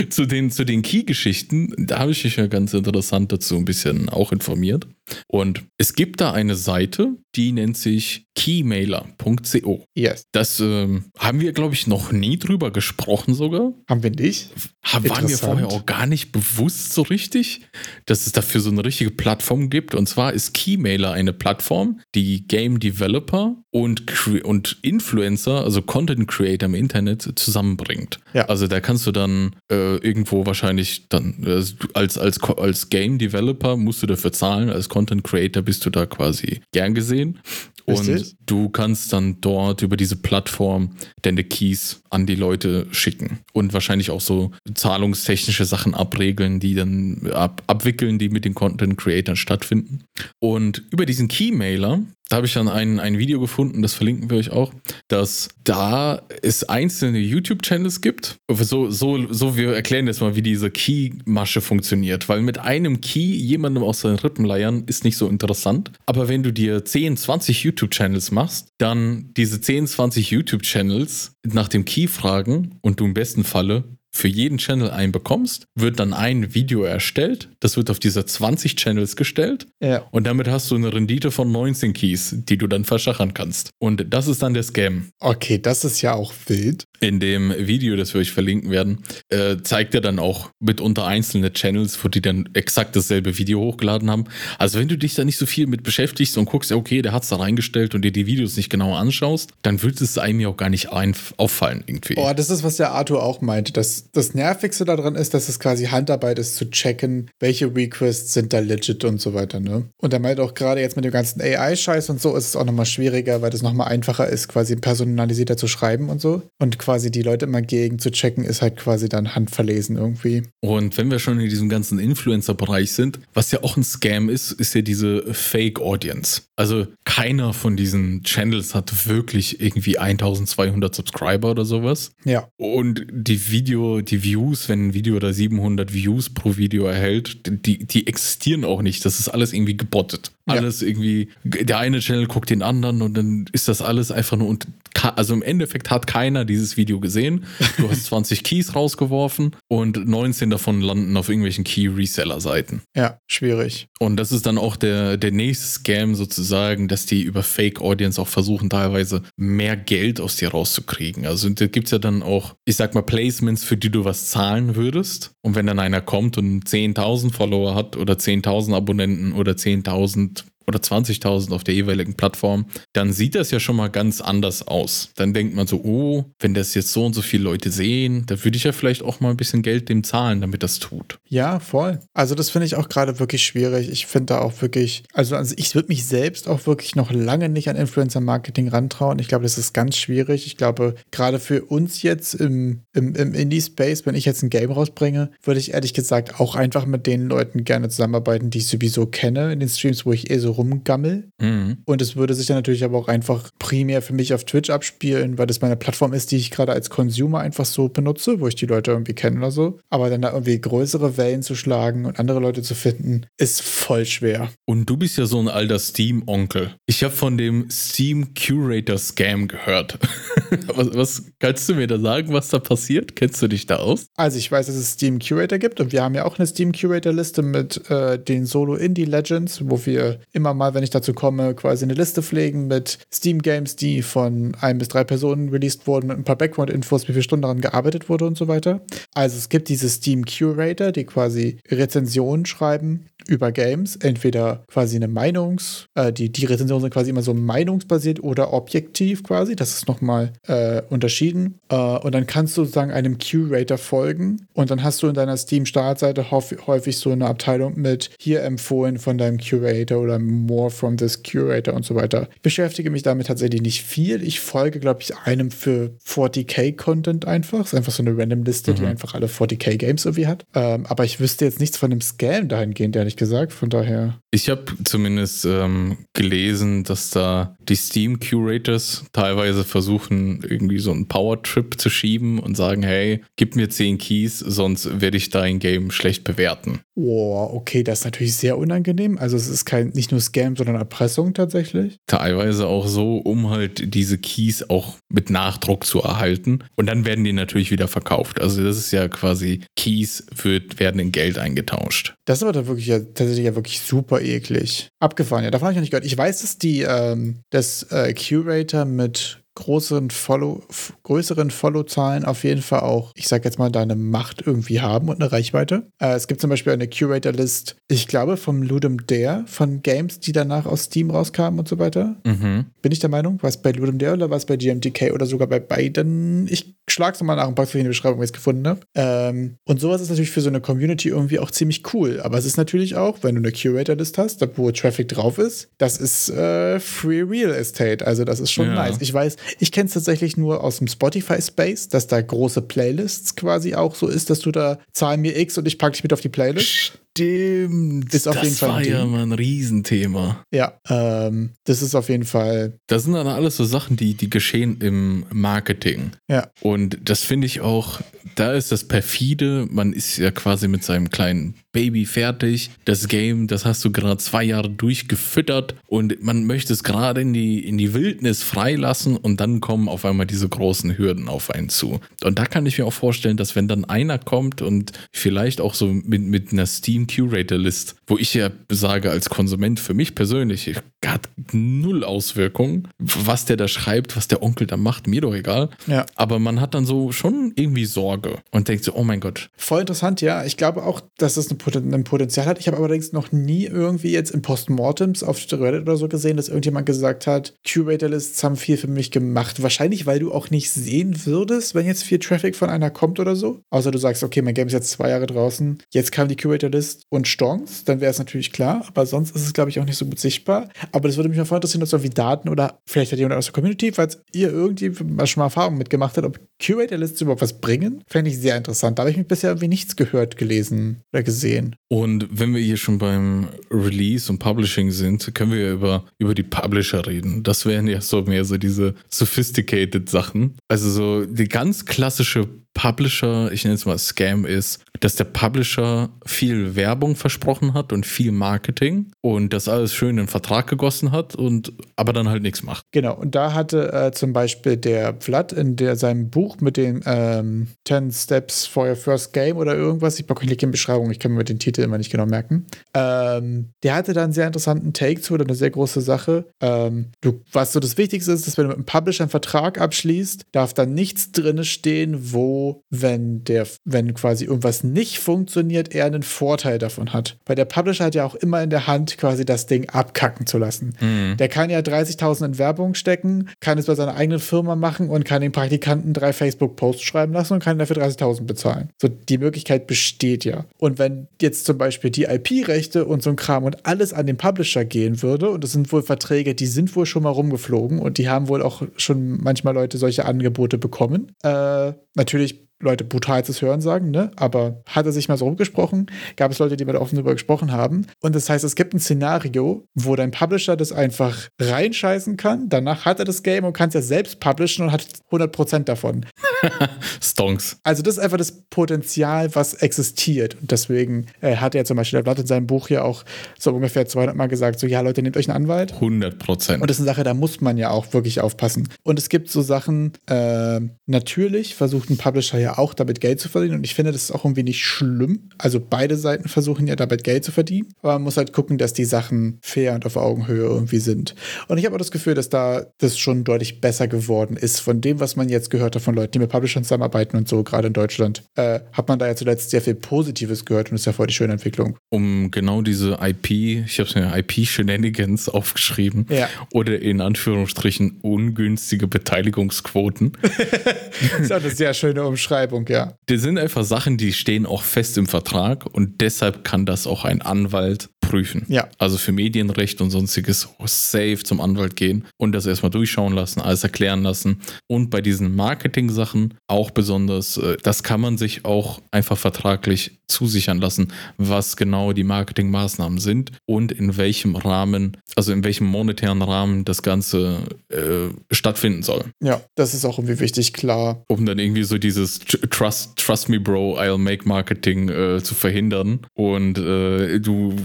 zu 0.10 0.26
den, 0.26 0.52
zu 0.52 0.66
den, 0.66 0.76
den 0.76 0.82
Key-Geschichten, 0.82 1.74
da 1.78 2.00
habe 2.00 2.12
ich 2.12 2.26
mich 2.26 2.36
ja 2.36 2.48
ganz 2.48 2.74
interessant 2.74 3.32
dazu 3.32 3.56
ein 3.56 3.64
bisschen 3.64 4.10
auch 4.10 4.34
informiert. 4.34 4.88
Und 5.28 5.64
es 5.78 5.94
gibt 5.94 6.22
da 6.22 6.32
eine 6.32 6.56
Seite, 6.56 7.16
die 7.36 7.52
nennt 7.52 7.78
sich 7.78 8.26
keymailer.co. 8.36 9.86
Yes. 9.96 10.26
Das 10.32 10.60
ähm, 10.60 11.06
haben 11.18 11.40
wir, 11.42 11.54
glaube 11.54 11.74
ich, 11.74 11.88
noch 11.88 12.12
nie 12.12 12.38
drüber 12.38 12.72
gesprochen 12.72 13.34
sogar. 13.34 13.74
Haben 13.90 14.04
wir 14.04 14.12
nicht? 14.12 14.50
Ha- 14.84 14.94
War 14.94 15.02
mir 15.02 15.08
Interessant. 15.08 15.40
vorher 15.40 15.68
auch 15.68 15.86
gar 15.86 16.06
nicht 16.06 16.32
bewusst 16.32 16.94
so 16.94 17.02
richtig, 17.02 17.62
dass 18.06 18.26
es 18.26 18.32
dafür 18.32 18.62
so 18.62 18.70
eine 18.70 18.84
richtige 18.86 19.12
Plattform 19.12 19.70
gibt. 19.70 19.96
Und 19.96 20.08
zwar 20.08 20.34
ist 20.34 20.54
Keymailer 20.54 21.12
eine 21.12 21.34
Plattform, 21.34 22.00
die 22.14 22.48
Game 22.48 22.80
Developer 22.80 23.56
und, 23.72 24.04
und 24.44 24.78
Influencer, 24.82 25.64
also 25.64 25.82
Content 25.82 26.28
Creator 26.28 26.68
im 26.70 26.76
Internet, 26.76 27.28
zusammenbringt. 27.38 28.20
Ja. 28.34 28.46
Also 28.46 28.68
da 28.68 28.80
kannst 28.80 29.06
du 29.08 29.12
dann 29.12 29.56
äh, 29.72 29.98
irgendwo 29.98 30.46
wahrscheinlich 30.46 31.10
dann 31.10 31.44
äh, 31.46 31.62
als, 31.94 32.18
als, 32.18 32.42
als 32.42 32.90
Game 32.90 33.18
Developer 33.18 33.76
musst 33.78 34.02
du 34.04 34.08
dafür 34.08 34.32
zahlen, 34.32 34.70
als 34.70 34.88
Content 34.96 35.26
Creator 35.26 35.62
bist 35.62 35.86
du 35.86 35.90
da 35.90 36.06
quasi 36.06 36.62
gern 36.72 36.96
gesehen. 36.96 37.40
Und 37.84 38.08
Richtig. 38.08 38.38
du 38.46 38.70
kannst 38.70 39.12
dann 39.12 39.42
dort 39.42 39.82
über 39.82 39.98
diese 39.98 40.16
Plattform 40.16 40.92
deine 41.22 41.44
Keys 41.44 42.02
an 42.10 42.26
die 42.26 42.36
Leute 42.36 42.88
schicken 42.92 43.40
und 43.52 43.74
wahrscheinlich 43.74 44.10
auch 44.10 44.22
so 44.22 44.52
zahlungstechnische 44.74 45.66
Sachen 45.66 45.94
abregeln, 45.94 46.62
die 46.62 46.76
dann 46.76 47.30
ab, 47.34 47.62
abwickeln, 47.68 48.20
die 48.20 48.30
mit 48.30 48.46
den 48.46 48.56
Content 48.56 48.98
Creators 48.98 49.38
stattfinden. 49.38 50.06
Und 50.40 50.84
über 50.92 51.06
diesen 51.06 51.28
Keymailer, 51.28 52.02
da 52.30 52.38
habe 52.38 52.48
ich 52.48 52.54
dann 52.54 52.68
ein, 52.68 53.00
ein 53.00 53.18
Video 53.18 53.40
gefunden, 53.40 53.82
das 53.82 53.94
verlinken 53.94 54.30
wir 54.30 54.38
euch 54.38 54.52
auch, 54.52 54.74
dass 55.08 55.50
da 55.64 56.24
es 56.42 56.64
einzelne 56.64 57.20
YouTube-Channels 57.20 58.02
gibt. 58.02 58.38
So, 58.50 58.90
so, 58.90 59.32
so, 59.32 59.58
wir 59.58 59.74
erklären 59.76 60.08
jetzt 60.08 60.22
mal, 60.22 60.36
wie 60.36 60.42
diese 60.42 60.72
Key-Masche 60.72 61.62
funktioniert, 61.62 62.28
weil 62.28 62.42
mit 62.42 62.58
einem 62.58 63.02
Key 63.02 63.36
jemandem 63.36 63.84
aus 63.84 64.02
seinen 64.02 64.18
Rippen 64.18 64.44
leiern 64.44 64.84
ist 64.88 65.04
nicht 65.04 65.18
so 65.18 65.28
interessant. 65.28 65.92
Aber 66.08 66.28
wenn 66.28 66.42
du 66.42 66.52
dir 66.52 66.84
10, 66.84 67.18
20 67.18 67.64
YouTube-Channels 67.64 68.32
machst, 68.32 68.70
dann 68.80 69.30
diese 69.38 69.62
10, 69.62 69.88
20 69.88 70.32
YouTube-Channels 70.32 71.34
nach 71.46 71.68
dem 71.68 71.86
Key 71.86 72.08
fragen 72.08 72.80
und 72.82 73.00
du 73.00 73.06
im 73.06 73.14
besten 73.14 73.44
Falle 73.44 73.95
für 74.16 74.30
jeden 74.30 74.58
Channel 74.58 74.92
einen 74.92 75.12
bekommst, 75.12 75.66
wird 75.76 76.00
dann 76.00 76.14
ein 76.14 76.56
Video 76.56 76.84
erstellt. 76.84 77.50
Das 77.60 77.76
wird 77.76 77.90
auf 77.90 78.00
diese 78.00 78.26
20 78.26 78.78
Channels 78.78 79.18
gestellt. 79.18 79.68
Ja. 79.82 80.08
Und 80.12 80.26
damit 80.26 80.48
hast 80.48 80.72
du 80.72 80.76
eine 80.76 80.94
Rendite 80.94 81.32
von 81.32 81.52
19 81.52 81.92
Keys, 81.92 82.34
die 82.34 82.58
du 82.58 82.68
dann 82.68 82.86
verschachern 82.86 83.34
kannst. 83.34 83.72
Und 83.78 84.06
das 84.14 84.28
ist 84.28 84.42
dann 84.42 84.54
der 84.54 84.64
Scam. 84.64 85.10
Okay, 85.20 85.60
das 85.62 85.84
ist 85.84 86.02
ja 86.02 86.14
auch 86.14 86.34
wild. 86.48 86.86
In 87.02 87.20
dem 87.20 87.54
Video, 87.58 87.98
das 87.98 88.14
wir 88.14 88.22
euch 88.22 88.32
verlinken 88.32 88.72
werden, 88.72 89.04
äh, 89.28 89.58
zeigt 89.62 89.94
er 89.94 90.02
dann 90.02 90.18
auch 90.18 90.50
mitunter 90.62 91.06
einzelne 91.06 91.52
Channels, 91.52 92.02
wo 92.02 92.08
die 92.08 92.22
dann 92.22 92.48
exakt 92.54 92.96
dasselbe 92.96 93.38
Video 93.38 93.60
hochgeladen 93.60 94.10
haben. 94.10 94.26
Also 94.58 94.80
wenn 94.80 94.88
du 94.88 94.98
dich 94.98 95.14
da 95.16 95.26
nicht 95.26 95.38
so 95.38 95.46
viel 95.46 95.68
mit 95.68 95.84
beschäftigst 95.84 96.38
und 96.38 96.46
guckst, 96.46 96.72
okay, 96.72 97.02
der 97.02 97.12
hat 97.12 97.24
es 97.24 97.30
da 97.30 97.36
reingestellt 97.36 97.94
und 97.94 98.04
dir 98.04 98.14
die 98.14 98.28
Videos 98.28 98.56
nicht 98.56 98.70
genau 98.70 98.96
anschaust, 98.96 99.52
dann 99.62 99.84
wird 99.84 100.00
es 100.00 100.18
einem 100.18 100.40
ja 100.40 100.48
auch 100.48 100.58
gar 100.58 100.70
nicht 100.70 100.88
auffallen 100.90 101.84
irgendwie. 101.86 102.16
Oh, 102.16 102.32
das 102.34 102.50
ist, 102.50 102.64
was 102.64 102.78
der 102.78 102.92
Arthur 102.92 103.22
auch 103.22 103.42
meinte. 103.42 103.74
Das, 104.14 104.26
das 104.26 104.34
Nervigste 104.34 104.86
daran 104.86 105.16
ist, 105.16 105.34
dass 105.34 105.50
es 105.50 105.60
quasi 105.60 105.86
Handarbeit 105.86 106.40
ist, 106.40 106.56
zu 106.56 106.70
checken, 106.70 107.30
welche 107.40 107.74
Requests 107.74 108.34
sind 108.34 108.54
da 108.54 108.60
legit 108.60 109.04
und 109.04 109.22
so 109.22 109.34
weiter, 109.34 109.60
ne? 109.60 109.90
Und 109.98 110.14
er 110.14 110.20
meint 110.20 110.40
auch 110.40 110.54
gerade 110.54 110.82
jetzt 110.82 110.96
mit 110.96 111.06
dem 111.06 111.12
ganzen 111.12 111.42
AI-Scheiß 111.42 112.10
und 112.10 112.22
so 112.22 112.36
ist 112.36 112.48
es 112.48 112.56
auch 112.56 112.66
nochmal 112.66 112.86
schwieriger, 112.86 113.42
weil 113.42 113.50
das 113.50 113.62
nochmal 113.62 113.88
einfacher 113.88 114.28
ist, 114.28 114.48
quasi 114.48 114.76
personalisierter 114.76 115.58
zu 115.58 115.68
schreiben 115.68 116.10
und 116.10 116.22
so. 116.22 116.44
Und 116.60 116.80
quasi 116.80 117.12
die 117.12 117.22
Leute 117.22 117.46
immer 117.46 117.62
gegen 117.62 118.00
zu 118.00 118.12
checken, 118.12 118.44
ist 118.44 118.62
halt 118.62 118.78
quasi 118.78 119.10
dann 119.10 119.36
handverlesen 119.36 119.98
irgendwie. 119.98 120.44
Und 120.62 120.98
wenn 120.98 121.12
wir 121.12 121.20
schon 121.20 121.40
in 121.40 121.50
diesem 121.50 121.70
ganzen 121.70 122.00
Influencer-Bereich 122.00 122.92
sind, 122.92 123.20
was 123.34 123.52
ja 123.52 123.64
auch 123.64 123.78
ein 123.78 123.84
Scam 123.84 124.30
ist, 124.30 124.52
ist 124.52 124.74
ja 124.74 124.82
diese 124.82 125.34
Fake-Audience. 125.34 126.44
Also 126.56 126.88
keiner 127.04 127.54
von 127.54 127.76
diesen 127.76 128.24
Channels 128.24 128.76
hat 128.76 129.08
wirklich 129.08 129.62
irgendwie 129.62 129.98
1200 129.98 130.96
Subscriber 130.96 131.52
oder 131.52 131.66
sowas. 131.66 132.12
Ja. 132.24 132.48
Und 132.58 133.06
die 133.12 133.50
Video, 133.52 133.95
die 134.02 134.24
Views, 134.24 134.70
wenn 134.70 134.88
ein 134.88 134.94
Video 134.94 135.20
da 135.20 135.34
700 135.34 135.94
Views 135.94 136.30
pro 136.30 136.58
Video 136.58 136.86
erhält, 136.86 137.40
die, 137.66 137.86
die 137.86 138.08
existieren 138.08 138.66
auch 138.66 138.82
nicht. 138.82 139.06
Das 139.06 139.20
ist 139.20 139.30
alles 139.30 139.54
irgendwie 139.54 139.78
gebottet. 139.78 140.32
Ja. 140.48 140.56
Alles 140.56 140.82
irgendwie, 140.82 141.30
der 141.44 141.80
eine 141.80 142.00
Channel 142.00 142.28
guckt 142.28 142.52
den 142.52 142.62
anderen 142.62 143.02
und 143.02 143.16
dann 143.18 143.46
ist 143.52 143.68
das 143.68 143.82
alles 143.82 144.12
einfach 144.12 144.38
nur 144.38 144.48
und 144.48 144.68
also 145.16 145.34
im 145.34 145.44
Endeffekt 145.44 145.92
hat 145.92 146.08
keiner 146.08 146.46
dieses 146.46 146.78
Video 146.78 147.00
gesehen. 147.00 147.46
Du 147.78 147.90
hast 147.90 148.06
20 148.06 148.44
Keys 148.44 148.76
rausgeworfen 148.76 149.56
und 149.68 150.08
19 150.08 150.50
davon 150.50 150.82
landen 150.82 151.16
auf 151.18 151.30
irgendwelchen 151.30 151.64
Key-Reseller-Seiten. 151.64 152.82
Ja, 152.96 153.20
schwierig. 153.28 153.88
Und 154.00 154.18
das 154.18 154.32
ist 154.32 154.46
dann 154.46 154.58
auch 154.58 154.76
der, 154.76 155.18
der 155.18 155.32
nächste 155.32 155.68
Scam 155.68 156.16
sozusagen, 156.16 156.88
dass 156.88 157.06
die 157.06 157.22
über 157.22 157.44
Fake 157.44 157.82
Audience 157.82 158.20
auch 158.20 158.28
versuchen, 158.28 158.70
teilweise 158.70 159.22
mehr 159.38 159.76
Geld 159.78 160.20
aus 160.20 160.38
dir 160.38 160.50
rauszukriegen. 160.50 161.26
Also 161.26 161.50
da 161.50 161.68
gibt 161.68 161.88
es 161.88 161.92
ja 161.92 162.00
dann 162.00 162.24
auch, 162.24 162.56
ich 162.66 162.76
sag 162.76 162.96
mal, 162.96 163.02
Placements, 163.02 163.64
für 163.64 163.78
die 163.78 163.90
du 163.90 164.06
was 164.06 164.30
zahlen 164.30 164.76
würdest. 164.76 165.32
Und 165.42 165.56
wenn 165.56 165.68
dann 165.68 165.80
einer 165.80 166.02
kommt 166.02 166.38
und 166.38 166.64
10.000 166.64 167.32
Follower 167.32 167.76
hat 167.76 167.98
oder 167.98 168.14
10.000 168.16 168.76
Abonnenten 168.76 169.34
oder 169.34 169.54
10.000 169.54 170.35
oder 170.68 170.80
20.000 170.80 171.54
auf 171.54 171.64
der 171.64 171.74
jeweiligen 171.74 172.16
Plattform, 172.16 172.66
dann 172.94 173.14
sieht 173.14 173.36
das 173.36 173.52
ja 173.52 173.60
schon 173.60 173.76
mal 173.76 173.90
ganz 173.90 174.22
anders 174.22 174.68
aus. 174.68 175.10
Dann 175.16 175.34
denkt 175.34 175.56
man 175.56 175.68
so, 175.68 175.82
oh, 175.84 176.26
wenn 176.40 176.54
das 176.54 176.74
jetzt 176.74 176.92
so 176.92 177.06
und 177.06 177.14
so 177.14 177.22
viele 177.22 177.44
Leute 177.44 177.72
sehen, 177.72 178.24
da 178.26 178.44
würde 178.44 178.58
ich 178.58 178.64
ja 178.64 178.72
vielleicht 178.72 179.04
auch 179.04 179.20
mal 179.20 179.32
ein 179.32 179.38
bisschen 179.38 179.62
Geld 179.62 179.90
dem 179.90 180.04
zahlen, 180.04 180.42
damit 180.42 180.64
das 180.64 180.80
tut. 180.80 181.20
Ja, 181.28 181.60
voll. 181.60 182.00
Also 182.14 182.36
das 182.36 182.50
finde 182.50 182.66
ich 182.66 182.76
auch 182.76 182.90
gerade 182.90 183.20
wirklich 183.20 183.46
schwierig. 183.46 183.90
Ich 183.90 184.08
finde 184.08 184.34
da 184.34 184.40
auch 184.40 184.62
wirklich, 184.62 185.04
also, 185.14 185.36
also 185.36 185.54
ich 185.58 185.76
würde 185.76 185.90
mich 185.90 186.06
selbst 186.06 186.48
auch 186.48 186.66
wirklich 186.66 186.96
noch 186.96 187.12
lange 187.12 187.50
nicht 187.50 187.70
an 187.70 187.76
Influencer-Marketing 187.76 188.70
rantrauen. 188.70 189.20
Ich 189.20 189.28
glaube, 189.28 189.44
das 189.44 189.58
ist 189.58 189.74
ganz 189.74 189.98
schwierig. 189.98 190.46
Ich 190.46 190.58
glaube, 190.58 190.96
gerade 191.12 191.40
für 191.40 191.64
uns 191.64 192.02
jetzt 192.02 192.34
im, 192.36 192.82
im, 192.94 193.16
im 193.16 193.34
Indie-Space, 193.34 194.06
wenn 194.06 194.16
ich 194.16 194.26
jetzt 194.26 194.44
ein 194.44 194.50
Game 194.50 194.72
rausbringe, 194.72 195.32
würde 195.44 195.60
ich 195.60 195.74
ehrlich 195.74 195.94
gesagt 195.94 196.40
auch 196.40 196.56
einfach 196.56 196.86
mit 196.86 197.08
den 197.08 197.28
Leuten 197.28 197.64
gerne 197.64 197.90
zusammenarbeiten, 197.90 198.50
die 198.50 198.60
ich 198.60 198.68
sowieso 198.68 199.06
kenne, 199.06 199.52
in 199.54 199.60
den 199.60 199.70
Streams, 199.70 200.06
wo 200.06 200.14
ich 200.14 200.30
eh 200.30 200.40
so 200.40 200.55
rumgammel. 200.58 201.30
Mhm. 201.40 201.78
Und 201.86 202.02
es 202.02 202.16
würde 202.16 202.34
sich 202.34 202.48
dann 202.48 202.58
natürlich 202.58 202.84
aber 202.84 202.98
auch 202.98 203.08
einfach 203.08 203.52
primär 203.60 204.02
für 204.02 204.14
mich 204.14 204.34
auf 204.34 204.44
Twitch 204.44 204.70
abspielen, 204.70 205.38
weil 205.38 205.48
das 205.48 205.62
meine 205.62 205.76
Plattform 205.76 206.14
ist, 206.14 206.32
die 206.32 206.38
ich 206.38 206.52
gerade 206.52 206.72
als 206.72 206.90
Consumer 206.90 207.40
einfach 207.40 207.66
so 207.66 207.90
benutze, 207.90 208.40
wo 208.40 208.48
ich 208.48 208.56
die 208.56 208.66
Leute 208.66 208.92
irgendwie 208.92 209.14
kenne 209.14 209.38
oder 209.38 209.52
so. 209.52 209.80
Aber 209.90 210.10
dann 210.10 210.22
da 210.22 210.32
irgendwie 210.32 210.60
größere 210.60 211.18
Wellen 211.18 211.44
zu 211.44 211.56
schlagen 211.56 212.06
und 212.06 212.20
andere 212.20 212.40
Leute 212.40 212.62
zu 212.62 212.76
finden, 212.76 213.26
ist 213.38 213.62
voll 213.62 214.06
schwer. 214.06 214.50
Und 214.66 214.90
du 214.90 214.98
bist 214.98 215.18
ja 215.18 215.26
so 215.26 215.40
ein 215.40 215.48
alter 215.48 215.80
Steam-Onkel. 215.80 216.76
Ich 216.86 217.04
habe 217.04 217.14
von 217.14 217.38
dem 217.38 217.70
Steam 217.70 218.34
Curator 218.34 218.98
Scam 218.98 219.48
gehört. 219.48 220.00
was, 220.68 220.94
was 220.94 221.24
kannst 221.40 221.68
du 221.70 221.76
mir 221.76 221.88
da 221.88 222.00
sagen, 222.00 222.34
was 222.34 222.50
da 222.50 222.60
passiert? 222.60 223.16
Kennst 223.16 223.42
du 223.42 223.48
dich 223.48 223.66
da 223.66 223.78
aus? 223.78 224.08
Also 224.16 224.38
ich 224.38 224.52
weiß, 224.52 224.68
dass 224.68 224.76
es 224.76 224.92
Steam 224.92 225.20
Curator 225.20 225.58
gibt 225.58 225.80
und 225.80 225.92
wir 225.92 226.04
haben 226.04 226.16
ja 226.16 226.26
auch 226.26 226.38
eine 226.38 226.48
Steam 226.48 226.72
Curator 226.72 227.14
Liste 227.14 227.42
mit 227.42 227.90
äh, 227.90 228.20
den 228.20 228.46
Solo 228.46 228.76
Indie 228.76 229.06
Legends, 229.06 229.62
wo 229.68 229.86
wir 229.86 230.20
immer 230.32 230.45
mal, 230.54 230.74
wenn 230.74 230.84
ich 230.84 230.90
dazu 230.90 231.14
komme, 231.14 231.56
quasi 231.56 231.86
eine 231.86 231.94
Liste 231.94 232.22
pflegen 232.22 232.68
mit 232.68 233.00
Steam 233.12 233.42
Games, 233.42 233.76
die 233.76 234.02
von 234.02 234.56
ein 234.62 234.78
bis 234.78 234.88
drei 234.88 235.04
Personen 235.04 235.50
released 235.50 235.88
wurden, 235.88 236.08
mit 236.08 236.18
ein 236.18 236.24
paar 236.24 236.38
Background-Infos, 236.38 237.08
wie 237.08 237.14
viele 237.14 237.24
Stunden 237.24 237.44
daran 237.44 237.62
gearbeitet 237.62 238.10
wurde 238.10 238.26
und 238.26 238.38
so 238.38 238.48
weiter. 238.48 238.82
Also 239.14 239.38
es 239.38 239.50
gibt 239.50 239.70
diese 239.70 239.90
Steam 239.90 240.26
Curator, 240.26 240.92
die 240.92 241.06
quasi 241.06 241.58
Rezensionen 241.70 242.46
schreiben 242.46 243.08
über 243.28 243.52
Games, 243.52 243.96
entweder 243.96 244.64
quasi 244.68 244.96
eine 244.96 245.08
Meinungs, 245.08 245.88
äh, 245.96 246.12
die, 246.12 246.32
die 246.32 246.46
Rezensionen 246.46 246.82
sind 246.82 246.94
quasi 246.94 247.10
immer 247.10 247.22
so 247.22 247.34
meinungsbasiert 247.34 248.24
oder 248.24 248.54
objektiv 248.54 249.24
quasi, 249.24 249.56
das 249.56 249.76
ist 249.76 249.88
nochmal 249.88 250.34
äh, 250.48 250.82
unterschieden. 250.90 251.60
Äh, 251.70 251.76
und 251.76 252.14
dann 252.14 252.28
kannst 252.28 252.58
du 252.58 252.64
sozusagen 252.64 252.92
einem 252.92 253.18
Curator 253.18 253.78
folgen 253.78 254.48
und 254.54 254.72
dann 254.72 254.84
hast 254.84 255.02
du 255.04 255.08
in 255.08 255.14
deiner 255.14 255.38
Steam-Startseite 255.38 256.32
häufig, 256.32 256.98
so 256.98 257.12
eine 257.12 257.28
Abteilung 257.28 257.80
mit 257.80 258.12
hier 258.20 258.44
empfohlen 258.44 258.98
von 258.98 259.18
deinem 259.18 259.38
Curator 259.38 260.00
oder 260.02 260.20
more 260.20 260.70
from 260.70 260.98
this 260.98 261.24
Curator 261.24 261.74
und 261.74 261.86
so 261.86 261.96
weiter. 261.96 262.28
Ich 262.36 262.42
beschäftige 262.42 262.90
mich 262.90 263.04
damit 263.04 263.28
tatsächlich 263.28 263.62
nicht 263.62 263.84
viel. 263.84 264.24
Ich 264.24 264.40
folge, 264.40 264.80
glaube 264.80 265.02
ich, 265.02 265.16
einem 265.18 265.52
für 265.52 265.92
40k-Content 266.06 267.26
einfach. 267.26 267.60
Das 267.60 267.74
ist 267.74 267.76
einfach 267.76 267.92
so 267.92 268.04
eine 268.04 268.18
random 268.18 268.44
Liste, 268.44 268.74
die 268.74 268.86
einfach 268.86 269.14
alle 269.14 269.28
40k-Games 269.28 270.06
irgendwie 270.06 270.28
hat. 270.28 270.46
Ähm, 270.54 270.86
aber 270.86 271.04
ich 271.06 271.20
wüsste 271.20 271.46
jetzt 271.46 271.60
nichts 271.60 271.78
von 271.78 271.90
dem 271.90 272.02
Scam 272.02 272.48
dahingehend, 272.48 272.96
ehrlich 273.16 273.18
gesagt. 273.18 273.54
Von 273.54 273.70
daher. 273.70 274.20
Ich 274.32 274.50
habe 274.50 274.66
zumindest 274.84 275.46
ähm, 275.46 275.98
gelesen, 276.14 276.84
dass 276.84 277.10
da 277.10 277.56
die 277.68 277.76
Steam 277.76 278.20
Curators 278.20 279.06
teilweise 279.14 279.64
versuchen, 279.64 280.44
irgendwie 280.48 280.80
so 280.80 280.92
einen 280.92 281.08
Power-Trip 281.08 281.80
zu 281.80 281.90
schieben 281.90 282.40
und 282.40 282.56
sagen, 282.56 282.84
hey, 282.84 283.24
gib 283.38 283.56
mir 283.56 283.70
10 283.70 283.98
Keys, 283.98 284.40
sonst 284.40 285.02
werde 285.02 285.18
ich 285.18 285.30
dein 285.30 285.60
Game 285.60 285.92
schlecht 285.92 286.24
bewerten. 286.24 286.82
Boah, 286.96 287.54
okay, 287.54 287.84
das 287.84 288.00
ist 288.00 288.06
natürlich 288.06 288.36
sehr 288.36 288.58
unangenehm. 288.58 289.18
Also 289.18 289.38
es 289.38 289.48
ist 289.48 289.66
kein 289.66 289.90
nicht 289.90 290.12
nur 290.12 290.22
Scam, 290.22 290.56
sondern 290.56 290.76
Erpressung 290.76 291.34
tatsächlich. 291.34 291.98
Teilweise 292.08 292.68
auch 292.68 292.88
so, 292.88 293.18
um 293.18 293.50
halt 293.50 293.94
diese 293.94 294.18
Keys 294.18 294.70
auch 294.70 294.98
mit 295.10 295.30
Nachdruck 295.30 295.86
zu 295.86 296.02
erhalten. 296.02 296.60
Und 296.76 296.88
dann 296.88 297.06
werden 297.06 297.24
die 297.24 297.34
natürlich 297.34 297.72
wieder 297.72 297.88
verkauft. 297.88 298.42
Also 298.42 298.64
das 298.64 298.78
ist 298.78 298.92
ja 298.92 299.08
quasi, 299.08 299.62
Keys 299.76 300.26
wird, 300.36 300.80
werden 300.80 301.00
in 301.00 301.12
Geld 301.12 301.38
eingetauscht. 301.38 302.16
Das 302.26 302.40
ist 302.40 302.44
aber 302.44 302.54
dann 302.54 302.68
wirklich 302.68 302.88
ja 302.88 303.00
tatsächlich 303.14 303.46
ja 303.46 303.56
wirklich 303.56 303.80
super 303.80 304.22
eklig. 304.22 304.90
Abgefahren, 305.00 305.44
ja, 305.44 305.52
davon 305.52 305.66
habe 305.66 305.74
ich 305.74 305.78
noch 305.78 305.82
nicht 305.82 305.92
gehört. 305.92 306.06
Ich 306.06 306.18
weiß, 306.18 306.42
dass 306.42 306.58
die, 306.58 306.82
ähm, 306.82 307.42
das 307.50 307.84
äh, 307.92 308.14
Curator 308.14 308.86
mit 308.86 309.45
großen 309.56 310.12
Follow, 310.12 310.64
größeren 311.04 311.50
Follow-Zahlen 311.50 312.26
auf 312.26 312.44
jeden 312.44 312.62
Fall 312.62 312.82
auch, 312.82 313.12
ich 313.16 313.28
sag 313.28 313.46
jetzt 313.46 313.58
mal, 313.58 313.72
da 313.72 313.82
eine 313.82 313.96
Macht 313.96 314.44
irgendwie 314.46 314.82
haben 314.82 315.10
und 315.10 315.22
eine 315.22 315.32
Reichweite. 315.32 315.88
Äh, 316.00 316.14
es 316.14 316.28
gibt 316.28 316.42
zum 316.42 316.50
Beispiel 316.50 316.74
eine 316.74 316.88
Curator-List, 316.88 317.78
ich 317.88 318.08
glaube, 318.08 318.38
vom 318.38 318.62
Ludum 318.62 319.06
Dare, 319.08 319.44
von 319.48 319.82
Games, 319.82 320.20
die 320.20 320.32
danach 320.32 320.66
aus 320.66 320.84
Steam 320.84 321.10
rauskamen 321.10 321.60
und 321.60 321.68
so 321.68 321.80
weiter. 321.80 322.18
Mhm. 322.26 322.66
Bin 322.82 322.92
ich 322.92 323.00
der 323.00 323.10
Meinung? 323.10 323.42
War 323.42 323.50
es 323.50 323.58
bei 323.58 323.72
Ludum 323.72 323.98
Dare 323.98 324.14
oder 324.14 324.30
war 324.30 324.38
es 324.38 324.46
bei 324.46 324.58
GMTK 324.58 325.12
oder 325.14 325.26
sogar 325.26 325.48
bei 325.48 325.60
beiden? 325.60 326.48
Ich 326.50 326.76
schlag's 326.88 327.20
nochmal 327.20 327.36
nach 327.36 327.48
und 327.48 327.56
pack's 327.56 327.74
in 327.74 327.82
die 327.82 327.88
Beschreibung, 327.88 328.20
wenn 328.20 328.26
ich 328.26 328.30
es 328.30 328.34
gefunden 328.34 328.68
habe. 328.68 328.82
Ähm, 328.94 329.58
und 329.66 329.80
sowas 329.80 330.02
ist 330.02 330.10
natürlich 330.10 330.32
für 330.32 330.42
so 330.42 330.50
eine 330.50 330.62
Community 330.62 331.10
irgendwie 331.10 331.40
auch 331.40 331.52
ziemlich 331.52 331.94
cool. 331.94 332.20
Aber 332.22 332.38
es 332.38 332.46
ist 332.46 332.58
natürlich 332.58 332.96
auch, 332.96 333.20
wenn 333.22 333.36
du 333.36 333.40
eine 333.40 333.52
Curator-List 333.52 334.18
hast, 334.18 334.46
wo 334.58 334.72
Traffic 334.72 335.08
drauf 335.08 335.38
ist, 335.38 335.70
das 335.78 335.98
ist 335.98 336.30
äh, 336.30 336.80
Free 336.80 337.22
Real 337.22 337.52
Estate. 337.52 338.06
Also 338.06 338.24
das 338.24 338.40
ist 338.40 338.52
schon 338.52 338.68
ja. 338.68 338.76
nice. 338.76 338.98
Ich 339.00 339.14
weiß, 339.14 339.38
ich 339.60 339.72
kenne 339.72 339.88
es 339.88 339.94
tatsächlich 339.94 340.38
nur 340.38 340.64
aus 340.64 340.78
dem 340.78 340.88
Spotify-Space, 340.88 341.90
dass 341.90 342.08
da 342.08 342.22
große 342.22 342.62
Playlists 342.62 343.36
quasi 343.36 343.76
auch 343.76 343.96
so 343.96 344.08
ist, 344.08 344.30
dass 344.30 344.40
du 344.40 344.52
da 344.52 344.80
zahl 344.94 345.18
mir 345.18 345.38
X 345.38 345.58
und 345.58 345.68
ich 345.68 345.78
packe 345.78 345.94
dich 345.94 346.04
mit 346.04 346.14
auf 346.14 346.22
die 346.22 346.30
Playlist. 346.30 347.00
Stimmt. 347.18 348.14
Ist 348.14 348.28
auf 348.28 348.36
das 348.36 348.44
jeden 348.44 348.56
Fall 348.58 348.70
war 348.70 348.84
ja 348.84 349.06
mal 349.06 349.24
ein 349.24 349.32
Riesenthema. 349.32 350.44
Ja, 350.52 350.78
ähm, 350.90 351.52
das 351.64 351.82
ist 351.82 351.96
auf 351.96 352.10
jeden 352.10 352.26
Fall. 352.26 352.78
Das 352.88 353.04
sind 353.04 353.14
dann 353.14 353.28
alles 353.28 353.56
so 353.56 353.64
Sachen, 353.64 353.96
die, 353.96 354.16
die 354.16 354.30
geschehen 354.30 354.82
im 354.82 355.26
Marketing. 355.32 356.12
Ja. 356.30 356.50
Und 356.62 356.98
das 357.02 357.24
finde 357.24 357.48
ich 357.48 357.62
auch, 357.62 358.02
da 358.36 358.52
ist 358.52 358.74
das 358.74 358.84
perfide. 358.84 359.66
Man 359.72 359.94
ist 359.94 360.18
ja 360.18 360.32
quasi 360.32 360.68
mit 360.68 360.84
seinem 360.84 361.10
kleinen 361.10 361.56
Baby 361.76 362.06
fertig. 362.06 362.70
Das 362.86 363.10
Game, 363.10 363.48
das 363.48 363.66
hast 363.66 363.84
du 363.84 363.92
gerade 363.92 364.16
zwei 364.16 364.46
Jahre 364.46 364.70
durchgefüttert 364.70 365.76
und 365.88 366.24
man 366.24 366.46
möchte 366.46 366.72
es 366.72 366.86
gerade 366.86 367.20
in 367.20 367.34
die, 367.34 367.60
in 367.68 367.78
die 367.78 367.94
Wildnis 367.94 368.44
freilassen 368.44 369.18
und 369.18 369.42
dann 369.42 369.60
kommen 369.60 369.90
auf 369.90 370.06
einmal 370.06 370.26
diese 370.26 370.48
großen 370.48 370.98
Hürden 370.98 371.28
auf 371.28 371.52
einen 371.52 371.68
zu. 371.68 372.00
Und 372.24 372.40
da 372.40 372.46
kann 372.46 372.66
ich 372.66 372.78
mir 372.78 372.86
auch 372.86 372.94
vorstellen, 372.94 373.36
dass 373.36 373.58
wenn 373.58 373.68
dann 373.68 373.84
einer 373.84 374.18
kommt 374.18 374.62
und 374.62 374.94
vielleicht 375.12 375.60
auch 375.60 375.74
so 375.74 375.88
mit, 375.88 376.22
mit 376.22 376.54
einer 376.54 376.66
Steam 376.66 377.08
Curator 377.08 377.58
List, 377.58 377.98
wo 378.08 378.18
ich 378.18 378.34
ja 378.34 378.52
sage 378.70 379.12
als 379.12 379.30
Konsument 379.30 379.78
für 379.78 379.94
mich 379.94 380.16
persönlich, 380.16 380.76
hat 381.06 381.30
null 381.52 382.04
Auswirkungen, 382.04 382.88
was 382.98 383.46
der 383.46 383.58
da 383.58 383.68
schreibt, 383.68 384.16
was 384.16 384.28
der 384.28 384.42
Onkel 384.42 384.68
da 384.68 384.78
macht, 384.78 385.08
mir 385.08 385.22
doch 385.22 385.34
egal. 385.34 385.70
Ja. 385.88 386.06
Aber 386.16 386.40
man 386.40 386.62
hat 386.62 386.74
dann 386.74 386.86
so 386.86 387.12
schon 387.12 387.54
irgendwie 387.56 387.86
Sorge 387.86 388.40
und 388.52 388.68
denkt 388.68 388.84
so, 388.84 388.94
oh 388.96 389.04
mein 389.04 389.20
Gott. 389.20 389.50
Voll 389.56 389.82
interessant, 389.82 390.22
ja. 390.22 390.46
Ich 390.46 390.58
glaube 390.58 390.84
auch, 390.84 391.02
dass 391.18 391.38
es 391.38 391.50
ein 391.74 392.04
Potenzial 392.04 392.46
hat. 392.46 392.60
Ich 392.60 392.68
habe 392.68 392.78
allerdings 392.78 393.12
noch 393.12 393.32
nie 393.32 393.66
irgendwie 393.66 394.12
jetzt 394.12 394.32
in 394.32 394.42
Postmortems 394.42 395.24
auf 395.24 395.46
Reddit 395.52 395.82
oder 395.82 395.98
so 395.98 396.08
gesehen, 396.08 396.38
dass 396.38 396.50
irgendjemand 396.50 396.86
gesagt 396.86 397.28
hat, 397.28 397.54
Curator-Lists 397.68 398.44
haben 398.44 398.56
viel 398.56 398.78
für 398.78 398.88
mich 398.88 399.12
gemacht. 399.12 399.62
Wahrscheinlich, 399.62 400.06
weil 400.06 400.20
du 400.20 400.32
auch 400.32 400.50
nicht 400.50 400.72
sehen 400.72 401.26
würdest, 401.26 401.76
wenn 401.76 401.86
jetzt 401.86 402.04
viel 402.04 402.20
Traffic 402.20 402.56
von 402.56 402.70
einer 402.70 402.90
kommt 402.90 403.20
oder 403.20 403.36
so. 403.36 403.62
Außer 403.70 403.92
du 403.92 403.98
sagst, 403.98 404.24
okay, 404.24 404.42
mein 404.42 404.54
Game 404.54 404.68
ist 404.68 404.74
jetzt 404.74 404.92
zwei 404.92 405.10
Jahre 405.10 405.28
draußen, 405.28 405.82
jetzt 405.94 406.12
kam 406.12 406.28
die 406.28 406.36
Curator-List 406.36 407.04
und 407.10 407.28
Stonks, 407.28 407.84
dann 407.84 408.02
wäre 408.02 408.12
es 408.12 408.20
natürlich 408.20 408.52
klar. 408.52 408.84
Aber 408.88 409.06
sonst 409.06 409.36
ist 409.36 409.46
es, 409.46 409.54
glaube 409.54 409.70
ich, 409.70 409.80
auch 409.80 409.86
nicht 409.86 409.98
so 409.98 410.06
gut 410.06 410.20
sichtbar. 410.20 410.70
Aber 410.92 411.08
das 411.08 411.18
würde 411.18 411.30
mich 411.30 411.38
mal 411.38 411.46
voll 411.46 411.58
interessieren, 411.58 411.82
dass 411.82 411.90
so 411.90 412.04
wie 412.04 412.10
Daten 412.10 412.50
oder 412.50 412.80
vielleicht 412.86 413.12
hat 413.12 413.20
jemand 413.20 413.38
aus 413.38 413.46
der 413.46 413.54
Community, 413.54 413.92
falls 413.92 414.20
ihr 414.34 414.52
irgendwie 414.52 414.94
schon 414.94 415.16
mal 415.16 415.46
Erfahrungen 415.46 415.78
mitgemacht 415.78 416.18
habt, 416.18 416.28
ob 416.28 416.40
Curator-Lists 416.64 417.22
überhaupt 417.22 417.42
was 417.42 417.60
bringen, 417.60 418.04
fände 418.08 418.30
ich 418.30 418.40
sehr 418.40 418.58
interessant. 418.58 418.98
Da 418.98 419.04
habe 419.04 419.12
ich 419.12 419.18
mich 419.18 419.28
bisher 419.28 419.52
irgendwie 419.52 419.68
nichts 419.68 419.96
gehört, 419.96 420.38
gelesen 420.38 421.02
oder 421.14 421.24
gesehen. 421.24 421.55
Und 421.88 422.28
wenn 422.32 422.54
wir 422.54 422.62
hier 422.62 422.78
schon 422.78 422.98
beim 422.98 423.48
Release 423.72 424.32
und 424.32 424.40
Publishing 424.40 424.92
sind, 424.92 425.34
können 425.34 425.52
wir 425.52 425.60
ja 425.60 425.74
über, 425.74 426.06
über 426.18 426.34
die 426.36 426.44
Publisher 426.44 427.06
reden. 427.06 427.44
Das 427.44 427.66
wären 427.66 427.88
ja 427.88 428.02
so 428.02 428.22
mehr 428.24 428.46
so 428.46 428.58
diese 428.58 428.96
sophisticated 429.10 430.10
Sachen. 430.10 430.56
Also 430.68 430.90
so 430.90 431.26
die 431.26 431.48
ganz 431.48 431.86
klassische 431.86 432.48
Publisher, 432.76 433.52
ich 433.52 433.64
nenne 433.64 433.76
es 433.76 433.86
mal 433.86 433.98
Scam 433.98 434.46
ist, 434.46 434.84
dass 435.00 435.16
der 435.16 435.24
Publisher 435.24 436.10
viel 436.26 436.76
Werbung 436.76 437.16
versprochen 437.16 437.74
hat 437.74 437.94
und 437.94 438.06
viel 438.06 438.32
Marketing 438.32 439.12
und 439.22 439.54
das 439.54 439.68
alles 439.68 439.94
schön 439.94 440.12
in 440.12 440.18
den 440.18 440.28
Vertrag 440.28 440.68
gegossen 440.68 441.12
hat 441.12 441.36
und 441.36 441.74
aber 441.96 442.12
dann 442.14 442.30
halt 442.30 442.44
nichts 442.44 442.64
macht. 442.64 442.86
Genau, 442.92 443.16
und 443.16 443.34
da 443.34 443.54
hatte 443.54 443.94
äh, 443.94 444.12
zum 444.12 444.34
Beispiel 444.34 444.78
der 444.78 445.16
Vlad 445.20 445.54
in 445.54 445.78
der, 445.78 445.96
seinem 445.96 446.30
Buch 446.30 446.58
mit 446.60 446.76
den 446.76 447.02
ähm, 447.06 447.68
10 447.88 448.12
Steps 448.12 448.66
for 448.66 448.88
Your 448.88 448.96
First 448.96 449.32
Game 449.32 449.58
oder 449.58 449.74
irgendwas, 449.74 450.20
ich 450.20 450.28
packe 450.28 450.46
euch 450.46 450.62
in 450.62 450.72
Beschreibung, 450.72 451.12
ich 451.12 451.20
kann 451.20 451.32
mir 451.32 451.46
den 451.46 451.60
Titel 451.60 451.82
immer 451.82 451.98
nicht 451.98 452.12
genau 452.12 452.26
merken, 452.26 452.68
ähm, 452.94 453.72
der 453.84 453.96
hatte 453.96 454.14
da 454.14 454.24
einen 454.24 454.34
sehr 454.34 454.48
interessanten 454.48 454.92
Take 454.92 455.22
zu 455.22 455.34
oder 455.34 455.46
eine 455.46 455.56
sehr 455.56 455.70
große 455.72 456.02
Sache. 456.02 456.46
Ähm, 456.62 457.12
du, 457.22 457.42
was 457.54 457.72
so 457.72 457.80
das 457.80 457.98
Wichtigste 457.98 458.34
ist, 458.34 458.46
dass 458.46 458.58
wenn 458.58 458.66
du 458.66 458.70
mit 458.70 458.78
einem 458.78 458.86
Publisher 458.86 459.24
einen 459.24 459.32
Vertrag 459.32 459.80
abschließt, 459.80 460.46
darf 460.52 460.74
da 460.74 460.86
nichts 460.86 461.32
drin 461.32 461.64
stehen, 461.64 462.34
wo 462.34 462.65
wenn 462.90 463.44
der, 463.44 463.68
wenn 463.84 464.14
quasi 464.14 464.46
irgendwas 464.46 464.84
nicht 464.84 465.20
funktioniert, 465.20 465.94
er 465.94 466.06
einen 466.06 466.24
Vorteil 466.24 466.78
davon 466.78 467.14
hat. 467.14 467.38
Weil 467.46 467.56
der 467.56 467.66
Publisher 467.66 468.06
hat 468.06 468.16
ja 468.16 468.26
auch 468.26 468.36
immer 468.36 468.62
in 468.64 468.70
der 468.70 468.88
Hand, 468.88 469.18
quasi 469.18 469.46
das 469.46 469.68
Ding 469.68 469.90
abkacken 469.90 470.46
zu 470.46 470.58
lassen. 470.58 470.94
Mhm. 471.00 471.38
Der 471.38 471.50
kann 471.50 471.70
ja 471.70 471.80
30.000 471.80 472.46
in 472.46 472.58
Werbung 472.58 472.96
stecken, 472.96 473.50
kann 473.60 473.78
es 473.78 473.86
bei 473.86 473.96
seiner 473.96 474.16
eigenen 474.16 474.40
Firma 474.40 474.76
machen 474.76 475.10
und 475.10 475.26
kann 475.26 475.42
den 475.42 475.52
Praktikanten 475.52 476.14
drei 476.14 476.34
Facebook-Posts 476.34 477.04
schreiben 477.04 477.34
lassen 477.34 477.54
und 477.54 477.64
kann 477.64 477.78
dafür 477.78 477.98
30.000 477.98 478.44
bezahlen. 478.44 478.90
So, 479.02 479.08
die 479.08 479.38
Möglichkeit 479.38 479.88
besteht 479.88 480.46
ja. 480.46 480.66
Und 480.78 481.00
wenn 481.00 481.28
jetzt 481.42 481.66
zum 481.66 481.78
Beispiel 481.78 482.10
die 482.10 482.24
IP-Rechte 482.24 483.06
und 483.06 483.24
so 483.24 483.30
ein 483.30 483.36
Kram 483.36 483.64
und 483.64 483.86
alles 483.86 484.14
an 484.14 484.28
den 484.28 484.38
Publisher 484.38 484.86
gehen 484.86 485.22
würde, 485.22 485.50
und 485.50 485.64
das 485.64 485.72
sind 485.72 485.92
wohl 485.92 486.04
Verträge, 486.04 486.56
die 486.56 486.68
sind 486.68 486.96
wohl 486.96 487.06
schon 487.06 487.24
mal 487.24 487.30
rumgeflogen 487.30 488.00
und 488.00 488.18
die 488.18 488.30
haben 488.30 488.48
wohl 488.48 488.62
auch 488.62 488.84
schon 488.98 489.42
manchmal 489.42 489.74
Leute 489.74 489.98
solche 489.98 490.26
Angebote 490.26 490.78
bekommen. 490.78 491.32
Äh, 491.44 491.94
natürlich 492.16 492.66
Leute 492.82 493.06
brutalstes 493.06 493.62
Hören 493.62 493.80
sagen, 493.80 494.12
ne? 494.12 494.32
aber 494.36 494.84
hat 494.86 495.06
er 495.06 495.12
sich 495.14 495.30
mal 495.30 495.38
so 495.38 495.46
rumgesprochen, 495.46 496.08
gab 496.36 496.52
es 496.52 496.60
Leute, 496.60 496.76
die 496.76 496.84
mal 496.84 496.98
offen 496.98 497.16
darüber 497.16 497.34
gesprochen 497.34 497.72
haben. 497.72 498.08
Und 498.22 498.36
das 498.36 498.50
heißt, 498.50 498.66
es 498.66 498.76
gibt 498.76 498.94
ein 498.94 499.00
Szenario, 499.00 499.88
wo 499.94 500.16
dein 500.16 500.32
Publisher 500.32 500.76
das 500.76 500.92
einfach 500.92 501.48
reinscheißen 501.60 502.36
kann, 502.36 502.68
danach 502.68 503.06
hat 503.06 503.20
er 503.20 503.26
das 503.26 503.44
Game 503.44 503.64
und 503.64 503.74
kann 503.74 503.90
es 503.90 503.96
ja 503.96 504.02
selbst 504.02 504.40
publishen 504.40 504.86
und 504.86 504.92
hat 504.92 505.06
100% 505.32 505.86
davon. 505.86 506.26
Stonks. 507.22 507.78
Also 507.84 508.04
das 508.04 508.16
ist 508.18 508.20
einfach 508.20 508.38
das 508.38 508.64
Potenzial, 508.70 509.56
was 509.56 509.74
existiert. 509.76 510.58
Und 510.62 510.72
deswegen 510.72 511.28
äh, 511.42 511.56
hat 511.56 511.76
er 511.76 511.86
zum 511.86 511.98
Beispiel, 511.98 512.18
der 512.18 512.24
Blatt 512.24 512.40
in 512.40 512.48
seinem 512.48 512.68
Buch 512.68 512.90
ja 512.90 513.04
auch 513.04 513.24
so 513.58 513.72
ungefähr 513.72 514.06
200 514.06 514.36
Mal 514.36 514.48
gesagt, 514.48 514.80
so 514.80 514.88
ja 514.88 515.00
Leute, 515.02 515.22
nehmt 515.22 515.38
euch 515.38 515.50
einen 515.50 515.64
Anwalt. 515.64 515.94
100%. 515.94 516.80
Und 516.80 516.90
das 516.90 516.98
ist 516.98 517.02
eine 517.02 517.06
Sache, 517.06 517.24
da 517.24 517.34
muss 517.34 517.62
man 517.62 517.78
ja 517.78 517.92
auch 517.92 518.12
wirklich 518.14 518.42
aufpassen. 518.42 518.90
Und 519.04 519.18
es 519.18 519.30
gibt 519.30 519.50
so 519.50 519.62
Sachen, 519.62 520.12
äh, 520.28 520.82
natürlich 521.06 521.76
versucht 521.76 522.10
ein 522.10 522.18
Publisher 522.18 522.60
ja 522.60 522.66
ja 522.66 522.78
auch 522.78 522.94
damit 522.94 523.22
Geld 523.22 523.40
zu 523.40 523.48
verdienen. 523.48 523.76
Und 523.76 523.84
ich 523.86 523.96
finde, 523.96 524.12
das 524.12 524.24
ist 524.24 524.32
auch 524.32 524.44
irgendwie 524.44 524.64
nicht 524.64 524.84
schlimm. 524.84 525.50
Also 525.58 525.80
beide 525.80 526.18
Seiten 526.18 526.50
versuchen 526.50 526.88
ja 526.88 526.96
damit 526.96 527.24
Geld 527.24 527.46
zu 527.46 527.52
verdienen. 527.52 527.94
Aber 528.02 528.14
man 528.14 528.24
muss 528.24 528.38
halt 528.38 528.52
gucken, 528.52 528.78
dass 528.78 528.94
die 528.94 529.06
Sachen 529.06 529.60
fair 529.62 529.94
und 529.94 530.06
auf 530.06 530.18
Augenhöhe 530.18 530.66
irgendwie 530.66 530.98
sind. 530.98 531.36
Und 531.68 531.78
ich 531.78 531.86
habe 531.86 531.96
auch 531.96 532.00
das 532.00 532.12
Gefühl, 532.12 532.34
dass 532.34 532.50
da 532.50 532.86
das 532.98 533.18
schon 533.18 533.44
deutlich 533.44 533.80
besser 533.82 534.08
geworden 534.08 534.58
ist. 534.58 534.80
Von 534.80 535.00
dem, 535.00 535.20
was 535.20 535.36
man 535.36 535.48
jetzt 535.48 535.70
gehört 535.70 535.96
hat 535.96 536.02
von 536.02 536.16
Leuten, 536.16 536.34
die 536.34 536.40
mit 536.40 536.50
Publishern 536.56 536.84
zusammenarbeiten 536.84 537.38
und 537.38 537.48
so, 537.48 537.64
gerade 537.64 537.88
in 537.88 537.94
Deutschland, 537.94 538.44
äh, 538.56 538.80
hat 538.92 539.08
man 539.08 539.20
da 539.20 539.28
ja 539.28 539.36
zuletzt 539.36 539.70
sehr 539.70 539.82
viel 539.82 539.96
Positives 539.96 540.66
gehört 540.66 540.88
und 540.88 540.94
das 540.94 541.02
ist 541.02 541.06
ja 541.06 541.14
voll 541.14 541.28
die 541.28 541.34
schöne 541.34 541.54
Entwicklung. 541.54 541.98
Um 542.10 542.52
genau 542.52 542.82
diese 542.82 543.18
IP, 543.22 543.52
ich 543.52 544.00
habe 544.00 544.10
es 544.10 544.16
mir 544.16 544.36
IP-Shenanigans 544.38 545.50
aufgeschrieben, 545.56 546.28
ja. 546.30 546.50
oder 546.74 547.02
in 547.02 547.22
Anführungsstrichen 547.22 548.20
ungünstige 548.22 549.08
Beteiligungsquoten. 549.08 550.34
das 550.42 551.40
ist 551.42 551.52
auch 551.52 551.58
eine 551.58 551.70
sehr 551.70 551.94
schöne 551.94 552.24
Umschreibung. 552.24 552.86
Ja. 552.88 553.14
Die 553.30 553.38
sind 553.38 553.58
einfach 553.58 553.84
Sachen, 553.84 554.18
die 554.18 554.34
stehen 554.34 554.66
auch 554.66 554.84
fest 554.84 555.18
im 555.18 555.28
Vertrag 555.28 555.86
und 555.86 556.22
deshalb 556.22 556.64
kann 556.64 556.86
das 556.86 557.08
auch 557.08 557.26
ein 557.26 557.42
Anwalt 557.42 558.10
prüfen. 558.26 558.66
Ja. 558.68 558.88
Also 558.98 559.18
für 559.18 559.32
Medienrecht 559.32 560.02
und 560.02 560.10
sonstiges 560.10 560.68
safe 560.86 561.44
zum 561.44 561.62
Anwalt 561.62 561.96
gehen 561.96 562.26
und 562.38 562.52
das 562.54 562.66
erstmal 562.66 562.90
durchschauen 562.90 563.34
lassen, 563.34 563.62
alles 563.62 563.84
erklären 563.84 564.24
lassen. 564.24 564.62
Und 564.88 565.10
bei 565.10 565.22
diesen 565.22 565.56
Marketing-Sachen 565.56 566.35
auch 566.68 566.92
besonders, 566.92 567.58
äh, 567.58 567.78
das 567.82 568.04
kann 568.04 568.22
man 568.22 568.38
sich 568.38 568.66
auch 568.66 569.02
einfach 569.12 569.38
vertraglich 569.38 570.20
zusichern 570.28 570.80
lassen, 570.80 571.14
was 571.38 571.78
genau 571.78 572.14
die 572.14 572.24
Marketingmaßnahmen 572.24 573.20
sind 573.20 573.52
und 573.66 573.92
in 573.92 574.18
welchem 574.18 574.56
Rahmen, 574.56 575.18
also 575.36 575.52
in 575.52 575.64
welchem 575.64 575.86
monetären 575.86 576.42
Rahmen 576.42 576.86
das 576.86 577.04
Ganze 577.04 577.60
äh, 577.90 578.30
stattfinden 578.52 579.04
soll. 579.04 579.26
Ja, 579.42 579.62
das 579.76 579.94
ist 579.94 580.06
auch 580.06 580.18
irgendwie 580.18 580.40
wichtig, 580.40 580.74
klar. 580.74 581.24
Um 581.28 581.46
dann 581.46 581.60
irgendwie 581.60 581.84
so 581.84 581.98
dieses 581.98 582.40
Trust, 582.40 583.18
Trust 583.18 583.50
me, 583.50 583.60
Bro, 583.60 584.00
I'll 584.00 584.18
make 584.18 584.48
Marketing 584.48 585.10
äh, 585.10 585.44
zu 585.44 585.56
verhindern. 585.56 586.22
Und 586.34 586.78
äh, 586.78 587.40
du 587.40 587.76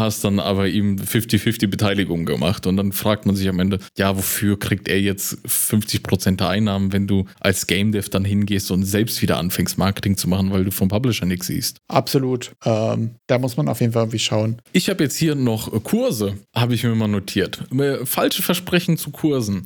hast 0.00 0.24
dann 0.24 0.38
aber 0.38 0.68
ihm 0.68 0.96
50-50 0.96 1.68
Beteiligung 1.68 2.24
gemacht. 2.24 2.66
Und 2.66 2.76
dann 2.76 2.92
fragt 2.92 3.26
man 3.26 3.36
sich 3.36 3.48
am 3.48 3.58
Ende, 3.60 3.78
ja, 3.96 4.16
wofür 4.16 4.58
kriegt 4.58 4.88
er 4.88 5.00
jetzt 5.00 5.38
50% 5.46 6.36
der 6.36 6.48
Einnahmen, 6.48 6.92
wenn 6.92 7.06
du 7.06 7.24
als 7.40 7.66
Game 7.66 7.92
Dev 7.92 8.08
dann 8.10 8.24
hingehst 8.24 8.70
und 8.70 8.84
selbst 8.84 9.22
wieder 9.22 9.38
anfängst, 9.38 9.78
Marketing 9.78 10.16
zu 10.16 10.28
machen, 10.28 10.52
weil 10.52 10.64
du 10.64 10.70
vom 10.70 10.88
Publisher 10.88 11.26
nichts 11.26 11.46
siehst. 11.46 11.78
Absolut. 11.88 12.52
Ähm, 12.64 13.16
da 13.26 13.38
muss 13.38 13.56
man 13.56 13.68
auf 13.68 13.80
jeden 13.80 13.92
Fall 13.92 14.02
irgendwie 14.02 14.18
schauen. 14.18 14.60
Ich 14.72 14.88
habe 14.88 15.02
jetzt 15.02 15.16
hier 15.16 15.34
noch 15.34 15.70
Kurse, 15.84 16.38
habe 16.54 16.74
ich 16.74 16.84
mir 16.84 16.94
mal 16.94 17.08
notiert. 17.08 17.62
Falsche 18.04 18.42
Versprechen 18.42 18.96
zu 18.96 19.10
Kursen. 19.10 19.62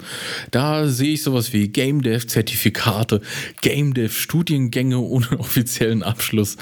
Da 0.50 0.86
sehe 0.88 1.14
ich 1.14 1.22
sowas 1.22 1.52
wie 1.52 1.68
Game 1.68 2.02
Dev 2.02 2.26
Zertifikate, 2.26 3.20
Game 3.60 3.94
Dev 3.94 4.14
Studiengänge 4.14 4.98
ohne 4.98 5.26
offiziellen 5.38 6.02
Abschluss. 6.02 6.56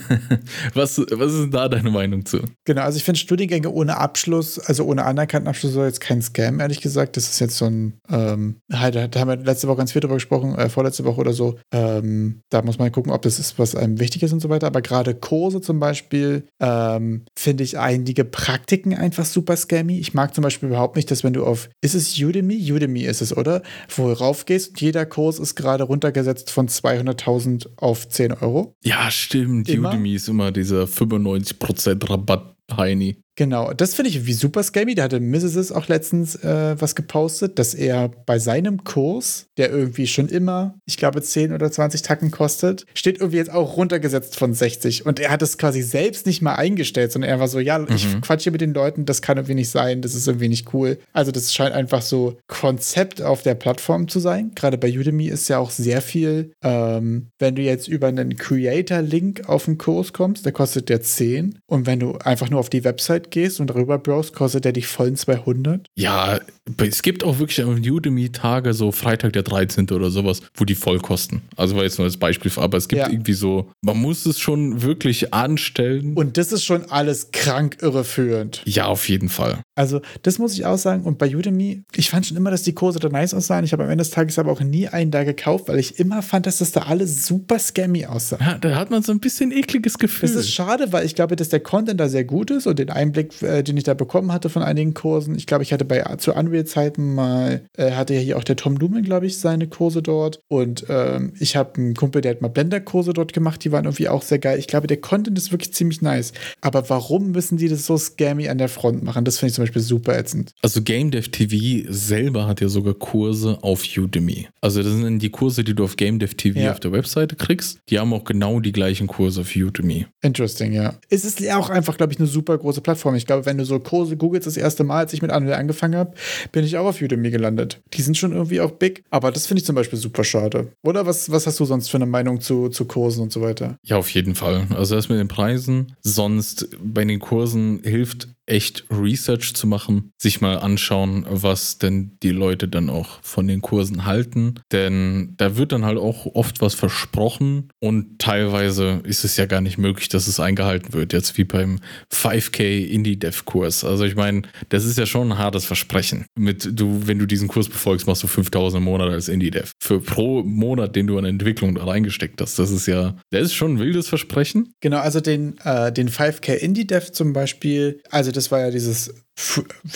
was, 0.74 0.98
was 0.98 1.32
ist 1.32 1.50
da 1.50 1.68
deine 1.68 1.90
Meinung 1.90 2.24
zu? 2.24 2.40
Genau, 2.64 2.82
also 2.82 2.96
ich 2.96 3.01
finde 3.02 3.18
Studiengänge 3.18 3.70
ohne 3.70 3.96
Abschluss, 3.98 4.58
also 4.58 4.84
ohne 4.84 5.04
anerkannten 5.04 5.48
Abschluss, 5.48 5.72
soll 5.72 5.86
jetzt 5.86 6.00
kein 6.00 6.22
Scam, 6.22 6.60
ehrlich 6.60 6.80
gesagt. 6.80 7.16
Das 7.16 7.28
ist 7.28 7.40
jetzt 7.40 7.56
so 7.56 7.66
ein, 7.66 7.94
ähm, 8.10 8.56
halt, 8.72 8.94
da 8.94 9.20
haben 9.20 9.28
wir 9.28 9.36
letzte 9.36 9.68
Woche 9.68 9.78
ganz 9.78 9.92
viel 9.92 10.00
drüber 10.00 10.14
gesprochen, 10.14 10.54
äh, 10.56 10.68
vorletzte 10.68 11.04
Woche 11.04 11.20
oder 11.20 11.32
so. 11.32 11.58
Ähm, 11.72 12.40
da 12.50 12.62
muss 12.62 12.78
man 12.78 12.92
gucken, 12.92 13.12
ob 13.12 13.22
das 13.22 13.38
ist, 13.38 13.58
was 13.58 13.74
einem 13.74 13.98
wichtig 14.00 14.22
ist 14.22 14.32
und 14.32 14.40
so 14.40 14.48
weiter. 14.48 14.66
Aber 14.66 14.82
gerade 14.82 15.14
Kurse 15.14 15.60
zum 15.60 15.80
Beispiel 15.80 16.44
ähm, 16.60 17.24
finde 17.36 17.64
ich 17.64 17.78
einige 17.78 18.24
Praktiken 18.24 18.94
einfach 18.94 19.24
super 19.24 19.56
scammy. 19.56 19.98
Ich 19.98 20.14
mag 20.14 20.34
zum 20.34 20.42
Beispiel 20.42 20.68
überhaupt 20.68 20.96
nicht, 20.96 21.10
dass 21.10 21.24
wenn 21.24 21.32
du 21.32 21.44
auf, 21.44 21.68
ist 21.80 21.94
es 21.94 22.18
Udemy? 22.18 22.72
Udemy 22.72 23.02
ist 23.02 23.22
es, 23.22 23.36
oder? 23.36 23.62
Wo 23.94 24.08
du 24.08 24.12
raufgehst 24.12 24.70
und 24.70 24.80
jeder 24.80 25.06
Kurs 25.06 25.38
ist 25.38 25.54
gerade 25.54 25.84
runtergesetzt 25.84 26.50
von 26.50 26.68
200.000 26.68 27.68
auf 27.76 28.08
10 28.08 28.32
Euro. 28.34 28.74
Ja, 28.84 29.10
stimmt. 29.10 29.68
Immer. 29.68 29.90
Udemy 29.90 30.14
ist 30.14 30.28
immer 30.28 30.52
dieser 30.52 30.84
95% 30.84 32.08
Rabatt. 32.08 32.56
Heini. 32.76 33.21
Genau, 33.34 33.72
das 33.72 33.94
finde 33.94 34.10
ich 34.10 34.16
irgendwie 34.16 34.34
super 34.34 34.62
scammy. 34.62 34.94
Da 34.94 35.04
hatte 35.04 35.18
Mrs. 35.18 35.72
auch 35.72 35.88
letztens 35.88 36.36
äh, 36.36 36.76
was 36.78 36.94
gepostet, 36.94 37.58
dass 37.58 37.72
er 37.72 38.08
bei 38.26 38.38
seinem 38.38 38.84
Kurs, 38.84 39.46
der 39.56 39.70
irgendwie 39.70 40.06
schon 40.06 40.28
immer, 40.28 40.74
ich 40.84 40.98
glaube, 40.98 41.22
10 41.22 41.52
oder 41.52 41.70
20 41.70 42.02
Tacken 42.02 42.30
kostet, 42.30 42.84
steht 42.92 43.20
irgendwie 43.20 43.38
jetzt 43.38 43.50
auch 43.50 43.78
runtergesetzt 43.78 44.36
von 44.36 44.52
60. 44.52 45.06
Und 45.06 45.18
er 45.18 45.30
hat 45.30 45.40
es 45.40 45.56
quasi 45.56 45.80
selbst 45.80 46.26
nicht 46.26 46.42
mal 46.42 46.56
eingestellt, 46.56 47.12
sondern 47.12 47.30
er 47.30 47.40
war 47.40 47.48
so, 47.48 47.58
ja, 47.58 47.82
ich 47.88 48.06
mhm. 48.06 48.20
quatsche 48.20 48.50
mit 48.50 48.60
den 48.60 48.74
Leuten, 48.74 49.06
das 49.06 49.22
kann 49.22 49.38
irgendwie 49.38 49.54
nicht 49.54 49.70
sein, 49.70 50.02
das 50.02 50.14
ist 50.14 50.28
irgendwie 50.28 50.48
nicht 50.48 50.74
cool. 50.74 50.98
Also 51.14 51.32
das 51.32 51.54
scheint 51.54 51.74
einfach 51.74 52.02
so 52.02 52.36
Konzept 52.48 53.22
auf 53.22 53.42
der 53.42 53.54
Plattform 53.54 54.08
zu 54.08 54.20
sein. 54.20 54.52
Gerade 54.54 54.76
bei 54.76 54.88
Udemy 54.88 55.28
ist 55.28 55.48
ja 55.48 55.58
auch 55.58 55.70
sehr 55.70 56.02
viel, 56.02 56.52
ähm, 56.62 57.28
wenn 57.38 57.54
du 57.54 57.62
jetzt 57.62 57.88
über 57.88 58.08
einen 58.08 58.36
Creator-Link 58.36 59.48
auf 59.48 59.64
den 59.64 59.78
Kurs 59.78 60.12
kommst, 60.12 60.44
der 60.44 60.52
kostet 60.52 60.90
der 60.90 61.00
10. 61.00 61.58
Und 61.66 61.86
wenn 61.86 61.98
du 61.98 62.18
einfach 62.18 62.50
nur 62.50 62.60
auf 62.60 62.68
die 62.68 62.84
Website 62.84 63.21
gehst 63.30 63.60
und 63.60 63.68
darüber 63.70 63.98
browst, 63.98 64.34
kostet 64.34 64.64
der 64.64 64.72
dich 64.72 64.86
vollen 64.86 65.16
200. 65.16 65.86
Ja, 65.94 66.40
es 66.78 67.02
gibt 67.02 67.24
auch 67.24 67.38
wirklich 67.38 67.62
auf 67.64 67.76
Udemy-Tage, 67.76 68.72
so 68.72 68.92
Freitag 68.92 69.32
der 69.32 69.42
13. 69.42 69.90
oder 69.90 70.10
sowas, 70.10 70.42
wo 70.54 70.64
die 70.64 70.74
voll 70.74 70.98
kosten. 71.00 71.42
Also 71.56 71.76
war 71.76 71.82
jetzt 71.82 71.98
nur 71.98 72.06
als 72.06 72.16
Beispiel, 72.16 72.50
aber 72.56 72.78
es 72.78 72.88
gibt 72.88 73.02
ja. 73.02 73.10
irgendwie 73.10 73.32
so, 73.32 73.70
man 73.80 73.98
muss 73.98 74.26
es 74.26 74.38
schon 74.38 74.82
wirklich 74.82 75.34
anstellen. 75.34 76.14
Und 76.14 76.36
das 76.36 76.52
ist 76.52 76.64
schon 76.64 76.90
alles 76.90 77.30
krank 77.32 77.78
irreführend. 77.80 78.62
Ja, 78.64 78.86
auf 78.86 79.08
jeden 79.08 79.28
Fall. 79.28 79.62
Also, 79.74 80.00
das 80.22 80.38
muss 80.38 80.52
ich 80.54 80.66
auch 80.66 80.76
sagen. 80.76 81.04
Und 81.04 81.18
bei 81.18 81.34
Udemy, 81.34 81.82
ich 81.94 82.10
fand 82.10 82.26
schon 82.26 82.36
immer, 82.36 82.50
dass 82.50 82.62
die 82.62 82.74
Kurse 82.74 82.98
da 82.98 83.08
nice 83.08 83.34
aussahen. 83.34 83.64
Ich 83.64 83.72
habe 83.72 83.84
am 83.84 83.90
Ende 83.90 84.04
des 84.04 84.10
Tages 84.10 84.38
aber 84.38 84.52
auch 84.52 84.60
nie 84.60 84.86
einen 84.88 85.10
da 85.10 85.24
gekauft, 85.24 85.68
weil 85.68 85.78
ich 85.78 85.98
immer 85.98 86.22
fand, 86.22 86.46
dass 86.46 86.58
das 86.58 86.72
da 86.72 86.82
alles 86.82 87.26
super 87.26 87.58
scammy 87.58 88.06
aussah. 88.06 88.38
Ja, 88.40 88.58
da 88.58 88.76
hat 88.76 88.90
man 88.90 89.02
so 89.02 89.12
ein 89.12 89.20
bisschen 89.20 89.50
ekliges 89.50 89.98
Gefühl. 89.98 90.28
Das 90.28 90.36
ist 90.36 90.52
schade, 90.52 90.92
weil 90.92 91.06
ich 91.06 91.14
glaube, 91.14 91.36
dass 91.36 91.48
der 91.48 91.60
Content 91.60 91.98
da 92.00 92.08
sehr 92.08 92.24
gut 92.24 92.50
ist 92.50 92.66
und 92.66 92.78
den 92.78 92.90
Einblick, 93.12 93.42
äh, 93.42 93.62
den 93.62 93.76
ich 93.76 93.84
da 93.84 93.94
bekommen 93.94 94.32
hatte 94.32 94.48
von 94.48 94.62
einigen 94.62 94.94
Kursen. 94.94 95.34
Ich 95.34 95.46
glaube, 95.46 95.62
ich 95.62 95.72
hatte 95.72 95.84
bei 95.84 96.02
zu 96.16 96.32
Unreal-Zeiten 96.32 97.14
mal, 97.14 97.62
äh, 97.76 97.92
hatte 97.92 98.14
ja 98.14 98.20
hier 98.20 98.38
auch 98.38 98.44
der 98.44 98.56
Tom 98.56 98.76
Lumen, 98.76 99.02
glaube 99.02 99.26
ich, 99.26 99.38
seine 99.38 99.68
Kurse 99.68 100.02
dort. 100.02 100.40
Und 100.48 100.86
ähm, 100.88 101.34
ich 101.38 101.56
habe 101.56 101.74
einen 101.76 101.94
Kumpel, 101.94 102.22
der 102.22 102.32
hat 102.32 102.40
mal 102.40 102.48
Blender-Kurse 102.48 103.12
dort 103.12 103.32
gemacht, 103.32 103.64
die 103.64 103.72
waren 103.72 103.84
irgendwie 103.84 104.08
auch 104.08 104.22
sehr 104.22 104.38
geil. 104.38 104.58
Ich 104.58 104.66
glaube, 104.66 104.86
der 104.86 105.00
Content 105.00 105.38
ist 105.38 105.52
wirklich 105.52 105.72
ziemlich 105.74 106.02
nice. 106.02 106.32
Aber 106.60 106.88
warum 106.88 107.32
müssen 107.32 107.58
die 107.58 107.68
das 107.68 107.86
so 107.86 107.96
scammy 107.96 108.48
an 108.48 108.58
der 108.58 108.68
Front 108.68 109.02
machen? 109.02 109.24
Das 109.24 109.38
finde 109.38 109.50
ich 109.50 109.54
zum 109.54 109.62
Beispiel 109.62 109.82
super 109.82 110.18
ätzend. 110.18 110.52
Also 110.62 110.82
Game 110.82 111.10
Dev 111.10 111.28
TV 111.30 111.86
selber 111.90 112.46
hat 112.46 112.60
ja 112.60 112.68
sogar 112.68 112.94
Kurse 112.94 113.58
auf 113.62 113.84
Udemy. 113.96 114.48
Also 114.60 114.82
das 114.82 114.92
sind 114.92 115.18
die 115.20 115.30
Kurse, 115.30 115.64
die 115.64 115.74
du 115.74 115.84
auf 115.84 115.96
Game 115.96 116.18
Dev 116.18 116.34
TV 116.34 116.58
ja. 116.58 116.72
auf 116.72 116.80
der 116.80 116.92
Webseite 116.92 117.36
kriegst. 117.36 117.80
Die 117.90 117.98
haben 117.98 118.12
auch 118.12 118.24
genau 118.24 118.60
die 118.60 118.72
gleichen 118.72 119.06
Kurse 119.06 119.42
auf 119.42 119.54
Udemy. 119.54 120.06
Interesting, 120.22 120.72
ja. 120.72 120.94
Es 121.10 121.24
ist 121.24 121.40
ja 121.40 121.58
auch 121.58 121.70
einfach, 121.70 121.96
glaube 121.96 122.12
ich, 122.12 122.18
eine 122.18 122.28
super 122.28 122.56
große 122.56 122.80
Plattform. 122.80 123.01
Ich 123.16 123.26
glaube, 123.26 123.46
wenn 123.46 123.58
du 123.58 123.64
so 123.64 123.78
Kurse 123.78 124.16
googelst, 124.16 124.46
das 124.46 124.56
erste 124.56 124.84
Mal, 124.84 124.98
als 124.98 125.12
ich 125.12 125.22
mit 125.22 125.32
Unreal 125.32 125.58
angefangen 125.58 125.96
habe, 125.96 126.14
bin 126.52 126.64
ich 126.64 126.76
auch 126.76 126.86
auf 126.86 127.00
Udemy 127.00 127.30
gelandet. 127.30 127.80
Die 127.94 128.02
sind 128.02 128.16
schon 128.16 128.32
irgendwie 128.32 128.60
auch 128.60 128.72
big, 128.72 129.04
aber 129.10 129.30
das 129.32 129.46
finde 129.46 129.60
ich 129.60 129.66
zum 129.66 129.74
Beispiel 129.74 129.98
super 129.98 130.24
schade. 130.24 130.68
Oder 130.82 131.06
was, 131.06 131.30
was 131.30 131.46
hast 131.46 131.58
du 131.60 131.64
sonst 131.64 131.88
für 131.88 131.98
eine 131.98 132.06
Meinung 132.06 132.40
zu, 132.40 132.68
zu 132.68 132.84
Kursen 132.84 133.22
und 133.22 133.32
so 133.32 133.40
weiter? 133.40 133.76
Ja, 133.82 133.96
auf 133.96 134.10
jeden 134.10 134.34
Fall. 134.34 134.66
Also 134.70 134.94
das 134.94 135.08
mit 135.08 135.18
den 135.18 135.28
Preisen. 135.28 135.94
Sonst 136.02 136.68
bei 136.82 137.04
den 137.04 137.20
Kursen 137.20 137.80
hilft 137.84 138.28
echt 138.46 138.84
Research 138.90 139.54
zu 139.54 139.66
machen, 139.66 140.12
sich 140.20 140.40
mal 140.40 140.58
anschauen, 140.58 141.24
was 141.28 141.78
denn 141.78 142.18
die 142.22 142.30
Leute 142.30 142.68
dann 142.68 142.90
auch 142.90 143.22
von 143.22 143.46
den 143.46 143.62
Kursen 143.62 144.04
halten. 144.04 144.54
Denn 144.72 145.34
da 145.36 145.56
wird 145.56 145.72
dann 145.72 145.84
halt 145.84 145.98
auch 145.98 146.26
oft 146.34 146.60
was 146.60 146.74
versprochen 146.74 147.70
und 147.80 148.18
teilweise 148.18 149.00
ist 149.04 149.24
es 149.24 149.36
ja 149.36 149.46
gar 149.46 149.60
nicht 149.60 149.78
möglich, 149.78 150.08
dass 150.08 150.26
es 150.26 150.40
eingehalten 150.40 150.92
wird. 150.92 151.12
Jetzt 151.12 151.38
wie 151.38 151.44
beim 151.44 151.78
5K 152.12 152.86
Indie-Dev-Kurs. 152.86 153.84
Also 153.84 154.04
ich 154.04 154.16
meine, 154.16 154.42
das 154.70 154.84
ist 154.84 154.98
ja 154.98 155.06
schon 155.06 155.32
ein 155.32 155.38
hartes 155.38 155.64
Versprechen. 155.64 156.26
Mit 156.36 156.68
du, 156.78 157.06
wenn 157.06 157.18
du 157.18 157.26
diesen 157.26 157.48
Kurs 157.48 157.68
befolgst, 157.68 158.06
machst 158.06 158.22
du 158.22 158.26
5000 158.26 158.80
im 158.80 158.84
Monat 158.84 159.10
als 159.10 159.28
Indie-Dev. 159.28 159.70
Für 159.80 160.00
pro 160.00 160.42
Monat, 160.42 160.96
den 160.96 161.06
du 161.06 161.16
an 161.18 161.24
Entwicklung 161.24 161.76
da 161.76 161.84
reingesteckt 161.84 162.40
hast. 162.40 162.58
Das 162.58 162.70
ist 162.70 162.86
ja, 162.86 163.16
das 163.30 163.42
ist 163.42 163.54
schon 163.54 163.74
ein 163.74 163.78
wildes 163.78 164.08
Versprechen. 164.08 164.72
Genau, 164.80 164.98
also 164.98 165.20
den, 165.20 165.58
äh, 165.64 165.92
den 165.92 166.08
5K 166.08 166.54
Indie-Dev 166.54 167.12
zum 167.12 167.32
Beispiel, 167.32 168.00
also 168.10 168.31
das 168.36 168.50
war 168.50 168.60
ja 168.60 168.70
dieses 168.70 169.12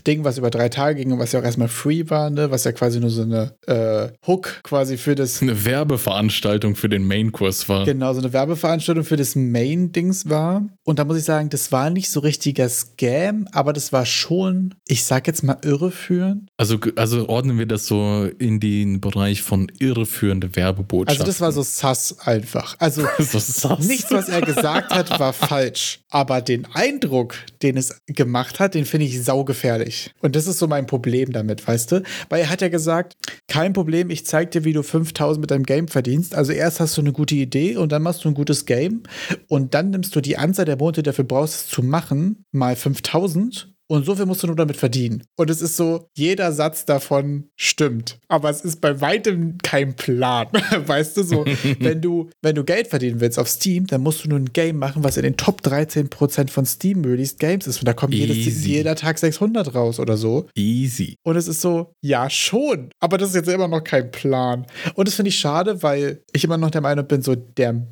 Ding, 0.07 0.25
was 0.25 0.39
über 0.39 0.51
drei 0.51 0.69
Tage 0.69 0.97
ging 1.01 1.13
und 1.13 1.19
was 1.19 1.33
ja 1.33 1.41
auch 1.41 1.45
erstmal 1.45 1.69
free 1.69 2.09
war, 2.09 2.31
ne? 2.31 2.51
was 2.51 2.65
ja 2.65 2.73
quasi 2.73 3.01
nur 3.01 3.11
so 3.11 3.23
eine 3.23 3.55
äh, 3.67 4.09
Hook 4.27 4.61
quasi 4.63 4.97
für 4.97 5.15
das. 5.15 5.43
Eine 5.43 5.65
Werbeveranstaltung 5.65 6.75
für 6.75 6.89
den 6.89 7.07
Main-Kurs 7.07 7.69
war. 7.69 7.85
Genau, 7.85 8.13
so 8.15 8.21
eine 8.21 8.33
Werbeveranstaltung 8.33 9.05
für 9.05 9.17
das 9.17 9.37
Main-Dings 9.37 10.29
war. 10.29 10.67
Und 10.85 10.99
da 10.99 11.05
muss 11.05 11.19
ich 11.19 11.25
sagen, 11.25 11.51
das 11.51 11.71
war 11.71 11.91
nicht 11.91 12.11
so 12.11 12.21
richtiger 12.21 12.69
Scam, 12.69 13.47
aber 13.53 13.73
das 13.73 13.93
war 13.93 14.07
schon, 14.07 14.75
ich 14.89 15.05
sag 15.05 15.27
jetzt 15.27 15.43
mal, 15.43 15.59
irreführend. 15.63 16.49
Also, 16.57 16.79
also 16.97 17.29
ordnen 17.29 17.59
wir 17.59 17.67
das 17.67 17.87
so 17.87 18.29
in 18.39 18.59
den 18.59 19.01
Bereich 19.01 19.43
von 19.43 19.71
irreführende 19.79 20.57
Werbebotschaften. 20.57 21.23
Also, 21.23 21.31
das 21.31 21.41
war 21.41 21.53
so 21.53 21.63
sass 21.63 22.21
einfach. 22.21 22.77
Also, 22.79 23.03
so 23.19 23.39
sass. 23.39 23.87
nichts, 23.87 24.11
was 24.11 24.29
er 24.29 24.41
gesagt 24.41 24.93
hat, 24.93 25.21
war 25.21 25.33
falsch. 25.33 26.01
Aber 26.09 26.41
den 26.41 26.67
Eindruck, 26.73 27.35
den 27.63 27.77
es 27.77 28.01
gemacht 28.07 28.61
hat, 28.61 28.75
den 28.75 28.87
finde 28.87 29.07
ich 29.07 29.26
saugefährlich. 29.27 30.15
Und 30.23 30.35
das 30.35 30.47
ist 30.47 30.59
so 30.59 30.67
mein 30.67 30.87
Problem 30.87 31.33
damit, 31.33 31.67
weißt 31.67 31.93
du? 31.93 32.03
Weil 32.31 32.41
er 32.41 32.51
hat 32.51 32.63
ja 32.63 32.69
gesagt, 32.69 33.15
kein 33.49 33.75
Problem, 33.75 34.09
ich 34.09 34.25
zeig 34.25 34.53
dir, 34.53 34.65
wie 34.65 34.73
du 34.73 34.83
5000 34.83 35.41
mit 35.41 35.51
deinem 35.51 35.65
Game 35.65 35.89
verdienst. 35.89 36.35
Also 36.35 36.53
erst 36.53 36.81
hast 36.81 36.97
du 36.97 37.03
eine 37.03 37.13
gute 37.13 37.35
Idee 37.35 37.77
und 37.77 37.93
dann 37.93 38.03
machst 38.03 38.25
du 38.25 38.29
ein 38.29 38.35
gutes 38.35 38.65
Game 38.65 39.03
und 39.49 39.75
dann 39.75 39.91
nimmst 39.91 40.17
du 40.17 40.23
die 40.23 40.39
Anzahl 40.39 40.65
der 40.65 40.79
Monate, 40.79 41.03
die 41.03 41.07
dafür 41.07 41.25
brauchst, 41.25 41.55
es 41.55 41.67
zu 41.69 41.83
machen, 41.83 42.45
mal 42.53 42.75
5000 42.75 43.76
und 43.89 44.05
so 44.05 44.15
viel 44.15 44.27
musst 44.27 44.43
du 44.43 44.49
nur 44.49 44.57
damit 44.57 44.77
verdienen. 44.77 45.23
Und 45.37 45.51
es 45.51 45.63
ist 45.63 45.77
so, 45.77 46.09
jeder 46.17 46.53
Satz 46.53 46.85
davon 46.85 47.51
stimmt. 47.57 48.19
Aber 48.29 48.51
es 48.51 48.63
ist 48.63 48.81
bei 48.81 49.01
weitem 49.01 49.59
kein 49.59 49.95
Plan. 49.95 50.49
weißt 50.87 51.17
du, 51.17 51.23
so, 51.23 51.45
wenn 51.79 52.01
du, 52.01 52.31
wenn 52.43 52.55
du 52.55 52.65
Geld 52.65 52.89
verdienen 52.89 53.21
willst 53.21 53.39
auf 53.39 53.49
Steam, 53.49 53.87
dann 53.87 54.03
musst 54.03 54.25
du 54.25 54.29
nur 54.29 54.39
ein 54.39 54.53
Game 54.53 54.79
machen, 54.79 55.05
was 55.05 55.17
in 55.17 55.23
den 55.23 55.37
Top 55.37 55.61
13% 55.61 56.51
von 56.51 56.67
Steam 56.67 57.05
Released 57.05 57.39
Games 57.39 57.67
ist. 57.67 57.79
Und 57.79 57.87
da 57.87 57.93
kommt 57.93 58.15
jedes, 58.15 58.65
jeder 58.65 58.97
Tag 58.97 59.19
600 59.19 59.75
raus 59.75 60.01
oder 60.01 60.17
so. 60.17 60.47
Easy. 60.55 61.17
Und 61.23 61.37
es 61.37 61.47
ist 61.47 61.61
so, 61.61 61.93
ja, 62.01 62.29
schon. 62.29 62.91
Aber 63.01 63.19
das 63.19 63.31
ist 63.31 63.37
jetzt 63.37 63.49
immer 63.49 63.69
noch 63.69 63.85
kein 63.85 64.11
Plan. 64.11 64.67
Und 64.95 65.07
das 65.07 65.15
finde 65.15 65.29
ich 65.29 65.39
schade, 65.39 65.83
weil 65.83 66.23
ich 66.33 66.45
immer 66.45 66.57
noch 66.57 66.71
der 66.71 66.81
Meinung 66.81 67.07
bin, 67.07 67.23
so, 67.23 67.35
der, 67.35 67.87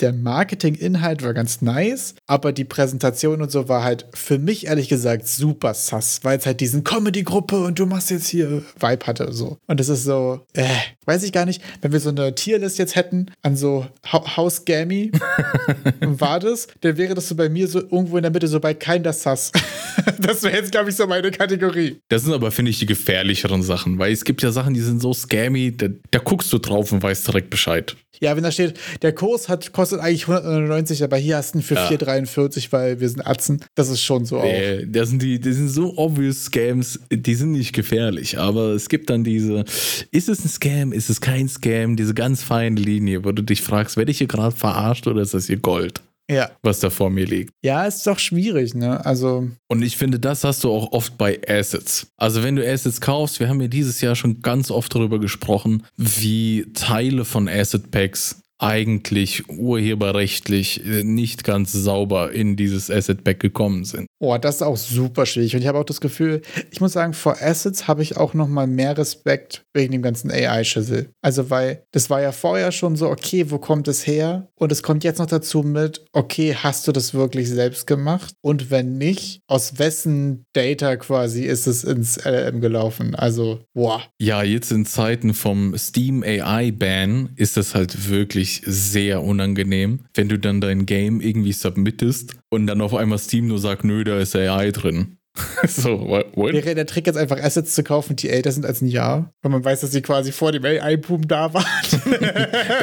der 0.00 0.12
Marketing-Inhalt 0.12 1.22
war 1.22 1.32
ganz 1.32 1.62
nice, 1.62 2.14
aber 2.26 2.52
die 2.52 2.64
Präsentation 2.64 3.40
und 3.40 3.50
so 3.52 3.68
war 3.68 3.84
halt 3.84 4.06
für 4.12 4.38
mich 4.38 4.66
ehrlich 4.66 4.88
gesagt 4.88 5.28
super 5.28 5.74
sass, 5.74 6.20
weil 6.24 6.38
es 6.38 6.46
halt 6.46 6.60
diesen 6.60 6.82
Comedy-Gruppe 6.82 7.62
und 7.64 7.78
du 7.78 7.86
machst 7.86 8.10
jetzt 8.10 8.26
hier 8.26 8.62
Vibe 8.78 9.06
hatte 9.06 9.32
so. 9.32 9.58
Und 9.66 9.78
das 9.78 9.88
ist 9.88 10.04
so, 10.04 10.40
äh, 10.54 10.66
weiß 11.04 11.22
ich 11.22 11.32
gar 11.32 11.46
nicht, 11.46 11.62
wenn 11.82 11.92
wir 11.92 12.00
so 12.00 12.10
eine 12.10 12.34
Tierlist 12.34 12.78
jetzt 12.78 12.96
hätten 12.96 13.26
an 13.42 13.56
so 13.56 13.86
House 14.12 14.64
Gammy, 14.64 15.12
war 16.00 16.40
das, 16.40 16.66
dann 16.80 16.96
wäre 16.96 17.14
das 17.14 17.28
so 17.28 17.36
bei 17.36 17.48
mir 17.48 17.68
so 17.68 17.80
irgendwo 17.80 18.16
in 18.16 18.22
der 18.22 18.32
Mitte 18.32 18.48
so 18.48 18.58
bei 18.58 18.74
kein 18.74 19.02
das 19.02 19.22
sass. 19.22 19.52
das 20.18 20.42
wäre 20.42 20.56
jetzt, 20.56 20.72
glaube 20.72 20.90
ich, 20.90 20.96
so 20.96 21.06
meine 21.06 21.30
Kategorie. 21.30 22.00
Das 22.08 22.22
sind 22.22 22.32
aber, 22.32 22.50
finde 22.50 22.70
ich, 22.70 22.78
die 22.80 22.86
gefährlicheren 22.86 23.62
Sachen, 23.62 23.98
weil 23.98 24.12
es 24.12 24.24
gibt 24.24 24.42
ja 24.42 24.50
Sachen, 24.50 24.74
die 24.74 24.80
sind 24.80 25.00
so 25.00 25.14
scammy, 25.14 25.76
da, 25.76 25.88
da 26.10 26.18
guckst 26.18 26.52
du 26.52 26.58
drauf 26.58 26.90
und 26.92 27.02
weißt 27.02 27.28
direkt 27.28 27.50
Bescheid. 27.50 27.96
Ja, 28.20 28.36
wenn 28.36 28.42
da 28.42 28.50
steht, 28.50 28.74
der 29.02 29.12
Kurs 29.12 29.48
hat, 29.48 29.72
kostet 29.72 30.00
eigentlich 30.00 30.28
199, 30.28 31.02
aber 31.04 31.16
hier 31.16 31.36
hast 31.36 31.54
du 31.54 31.58
ihn 31.58 31.62
für 31.62 31.74
Ja. 31.74 31.86
443, 31.86 32.72
weil 32.72 33.00
wir 33.00 33.08
sind 33.08 33.26
Atzen. 33.26 33.60
Das 33.74 33.88
ist 33.88 34.00
schon 34.02 34.24
so. 34.24 34.40
Nee, 34.40 34.86
das 34.86 35.10
sind 35.10 35.22
die, 35.22 35.40
das 35.40 35.56
sind 35.56 35.68
so 35.68 35.96
obvious 35.96 36.44
Scams, 36.44 37.00
die 37.10 37.34
sind 37.34 37.52
nicht 37.52 37.72
gefährlich, 37.72 38.38
aber 38.38 38.68
es 38.72 38.88
gibt 38.88 39.10
dann 39.10 39.24
diese, 39.24 39.64
ist 40.10 40.28
es 40.28 40.44
ein 40.44 40.48
Scam, 40.48 40.92
ist 40.92 41.10
es 41.10 41.20
kein 41.20 41.48
Scam, 41.48 41.96
diese 41.96 42.14
ganz 42.14 42.42
feine 42.42 42.80
Linie, 42.80 43.24
wo 43.24 43.32
du 43.32 43.42
dich 43.42 43.62
fragst, 43.62 43.96
werde 43.96 44.10
ich 44.10 44.18
hier 44.18 44.26
gerade 44.28 44.54
verarscht 44.54 45.06
oder 45.06 45.22
ist 45.22 45.34
das 45.34 45.46
hier 45.46 45.58
Gold, 45.58 46.00
Ja. 46.30 46.50
was 46.62 46.80
da 46.80 46.88
vor 46.90 47.10
mir 47.10 47.26
liegt? 47.26 47.52
Ja, 47.62 47.84
ist 47.84 48.06
doch 48.06 48.18
schwierig, 48.18 48.74
ne? 48.74 49.04
Also, 49.04 49.48
Und 49.68 49.82
ich 49.82 49.96
finde, 49.96 50.18
das 50.18 50.42
hast 50.44 50.64
du 50.64 50.70
auch 50.70 50.92
oft 50.92 51.18
bei 51.18 51.38
Assets. 51.46 52.06
Also 52.16 52.42
wenn 52.42 52.56
du 52.56 52.66
Assets 52.66 53.00
kaufst, 53.00 53.40
wir 53.40 53.48
haben 53.48 53.60
ja 53.60 53.68
dieses 53.68 54.00
Jahr 54.00 54.14
schon 54.16 54.40
ganz 54.40 54.70
oft 54.70 54.94
darüber 54.94 55.18
gesprochen, 55.20 55.84
wie 55.96 56.66
Teile 56.72 57.24
von 57.24 57.48
Asset 57.48 57.90
Packs 57.90 58.43
eigentlich 58.64 59.48
urheberrechtlich 59.48 60.84
äh, 60.86 61.04
nicht 61.04 61.44
ganz 61.44 61.72
sauber 61.72 62.32
in 62.32 62.56
dieses 62.56 62.90
Asset 62.90 63.24
Pack 63.24 63.40
gekommen 63.40 63.84
sind. 63.84 64.06
oh, 64.18 64.36
das 64.38 64.56
ist 64.56 64.62
auch 64.62 64.76
super 64.76 65.26
schwierig. 65.26 65.54
Und 65.54 65.60
ich 65.60 65.68
habe 65.68 65.78
auch 65.78 65.84
das 65.84 66.00
Gefühl, 66.00 66.40
ich 66.70 66.80
muss 66.80 66.92
sagen, 66.92 67.12
vor 67.12 67.36
Assets 67.42 67.86
habe 67.86 68.02
ich 68.02 68.16
auch 68.16 68.32
noch 68.32 68.48
mal 68.48 68.66
mehr 68.66 68.96
Respekt 68.96 69.64
wegen 69.74 69.92
dem 69.92 70.02
ganzen 70.02 70.30
AI-Schüssel. 70.30 71.10
Also, 71.20 71.50
weil 71.50 71.82
das 71.92 72.08
war 72.08 72.22
ja 72.22 72.32
vorher 72.32 72.72
schon 72.72 72.96
so, 72.96 73.10
okay, 73.10 73.50
wo 73.50 73.58
kommt 73.58 73.86
es 73.86 74.06
her? 74.06 74.48
Und 74.54 74.72
es 74.72 74.82
kommt 74.82 75.04
jetzt 75.04 75.18
noch 75.18 75.26
dazu 75.26 75.62
mit, 75.62 76.04
okay, 76.12 76.54
hast 76.54 76.88
du 76.88 76.92
das 76.92 77.12
wirklich 77.12 77.50
selbst 77.50 77.86
gemacht? 77.86 78.34
Und 78.40 78.70
wenn 78.70 78.96
nicht, 78.96 79.40
aus 79.46 79.78
wessen 79.78 80.46
Data 80.54 80.96
quasi 80.96 81.44
ist 81.44 81.66
es 81.66 81.84
ins 81.84 82.24
LLM 82.24 82.60
gelaufen? 82.60 83.14
Also, 83.14 83.60
boah. 83.74 84.02
Ja, 84.18 84.42
jetzt 84.42 84.72
in 84.72 84.86
Zeiten 84.86 85.34
vom 85.34 85.76
Steam 85.76 86.22
AI 86.22 86.70
Ban 86.70 87.30
ist 87.36 87.58
das 87.58 87.74
halt 87.74 88.08
wirklich 88.08 88.53
sehr 88.64 89.22
unangenehm, 89.22 90.00
wenn 90.14 90.28
du 90.28 90.38
dann 90.38 90.60
dein 90.60 90.86
Game 90.86 91.20
irgendwie 91.20 91.52
submittest 91.52 92.36
und 92.50 92.66
dann 92.66 92.80
auf 92.80 92.94
einmal 92.94 93.18
Steam 93.18 93.48
nur 93.48 93.58
sagt, 93.58 93.84
nö, 93.84 94.04
da 94.04 94.18
ist 94.18 94.36
AI 94.36 94.70
drin. 94.70 95.18
so, 95.66 95.98
what? 96.08 96.26
what? 96.36 96.52
Wäre 96.52 96.74
der 96.76 96.86
Trick 96.86 97.06
jetzt 97.08 97.16
einfach 97.16 97.38
Assets 97.42 97.74
zu 97.74 97.82
kaufen, 97.82 98.14
die 98.16 98.28
älter 98.30 98.52
sind 98.52 98.64
als 98.64 98.80
ein 98.82 98.86
Jahr? 98.86 99.32
Weil 99.42 99.50
man 99.50 99.64
weiß, 99.64 99.80
dass 99.80 99.90
sie 99.90 100.00
quasi 100.00 100.30
vor 100.30 100.52
dem 100.52 100.64
AI-Boom 100.64 101.26
da 101.26 101.52
waren. 101.52 101.64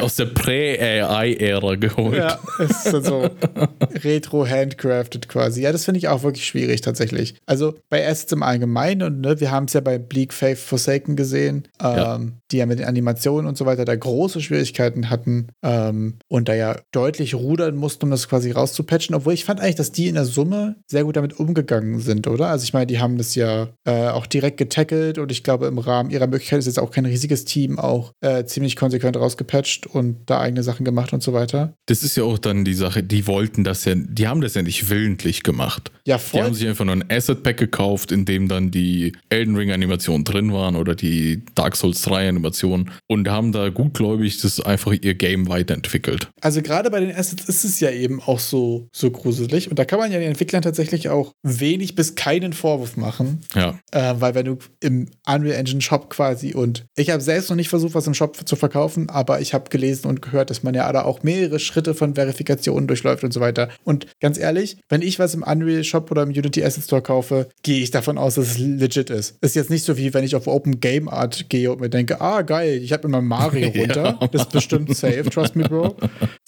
Aus 0.02 0.16
der 0.16 0.26
Prä-AI-Ära 0.26 1.76
geholt. 1.76 2.16
Ja, 2.18 2.38
es 2.58 2.84
ist 2.84 2.92
dann 2.92 3.04
so 3.04 3.30
retro-handcrafted 4.04 5.28
quasi. 5.28 5.62
Ja, 5.62 5.72
das 5.72 5.84
finde 5.84 5.98
ich 5.98 6.08
auch 6.08 6.22
wirklich 6.22 6.44
schwierig 6.46 6.80
tatsächlich. 6.82 7.36
Also 7.46 7.74
bei 7.88 8.06
Assets 8.06 8.32
im 8.32 8.42
Allgemeinen 8.42 9.02
und 9.02 9.20
ne, 9.20 9.40
wir 9.40 9.50
haben 9.50 9.64
es 9.66 9.72
ja 9.72 9.80
bei 9.80 9.98
Bleak 9.98 10.32
Faith 10.32 10.58
Forsaken 10.58 11.16
gesehen, 11.16 11.68
ähm, 11.80 11.96
Ja. 11.96 12.20
die 12.50 12.56
ja 12.58 12.66
mit 12.66 12.78
den 12.78 12.86
Animationen 12.86 13.46
und 13.46 13.56
so 13.56 13.64
weiter 13.66 13.84
da 13.84 13.94
große 13.96 14.40
Schwierigkeiten 14.40 15.08
hatten 15.10 15.48
ähm, 15.62 16.18
und 16.28 16.48
da 16.48 16.54
ja 16.54 16.76
deutlich 16.92 17.34
rudern 17.34 17.76
mussten, 17.76 18.04
um 18.06 18.10
das 18.10 18.28
quasi 18.28 18.50
rauszupatchen. 18.50 19.14
Obwohl 19.14 19.32
ich 19.32 19.44
fand 19.44 19.60
eigentlich, 19.60 19.76
dass 19.76 19.92
die 19.92 20.08
in 20.08 20.14
der 20.16 20.24
Summe 20.26 20.76
sehr 20.86 21.04
gut 21.04 21.16
damit 21.16 21.38
umgegangen 21.38 21.98
sind, 22.00 22.26
oder? 22.28 22.41
Also 22.48 22.64
ich 22.64 22.72
meine, 22.72 22.86
die 22.86 22.98
haben 22.98 23.18
das 23.18 23.34
ja 23.34 23.68
äh, 23.84 24.08
auch 24.08 24.26
direkt 24.26 24.56
getackelt 24.58 25.18
und 25.18 25.30
ich 25.32 25.42
glaube, 25.42 25.66
im 25.66 25.78
Rahmen 25.78 26.10
ihrer 26.10 26.26
Möglichkeit 26.26 26.58
ist 26.58 26.66
jetzt 26.66 26.78
auch 26.78 26.90
kein 26.90 27.06
riesiges 27.06 27.44
Team 27.44 27.78
auch 27.78 28.12
äh, 28.20 28.44
ziemlich 28.44 28.76
konsequent 28.76 29.16
rausgepatcht 29.16 29.86
und 29.86 30.18
da 30.26 30.40
eigene 30.40 30.62
Sachen 30.62 30.84
gemacht 30.84 31.12
und 31.12 31.22
so 31.22 31.32
weiter. 31.32 31.74
Das 31.86 32.02
ist 32.02 32.16
ja 32.16 32.24
auch 32.24 32.38
dann 32.38 32.64
die 32.64 32.74
Sache, 32.74 33.02
die 33.02 33.26
wollten 33.26 33.64
das 33.64 33.84
ja, 33.84 33.94
die 33.96 34.28
haben 34.28 34.40
das 34.40 34.54
ja 34.54 34.62
nicht 34.62 34.88
willentlich 34.90 35.42
gemacht. 35.42 35.90
Ja, 36.06 36.16
Die 36.16 36.22
voll. 36.22 36.42
haben 36.42 36.54
sich 36.54 36.66
einfach 36.68 36.84
nur 36.84 36.96
ein 36.96 37.04
Asset 37.10 37.42
Pack 37.42 37.56
gekauft, 37.58 38.10
in 38.12 38.24
dem 38.24 38.48
dann 38.48 38.70
die 38.70 39.12
Elden 39.28 39.56
Ring 39.56 39.70
Animationen 39.70 40.24
drin 40.24 40.52
waren 40.52 40.76
oder 40.76 40.94
die 40.94 41.44
Dark 41.54 41.76
Souls 41.76 42.02
3 42.02 42.28
Animationen 42.28 42.90
und 43.08 43.28
haben 43.28 43.52
da 43.52 43.68
gutgläubig 43.68 44.40
das 44.40 44.60
einfach 44.60 44.92
ihr 45.00 45.14
Game 45.14 45.48
weiterentwickelt. 45.48 46.28
Also 46.40 46.62
gerade 46.62 46.90
bei 46.90 47.00
den 47.00 47.14
Assets 47.14 47.48
ist 47.48 47.64
es 47.64 47.80
ja 47.80 47.90
eben 47.90 48.20
auch 48.20 48.38
so, 48.40 48.88
so 48.92 49.10
gruselig. 49.10 49.70
Und 49.70 49.78
da 49.78 49.84
kann 49.84 49.98
man 49.98 50.10
ja 50.10 50.18
den 50.18 50.28
Entwicklern 50.28 50.62
tatsächlich 50.62 51.08
auch 51.08 51.32
wenig 51.42 51.94
bis 51.94 52.14
keinen 52.40 52.52
Vorwurf 52.52 52.96
machen. 52.96 53.40
Ja, 53.54 53.78
Äh, 53.90 54.14
weil 54.18 54.34
wenn 54.34 54.46
du 54.46 54.58
im 54.80 55.08
Unreal 55.26 55.56
Engine 55.58 55.80
Shop 55.80 56.08
quasi 56.10 56.54
und 56.54 56.84
ich 56.96 57.10
habe 57.10 57.20
selbst 57.20 57.50
noch 57.50 57.56
nicht 57.56 57.68
versucht, 57.68 57.94
was 57.94 58.06
im 58.06 58.14
Shop 58.14 58.36
zu 58.48 58.56
verkaufen, 58.56 59.08
aber 59.10 59.40
ich 59.40 59.52
habe 59.54 59.68
gelesen 59.70 60.06
und 60.08 60.22
gehört, 60.22 60.50
dass 60.50 60.62
man 60.62 60.74
ja 60.74 60.90
da 60.92 61.02
auch 61.02 61.22
mehrere 61.22 61.58
Schritte 61.58 61.94
von 61.94 62.14
Verifikationen 62.14 62.86
durchläuft 62.86 63.24
und 63.24 63.32
so 63.32 63.40
weiter. 63.40 63.68
Und 63.84 64.06
ganz 64.20 64.38
ehrlich, 64.38 64.78
wenn 64.88 65.02
ich 65.02 65.18
was 65.18 65.34
im 65.34 65.42
Unreal 65.42 65.84
Shop 65.84 66.10
oder 66.10 66.22
im 66.22 66.30
Unity 66.30 66.64
Asset 66.64 66.84
Store 66.84 67.02
kaufe, 67.02 67.48
gehe 67.62 67.82
ich 67.82 67.90
davon 67.90 68.16
aus, 68.18 68.36
dass 68.36 68.52
es 68.52 68.58
legit 68.58 69.10
ist. 69.10 69.36
Ist 69.42 69.54
jetzt 69.56 69.70
nicht 69.70 69.84
so 69.84 69.96
wie 69.98 70.14
wenn 70.14 70.24
ich 70.24 70.34
auf 70.36 70.46
Open 70.46 70.80
Game 70.80 71.08
Art 71.08 71.48
gehe 71.50 71.70
und 71.70 71.80
mir 71.80 71.90
denke, 71.90 72.20
ah 72.20 72.42
geil, 72.42 72.80
ich 72.82 72.92
habe 72.92 73.08
immer 73.08 73.20
Mario 73.20 73.68
Ja. 73.74 73.80
runter. 73.80 74.18
Das 74.32 74.42
ist 74.42 74.52
bestimmt 74.52 74.96
safe, 74.96 75.24
trust 75.24 75.54
me, 75.56 75.64
Bro. 75.68 75.96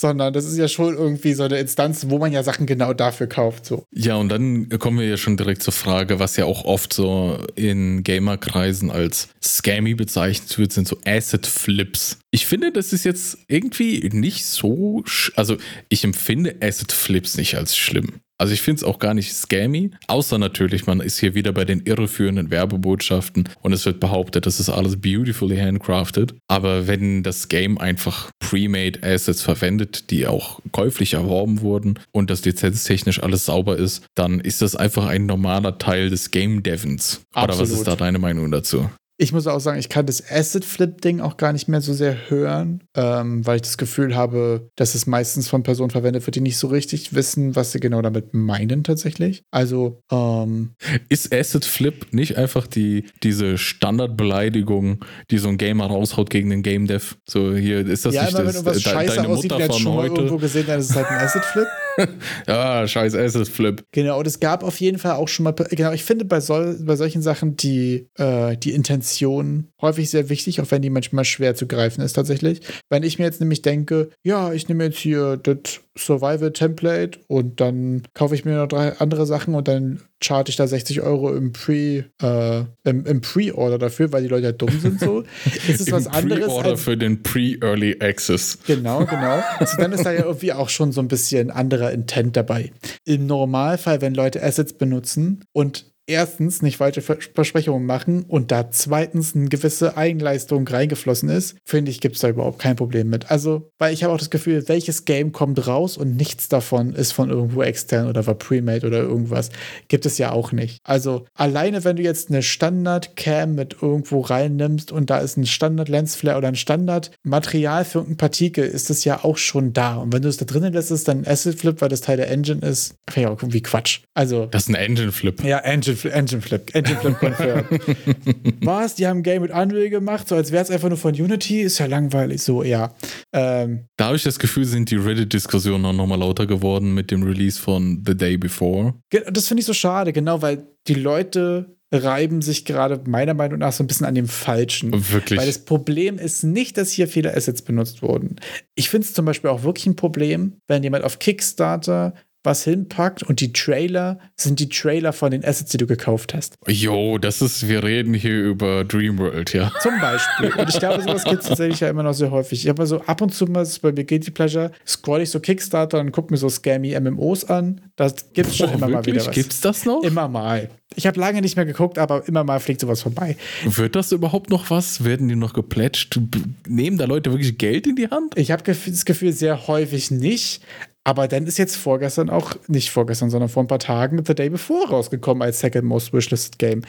Sondern 0.00 0.32
das 0.32 0.44
ist 0.46 0.56
ja 0.56 0.68
schon 0.68 0.94
irgendwie 0.96 1.34
so 1.34 1.42
eine 1.44 1.58
Instanz, 1.58 2.06
wo 2.08 2.18
man 2.18 2.32
ja 2.32 2.42
Sachen 2.42 2.66
genau 2.66 2.92
dafür 2.94 3.26
kauft. 3.26 3.66
So. 3.66 3.84
Ja, 3.92 4.16
und 4.16 4.28
dann 4.30 4.68
kommen 4.78 4.98
wir 4.98 5.06
ja 5.06 5.16
schon 5.16 5.36
direkt 5.36 5.62
zur 5.62 5.72
Frage, 5.74 6.18
was 6.18 6.36
ja 6.36 6.44
auch 6.44 6.64
oft 6.64 6.92
so 6.92 7.38
in 7.54 8.02
Gamerkreisen 8.02 8.90
als 8.90 9.28
Scammy 9.42 9.94
bezeichnet 9.94 10.58
wird, 10.58 10.72
sind 10.72 10.88
so 10.88 10.98
Asset 11.06 11.46
Flips. 11.46 12.18
Ich 12.30 12.46
finde, 12.46 12.72
das 12.72 12.92
ist 12.92 13.04
jetzt 13.04 13.38
irgendwie 13.48 14.08
nicht 14.12 14.44
so, 14.44 15.04
also 15.36 15.56
ich 15.88 16.04
empfinde 16.04 16.56
Asset 16.60 16.92
Flips 16.92 17.36
nicht 17.36 17.56
als 17.56 17.76
schlimm. 17.76 18.20
Also 18.38 18.52
ich 18.52 18.62
finde 18.62 18.78
es 18.80 18.84
auch 18.84 18.98
gar 18.98 19.14
nicht 19.14 19.32
scammy, 19.32 19.92
außer 20.08 20.38
natürlich, 20.38 20.86
man 20.86 21.00
ist 21.00 21.18
hier 21.18 21.34
wieder 21.34 21.52
bei 21.52 21.64
den 21.64 21.80
irreführenden 21.80 22.50
Werbebotschaften 22.50 23.48
und 23.62 23.72
es 23.72 23.86
wird 23.86 24.00
behauptet, 24.00 24.46
das 24.46 24.58
ist 24.58 24.70
alles 24.70 25.00
beautifully 25.00 25.56
handcrafted. 25.56 26.34
Aber 26.48 26.86
wenn 26.88 27.22
das 27.22 27.48
Game 27.48 27.78
einfach 27.78 28.30
pre-made 28.40 29.00
Assets 29.02 29.42
verwendet, 29.42 30.10
die 30.10 30.26
auch 30.26 30.60
käuflich 30.72 31.14
erworben 31.14 31.60
wurden 31.60 32.00
und 32.12 32.28
das 32.30 32.44
lizenztechnisch 32.44 33.22
alles 33.22 33.46
sauber 33.46 33.76
ist, 33.76 34.04
dann 34.16 34.40
ist 34.40 34.62
das 34.62 34.74
einfach 34.74 35.06
ein 35.06 35.26
normaler 35.26 35.78
Teil 35.78 36.10
des 36.10 36.30
Game 36.30 36.62
Devens. 36.62 37.22
Oder 37.34 37.48
was 37.48 37.60
Absolut. 37.60 37.78
ist 37.78 37.86
da 37.86 37.96
deine 37.96 38.18
Meinung 38.18 38.50
dazu? 38.50 38.90
Ich 39.16 39.32
muss 39.32 39.46
auch 39.46 39.60
sagen, 39.60 39.78
ich 39.78 39.88
kann 39.88 40.06
das 40.06 40.22
Asset-Flip-Ding 40.28 41.20
auch 41.20 41.36
gar 41.36 41.52
nicht 41.52 41.68
mehr 41.68 41.80
so 41.80 41.92
sehr 41.94 42.28
hören, 42.30 42.82
ähm, 42.96 43.46
weil 43.46 43.56
ich 43.56 43.62
das 43.62 43.78
Gefühl 43.78 44.16
habe, 44.16 44.68
dass 44.76 44.94
es 44.96 45.06
meistens 45.06 45.48
von 45.48 45.62
Personen 45.62 45.90
verwendet 45.90 46.26
wird, 46.26 46.34
die 46.34 46.40
nicht 46.40 46.58
so 46.58 46.66
richtig 46.66 47.14
wissen, 47.14 47.54
was 47.54 47.70
sie 47.72 47.78
genau 47.78 48.02
damit 48.02 48.34
meinen 48.34 48.82
tatsächlich. 48.82 49.44
Also, 49.52 50.00
ähm, 50.10 50.74
Ist 51.08 51.32
Asset 51.32 51.64
Flip 51.64 52.06
nicht 52.12 52.36
einfach 52.36 52.66
die, 52.66 53.04
diese 53.22 53.56
Standardbeleidigung, 53.56 55.04
die 55.30 55.38
so 55.38 55.48
ein 55.48 55.58
Gamer 55.58 55.86
raushaut 55.86 56.30
gegen 56.30 56.50
den 56.50 56.62
Game 56.62 56.86
Dev? 56.86 57.14
So, 57.28 57.54
hier 57.54 57.86
ist 57.86 58.04
das 58.04 58.14
ja, 58.14 58.24
nicht 58.24 58.36
wenn 58.36 58.46
das, 58.46 58.62
de- 58.62 58.80
scheiße 58.80 59.16
deine 59.16 59.28
aussieht, 59.28 59.50
Mutter 59.52 59.72
von 59.72 59.86
heute? 59.94 60.14
irgendwo 60.16 60.38
gesehen, 60.38 60.64
dann 60.66 60.80
ist 60.80 60.90
es 60.90 60.96
halt 60.96 61.06
ein 61.06 61.18
Asset-Flip. 61.18 61.66
Ah, 62.48 62.84
scheiß 62.88 63.14
Asset 63.14 63.46
Flip. 63.46 63.84
Genau, 63.92 64.18
und 64.18 64.26
es 64.26 64.40
gab 64.40 64.64
auf 64.64 64.80
jeden 64.80 64.98
Fall 64.98 65.12
auch 65.12 65.28
schon 65.28 65.44
mal, 65.44 65.52
genau, 65.52 65.92
ich 65.92 66.02
finde 66.02 66.24
bei, 66.24 66.40
sol 66.40 66.76
bei 66.84 66.96
solchen 66.96 67.22
Sachen 67.22 67.54
die, 67.54 68.08
äh, 68.18 68.56
die 68.56 68.72
Intention 69.04 69.68
häufig 69.82 70.10
sehr 70.10 70.30
wichtig, 70.30 70.60
auch 70.60 70.70
wenn 70.70 70.82
die 70.82 70.90
manchmal 70.90 71.24
schwer 71.24 71.54
zu 71.54 71.66
greifen 71.66 72.00
ist 72.00 72.14
tatsächlich. 72.14 72.60
Wenn 72.88 73.02
ich 73.02 73.18
mir 73.18 73.26
jetzt 73.26 73.40
nämlich 73.40 73.60
denke, 73.60 74.08
ja, 74.22 74.52
ich 74.52 74.68
nehme 74.68 74.84
jetzt 74.84 74.98
hier 74.98 75.36
das 75.36 75.80
Survival-Template 75.96 77.20
und 77.28 77.60
dann 77.60 78.02
kaufe 78.14 78.34
ich 78.34 78.44
mir 78.44 78.56
noch 78.56 78.66
drei 78.66 78.98
andere 78.98 79.26
Sachen 79.26 79.54
und 79.54 79.68
dann 79.68 80.00
charte 80.20 80.50
ich 80.50 80.56
da 80.56 80.66
60 80.66 81.02
Euro 81.02 81.34
im 81.34 81.52
Pre, 81.52 82.04
äh, 82.22 82.64
im, 82.84 83.04
im 83.04 83.20
Pre-Order 83.20 83.78
dafür, 83.78 84.10
weil 84.10 84.22
die 84.22 84.28
Leute 84.28 84.46
halt 84.46 84.62
dumm 84.62 84.80
sind 84.80 84.98
so. 84.98 85.20
ist 85.68 85.80
es 85.80 85.88
Im 85.88 85.92
was 85.92 86.06
anderes 86.06 86.46
Pre-Order 86.46 86.76
für 86.78 86.96
den 86.96 87.22
Pre-Early 87.22 87.98
Access. 88.00 88.58
Genau, 88.66 89.04
genau. 89.04 89.42
Also 89.58 89.76
dann 89.76 89.92
ist 89.92 90.04
da 90.04 90.12
ja 90.12 90.24
irgendwie 90.24 90.52
auch 90.52 90.68
schon 90.68 90.92
so 90.92 91.00
ein 91.00 91.08
bisschen 91.08 91.50
anderer 91.50 91.92
Intent 91.92 92.36
dabei. 92.36 92.72
Im 93.04 93.26
Normalfall, 93.26 94.00
wenn 94.00 94.14
Leute 94.14 94.42
Assets 94.42 94.72
benutzen 94.72 95.44
und 95.52 95.93
erstens 96.06 96.62
nicht 96.62 96.76
falsche 96.76 97.00
Vers- 97.02 97.30
Versprechungen 97.34 97.86
machen 97.86 98.24
und 98.28 98.50
da 98.52 98.70
zweitens 98.70 99.34
eine 99.34 99.48
gewisse 99.48 99.96
Eigenleistung 99.96 100.66
reingeflossen 100.68 101.28
ist, 101.28 101.56
finde 101.64 101.90
ich, 101.90 102.00
gibt 102.00 102.16
es 102.16 102.20
da 102.20 102.28
überhaupt 102.28 102.58
kein 102.58 102.76
Problem 102.76 103.08
mit. 103.08 103.30
Also, 103.30 103.70
weil 103.78 103.94
ich 103.94 104.04
habe 104.04 104.12
auch 104.12 104.18
das 104.18 104.30
Gefühl, 104.30 104.68
welches 104.68 105.04
Game 105.04 105.32
kommt 105.32 105.66
raus 105.66 105.96
und 105.96 106.16
nichts 106.16 106.48
davon 106.48 106.94
ist 106.94 107.12
von 107.12 107.30
irgendwo 107.30 107.62
extern 107.62 108.08
oder 108.08 108.26
war 108.26 108.34
pre-made 108.34 108.86
oder 108.86 108.98
irgendwas, 108.98 109.50
gibt 109.88 110.06
es 110.06 110.18
ja 110.18 110.32
auch 110.32 110.52
nicht. 110.52 110.78
Also, 110.84 111.24
alleine 111.34 111.84
wenn 111.84 111.96
du 111.96 112.02
jetzt 112.02 112.28
eine 112.30 112.42
Standard-Cam 112.42 113.54
mit 113.54 113.76
irgendwo 113.80 114.20
reinnimmst 114.20 114.92
und 114.92 115.10
da 115.10 115.18
ist 115.18 115.36
ein 115.36 115.46
Standard-Lensflare 115.46 116.38
oder 116.38 116.48
ein 116.48 116.56
Standard-Material 116.56 117.84
für 117.84 117.98
irgendein 117.98 118.16
Partikel, 118.18 118.64
ist 118.64 118.90
das 118.90 119.04
ja 119.04 119.24
auch 119.24 119.36
schon 119.36 119.72
da. 119.72 119.96
Und 119.96 120.12
wenn 120.12 120.22
du 120.22 120.28
es 120.28 120.36
da 120.36 120.44
drinnen 120.44 120.72
lässt, 120.72 120.90
ist 120.90 121.08
dann 121.08 121.18
ein 121.22 121.26
Acid-Flip, 121.26 121.80
weil 121.80 121.88
das 121.88 122.00
Teil 122.00 122.16
der 122.16 122.30
Engine 122.30 122.60
ist, 122.66 122.94
finde 123.08 123.28
ich 123.28 123.34
auch 123.34 123.42
irgendwie 123.42 123.62
Quatsch. 123.62 124.00
Also, 124.14 124.46
Das 124.46 124.64
ist 124.64 124.68
ein 124.68 124.74
Engine 124.74 125.12
Flip. 125.12 125.42
ja, 125.44 125.58
Engine, 125.58 125.93
Fli- 125.96 126.10
Engine 126.10 126.40
Flip. 126.42 126.74
Engine 126.74 126.96
Flip 127.00 127.18
confirmed. 127.18 127.66
Was? 128.62 128.94
Die 128.94 129.06
haben 129.06 129.18
ein 129.18 129.22
Game 129.22 129.42
mit 129.42 129.50
Unreal 129.50 129.90
gemacht, 129.90 130.28
so 130.28 130.36
als 130.36 130.52
wäre 130.52 130.62
es 130.62 130.70
einfach 130.70 130.88
nur 130.88 130.98
von 130.98 131.14
Unity? 131.14 131.60
Ist 131.62 131.78
ja 131.78 131.86
langweilig. 131.86 132.42
So, 132.42 132.62
ja. 132.62 132.94
Ähm, 133.32 133.86
Da 133.96 134.06
habe 134.06 134.16
ich 134.16 134.22
das 134.22 134.38
Gefühl, 134.38 134.64
sind 134.64 134.90
die 134.90 134.96
Reddit-Diskussionen 134.96 135.84
auch 135.86 135.92
nochmal 135.92 136.18
lauter 136.18 136.46
geworden 136.46 136.94
mit 136.94 137.10
dem 137.10 137.22
Release 137.22 137.60
von 137.60 138.02
The 138.06 138.16
Day 138.16 138.36
Before. 138.36 138.94
das 139.10 139.48
finde 139.48 139.60
ich 139.60 139.66
so 139.66 139.72
schade, 139.74 140.12
genau, 140.12 140.42
weil 140.42 140.66
die 140.86 140.94
Leute 140.94 141.76
reiben 141.92 142.42
sich 142.42 142.64
gerade 142.64 143.00
meiner 143.08 143.34
Meinung 143.34 143.60
nach 143.60 143.72
so 143.72 143.84
ein 143.84 143.86
bisschen 143.86 144.06
an 144.06 144.16
dem 144.16 144.26
Falschen. 144.26 144.90
Wirklich. 145.12 145.38
Weil 145.38 145.46
das 145.46 145.60
Problem 145.60 146.18
ist 146.18 146.42
nicht, 146.42 146.76
dass 146.76 146.90
hier 146.90 147.06
viele 147.06 147.36
Assets 147.36 147.62
benutzt 147.62 148.02
wurden. 148.02 148.36
Ich 148.74 148.90
finde 148.90 149.06
es 149.06 149.14
zum 149.14 149.24
Beispiel 149.24 149.48
auch 149.50 149.62
wirklich 149.62 149.86
ein 149.86 149.94
Problem, 149.94 150.54
wenn 150.66 150.82
jemand 150.82 151.04
auf 151.04 151.20
Kickstarter 151.20 152.14
was 152.44 152.62
hinpackt 152.64 153.22
und 153.22 153.40
die 153.40 153.52
Trailer 153.52 154.18
sind 154.36 154.60
die 154.60 154.68
Trailer 154.68 155.12
von 155.12 155.30
den 155.30 155.44
Assets, 155.44 155.70
die 155.70 155.78
du 155.78 155.86
gekauft 155.86 156.34
hast. 156.34 156.56
Jo, 156.68 157.18
das 157.18 157.40
ist, 157.40 157.68
wir 157.68 157.82
reden 157.82 158.12
hier 158.12 158.44
über 158.44 158.84
Dreamworld, 158.84 159.54
ja. 159.54 159.72
Zum 159.80 159.98
Beispiel. 160.00 160.52
Und 160.52 160.68
ich 160.68 160.78
glaube, 160.78 161.02
sowas 161.02 161.24
gibt 161.24 161.42
es 161.42 161.48
tatsächlich 161.48 161.80
ja 161.80 161.88
immer 161.88 162.02
noch 162.02 162.12
sehr 162.12 162.30
häufig. 162.30 162.62
Ich 162.62 162.68
habe 162.68 162.86
so 162.86 163.00
ab 163.00 163.22
und 163.22 163.34
zu 163.34 163.46
mal, 163.46 163.66
bei 163.80 163.92
mir 163.92 164.04
Guilty 164.04 164.30
Pleasure, 164.30 164.70
scroll 164.86 165.22
ich 165.22 165.30
so 165.30 165.40
Kickstarter 165.40 165.98
und 166.00 166.12
gucke 166.12 166.32
mir 166.32 166.36
so 166.36 166.50
scammy 166.50 166.98
MMOs 167.00 167.44
an. 167.46 167.80
Das 167.96 168.32
gibt 168.34 168.48
es 168.48 168.56
schon 168.56 168.68
immer 168.70 168.88
mal 168.88 168.92
wirklich? 168.92 169.14
wieder 169.14 169.26
was. 169.26 169.34
Gibt's 169.34 169.60
das 169.62 169.86
noch? 169.86 170.02
Immer 170.02 170.28
mal. 170.28 170.68
Ich 170.96 171.06
habe 171.06 171.18
lange 171.18 171.40
nicht 171.40 171.56
mehr 171.56 171.64
geguckt, 171.64 171.98
aber 171.98 172.28
immer 172.28 172.44
mal 172.44 172.60
fliegt 172.60 172.80
sowas 172.80 173.02
vorbei. 173.02 173.36
Wird 173.64 173.96
das 173.96 174.12
überhaupt 174.12 174.50
noch 174.50 174.70
was? 174.70 175.02
Werden 175.04 175.28
die 175.28 175.34
noch 175.34 175.54
geplätscht? 175.54 176.20
Nehmen 176.68 176.98
da 176.98 177.06
Leute 177.06 177.32
wirklich 177.32 177.58
Geld 177.58 177.86
in 177.86 177.96
die 177.96 178.08
Hand? 178.08 178.36
Ich 178.36 178.50
habe 178.50 178.62
das 178.62 179.04
Gefühl, 179.04 179.32
sehr 179.32 179.66
häufig 179.66 180.10
nicht. 180.10 180.62
Aber 181.06 181.28
dann 181.28 181.46
ist 181.46 181.58
jetzt 181.58 181.76
vorgestern 181.76 182.30
auch, 182.30 182.54
nicht 182.66 182.90
vorgestern, 182.90 183.28
sondern 183.28 183.50
vor 183.50 183.62
ein 183.62 183.66
paar 183.66 183.78
Tagen 183.78 184.24
The 184.24 184.34
Day 184.34 184.48
Before 184.48 184.88
rausgekommen 184.88 185.42
als 185.42 185.60
Second 185.60 185.84
Most 185.84 186.12
Wishlisted 186.14 186.58
Game. 186.58 186.82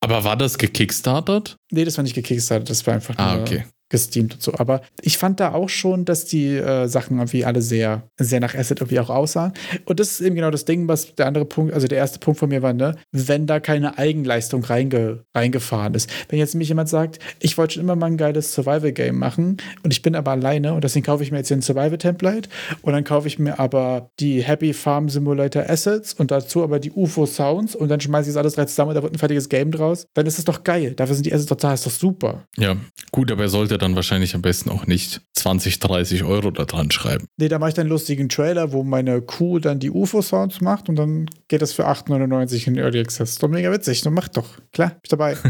Aber 0.00 0.24
war 0.24 0.36
das 0.36 0.56
gekickstartert? 0.56 1.56
Nee, 1.70 1.84
das 1.84 1.96
war 1.98 2.02
nicht 2.02 2.14
gekickstartet, 2.14 2.70
das 2.70 2.86
war 2.86 2.94
einfach 2.94 3.14
Ah, 3.18 3.34
nur 3.34 3.42
okay. 3.42 3.64
Gesteamt 3.88 4.34
und 4.34 4.42
so. 4.42 4.54
Aber 4.54 4.82
ich 5.00 5.18
fand 5.18 5.40
da 5.40 5.52
auch 5.52 5.68
schon, 5.68 6.04
dass 6.04 6.24
die 6.24 6.56
äh, 6.56 6.86
Sachen 6.88 7.18
irgendwie 7.18 7.44
alle 7.44 7.62
sehr, 7.62 8.02
sehr 8.18 8.40
nach 8.40 8.54
Asset 8.54 8.80
irgendwie 8.80 9.00
auch 9.00 9.10
aussahen. 9.10 9.52
Und 9.84 10.00
das 10.00 10.12
ist 10.12 10.20
eben 10.20 10.34
genau 10.34 10.50
das 10.50 10.64
Ding, 10.64 10.88
was 10.88 11.14
der 11.14 11.26
andere 11.26 11.44
Punkt, 11.44 11.72
also 11.72 11.88
der 11.88 11.98
erste 11.98 12.18
Punkt 12.18 12.38
von 12.38 12.48
mir 12.48 12.62
war, 12.62 12.72
ne, 12.72 12.96
wenn 13.12 13.46
da 13.46 13.60
keine 13.60 13.98
Eigenleistung 13.98 14.64
reinge, 14.64 15.24
reingefahren 15.34 15.94
ist. 15.94 16.10
Wenn 16.28 16.38
jetzt 16.38 16.54
nämlich 16.54 16.68
jemand 16.68 16.88
sagt, 16.88 17.18
ich 17.40 17.56
wollte 17.56 17.74
schon 17.74 17.82
immer 17.82 17.96
mal 17.96 18.06
ein 18.06 18.16
geiles 18.16 18.52
Survival-Game 18.54 19.18
machen 19.18 19.56
und 19.82 19.92
ich 19.92 20.02
bin 20.02 20.14
aber 20.14 20.32
alleine 20.32 20.74
und 20.74 20.84
deswegen 20.84 21.06
kaufe 21.06 21.22
ich 21.22 21.30
mir 21.30 21.38
jetzt 21.38 21.48
hier 21.48 21.56
ein 21.56 21.62
Survival-Template 21.62 22.48
und 22.82 22.92
dann 22.92 23.04
kaufe 23.04 23.28
ich 23.28 23.38
mir 23.38 23.58
aber 23.58 24.10
die 24.20 24.42
Happy 24.42 24.72
Farm 24.72 25.08
Simulator 25.08 25.68
Assets 25.68 26.14
und 26.14 26.30
dazu 26.30 26.62
aber 26.62 26.78
die 26.78 26.92
UFO 26.92 27.26
Sounds 27.26 27.74
und 27.74 27.88
dann 27.88 28.00
schmeiße 28.00 28.28
ich 28.28 28.34
das 28.34 28.40
alles 28.40 28.54
drei 28.54 28.66
zusammen 28.66 28.90
und 28.90 28.96
da 28.96 29.02
wird 29.02 29.14
ein 29.14 29.18
fertiges 29.18 29.48
Game 29.48 29.70
draus, 29.70 30.06
dann 30.14 30.26
ist 30.26 30.38
es 30.38 30.44
doch 30.44 30.64
geil. 30.64 30.92
Dafür 30.94 31.14
sind 31.14 31.24
die 31.24 31.32
Assets 31.32 31.48
da, 31.58 31.72
ist 31.72 31.86
doch 31.86 31.90
super. 31.90 32.44
Ja, 32.56 32.76
gut, 33.10 33.32
aber 33.32 33.42
er 33.42 33.48
sollte 33.48 33.77
dann 33.78 33.96
wahrscheinlich 33.96 34.34
am 34.34 34.42
besten 34.42 34.70
auch 34.70 34.86
nicht 34.86 35.22
20, 35.34 35.78
30 35.78 36.24
Euro 36.24 36.50
da 36.50 36.64
dran 36.64 36.90
schreiben. 36.90 37.26
Nee, 37.38 37.48
da 37.48 37.58
mache 37.58 37.70
ich 37.70 37.74
dann 37.74 37.82
einen 37.82 37.90
lustigen 37.90 38.28
Trailer, 38.28 38.72
wo 38.72 38.82
meine 38.82 39.22
Kuh 39.22 39.58
dann 39.58 39.78
die 39.78 39.90
UFO-Sounds 39.90 40.60
macht 40.60 40.88
und 40.88 40.96
dann 40.96 41.30
geht 41.48 41.62
das 41.62 41.72
für 41.72 41.86
8,99 41.88 42.66
in 42.66 42.76
Early 42.76 43.00
Access. 43.00 43.30
Ist 43.30 43.42
doch 43.42 43.48
mega 43.48 43.70
witzig. 43.72 44.02
Dann 44.02 44.14
mach 44.14 44.28
doch. 44.28 44.46
Klar, 44.72 44.90
bin 44.90 45.00
ich 45.04 45.08
dabei. 45.08 45.36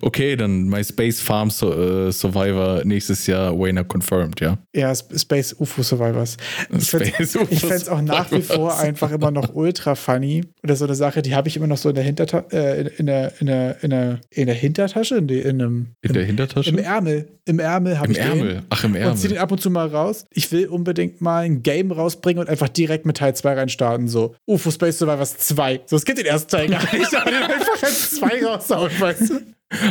Okay, 0.00 0.36
dann 0.36 0.64
My 0.68 0.82
Space 0.82 1.20
Farm 1.20 1.50
so, 1.50 1.72
äh, 1.72 2.12
Survivor 2.12 2.82
nächstes 2.84 3.26
Jahr 3.26 3.56
Wayner 3.58 3.84
confirmed, 3.84 4.40
ja. 4.40 4.58
ja, 4.74 4.90
Sp- 4.94 5.18
Space 5.18 5.54
UFO 5.58 5.82
Survivors. 5.82 6.36
Ich 6.70 6.88
fände 6.90 7.12
es 7.18 7.88
auch 7.88 8.00
nach 8.00 8.30
wie 8.32 8.42
vor 8.42 8.78
einfach 8.78 9.10
immer 9.10 9.30
noch 9.30 9.54
ultra 9.54 9.94
funny. 9.94 10.44
Oder 10.62 10.76
so 10.76 10.84
eine 10.84 10.94
Sache, 10.94 11.22
die 11.22 11.34
habe 11.34 11.48
ich 11.48 11.56
immer 11.56 11.66
noch 11.66 11.76
so 11.76 11.88
in 11.90 11.94
der 11.94 12.04
Hintertasche, 12.04 12.46
äh, 12.52 12.80
in, 12.80 12.86
in, 12.86 13.06
der, 13.06 13.40
in, 13.40 13.46
der, 13.46 13.82
in, 13.82 13.90
der, 13.90 14.20
in 14.30 14.46
der 14.46 14.54
Hintertasche, 14.54 15.16
in, 15.16 15.26
die, 15.26 15.38
in 15.40 15.60
einem. 15.60 15.86
In 16.02 16.12
der 16.12 16.22
im, 16.22 16.26
Hintertasche? 16.28 16.70
Im 16.70 16.78
Ärmel. 16.78 17.28
Im 17.44 17.58
Ärmel 17.58 17.98
habe 17.98 18.12
ich 18.12 18.18
den. 18.18 18.26
Ärmel. 18.28 18.62
Ach, 18.70 18.84
im 18.84 18.94
Und 18.94 19.16
zieh 19.16 19.28
den 19.28 19.36
Ärmel. 19.36 19.38
ab 19.42 19.52
und 19.52 19.60
zu 19.60 19.70
mal 19.70 19.88
raus. 19.88 20.24
Ich 20.30 20.52
will 20.52 20.68
unbedingt 20.68 21.20
mal 21.20 21.44
ein 21.44 21.62
Game 21.62 21.90
rausbringen 21.90 22.40
und 22.40 22.48
einfach 22.48 22.68
direkt 22.68 23.04
mit 23.04 23.16
Teil 23.16 23.34
2 23.34 23.54
reinstarten. 23.54 24.06
So, 24.06 24.36
UFO 24.46 24.70
Space 24.70 24.98
Survivors 24.98 25.36
2. 25.38 25.82
So, 25.86 25.96
es 25.96 26.04
gibt 26.04 26.18
den 26.18 26.26
ersten 26.26 26.50
Teil 26.50 26.68
gar 26.68 26.82
nicht, 26.94 27.14
aber 27.14 27.30
den 27.30 27.42
einfach 27.42 27.82
als 27.82 28.10
2 28.16 28.44
raushauen, 28.44 28.90
weißt 28.98 29.30
du? 29.30 29.40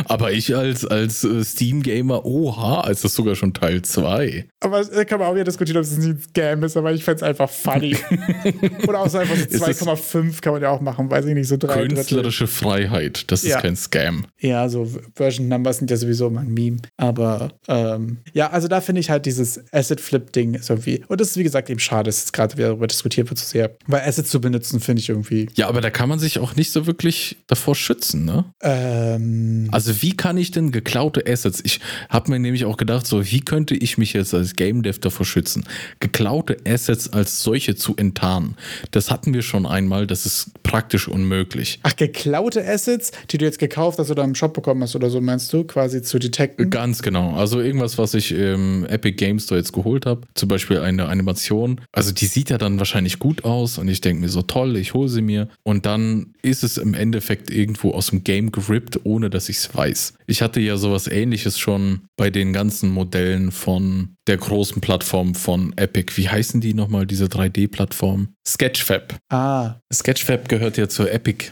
Aber 0.06 0.32
ich 0.32 0.54
als, 0.56 0.84
als 0.86 1.24
äh, 1.24 1.44
Steam-Gamer, 1.44 2.24
oha, 2.24 2.88
ist 2.90 3.04
das 3.04 3.14
sogar 3.14 3.34
schon 3.34 3.52
Teil 3.54 3.82
2. 3.82 4.46
Aber 4.60 4.84
da 4.84 5.04
kann 5.04 5.18
man 5.18 5.28
auch 5.28 5.34
wieder 5.34 5.44
diskutieren, 5.44 5.78
ob 5.78 5.84
es 5.84 5.96
ein 5.96 6.18
Scam 6.20 6.62
ist, 6.64 6.76
aber 6.76 6.92
ich 6.92 7.04
fände 7.04 7.16
es 7.16 7.22
einfach 7.22 7.50
funny. 7.50 7.96
Oder 8.88 9.00
auch 9.00 9.08
so 9.08 9.18
einfach 9.18 9.36
so 9.36 9.42
Ist 9.42 9.54
es- 9.68 9.82
2,5 9.82 10.40
kann 10.40 10.52
man 10.52 10.62
ja 10.62 10.70
auch 10.70 10.80
machen, 10.80 11.10
weiß 11.10 11.26
ich 11.26 11.34
nicht, 11.34 11.48
so 11.48 11.56
drei 11.56 11.78
Drittel. 11.82 11.96
Künstlerische 11.96 12.46
Freiheit, 12.46 13.30
das 13.30 13.42
ist 13.44 13.50
Ja. 13.50 13.60
kein 13.60 13.76
Scam. 13.76 14.24
Ja, 14.40 14.68
so 14.68 14.88
Version 15.14 15.48
Numbers 15.48 15.78
sind 15.78 15.90
ja 15.90 15.96
sowieso 15.96 16.28
immer 16.28 16.40
ein 16.40 16.52
Meme. 16.54 16.76
Aber 16.96 17.52
ähm, 17.68 18.18
ja, 18.32 18.50
also 18.50 18.68
da 18.68 18.80
finde 18.80 19.00
ich 19.00 19.10
halt 19.10 19.26
dieses 19.26 19.60
Asset-Flip-Ding 19.72 20.54
ist 20.54 20.70
irgendwie. 20.70 21.02
Und 21.08 21.20
das 21.20 21.28
ist 21.28 21.36
wie 21.36 21.42
gesagt 21.42 21.70
eben 21.70 21.80
schade, 21.80 22.04
dass 22.04 22.24
es 22.24 22.32
gerade 22.32 22.56
wieder 22.56 22.68
darüber 22.68 22.86
diskutiert 22.86 23.28
wird 23.30 23.38
so 23.38 23.46
sehr. 23.46 23.76
Weil 23.86 24.02
Assets 24.02 24.30
zu 24.30 24.40
benutzen, 24.40 24.80
finde 24.80 25.00
ich 25.00 25.08
irgendwie. 25.08 25.48
Ja, 25.56 25.68
aber 25.68 25.80
da 25.80 25.90
kann 25.90 26.08
man 26.08 26.18
sich 26.18 26.38
auch 26.38 26.54
nicht 26.56 26.70
so 26.72 26.86
wirklich 26.86 27.36
davor 27.46 27.74
schützen, 27.74 28.24
ne? 28.24 28.44
Ähm, 28.62 29.68
Also 29.72 30.02
wie 30.02 30.16
kann 30.16 30.36
ich 30.36 30.50
denn 30.50 30.70
geklaute 30.70 31.24
Assets, 31.26 31.60
ich 31.64 31.80
habe 32.08 32.30
mir 32.30 32.38
nämlich 32.38 32.64
auch 32.64 32.76
gedacht, 32.76 33.06
so 33.06 33.24
wie 33.30 33.40
könnte 33.40 33.74
ich 33.74 33.98
mich 33.98 34.12
jetzt 34.12 34.34
als 34.34 34.54
Game 34.54 34.82
Dev 34.82 34.98
davor 35.00 35.26
schützen, 35.26 35.64
geklaute 36.00 36.56
Assets 36.66 37.12
als 37.12 37.42
solche 37.42 37.74
zu 37.74 37.96
enttarnen. 37.96 38.56
Das 38.90 39.10
hatten 39.10 39.34
wir 39.34 39.42
schon 39.42 39.66
einmal, 39.66 40.06
das 40.06 40.26
ist 40.26 40.62
praktisch 40.62 41.08
unmöglich. 41.08 41.80
ach, 41.82 41.96
geklaute 41.96 42.66
Assets, 42.66 43.12
die 43.30 43.38
du 43.38 43.44
jetzt 43.44 43.58
gekauft 43.58 43.98
hast 43.98 44.10
oder 44.10 44.24
im 44.24 44.34
Shop 44.34 44.54
bekommen 44.54 44.82
hast 44.82 44.94
oder 44.94 45.10
so, 45.10 45.20
meinst 45.20 45.52
du, 45.52 45.64
quasi 45.64 46.02
zu 46.02 46.18
detecten? 46.18 46.70
Ganz 46.70 47.02
genau. 47.02 47.34
Also 47.34 47.60
irgendwas, 47.60 47.98
was 47.98 48.14
ich 48.14 48.32
im 48.32 48.84
Epic 48.86 49.16
Games 49.16 49.44
Store 49.44 49.58
jetzt 49.58 49.72
geholt 49.72 50.06
habe, 50.06 50.22
zum 50.34 50.48
Beispiel 50.48 50.78
eine 50.78 51.06
Animation. 51.06 51.80
Also 51.92 52.12
die 52.12 52.26
sieht 52.26 52.50
ja 52.50 52.58
dann 52.58 52.78
wahrscheinlich 52.78 53.18
gut 53.18 53.44
aus 53.44 53.78
und 53.78 53.88
ich 53.88 54.00
denke 54.00 54.20
mir 54.22 54.28
so 54.28 54.42
toll, 54.42 54.76
ich 54.76 54.94
hole 54.94 55.08
sie 55.08 55.22
mir 55.22 55.48
und 55.62 55.86
dann 55.86 56.34
ist 56.42 56.62
es 56.62 56.76
im 56.76 56.94
Endeffekt 56.94 57.50
irgendwo 57.50 57.92
aus 57.92 58.10
dem 58.10 58.24
Game 58.24 58.52
gerippt, 58.52 59.00
ohne 59.04 59.30
dass 59.30 59.48
ich 59.48 59.60
es 59.62 59.74
weiß. 59.74 60.14
Ich 60.26 60.42
hatte 60.42 60.60
ja 60.60 60.76
sowas 60.76 61.06
ähnliches 61.06 61.58
schon 61.58 62.02
bei 62.16 62.30
den 62.30 62.52
ganzen 62.52 62.90
Modellen 62.90 63.52
von 63.52 64.16
der 64.26 64.36
großen 64.36 64.80
Plattform 64.80 65.34
von 65.34 65.72
Epic. 65.76 66.16
Wie 66.16 66.28
heißen 66.28 66.60
die 66.60 66.74
nochmal, 66.74 67.06
diese 67.06 67.26
3D-Plattform? 67.26 68.28
Sketchfab. 68.46 69.16
Ah, 69.30 69.76
Sketchfab 69.92 70.48
gehört 70.48 70.76
ja 70.76 70.88
zur 70.88 71.10
Epic. 71.12 71.46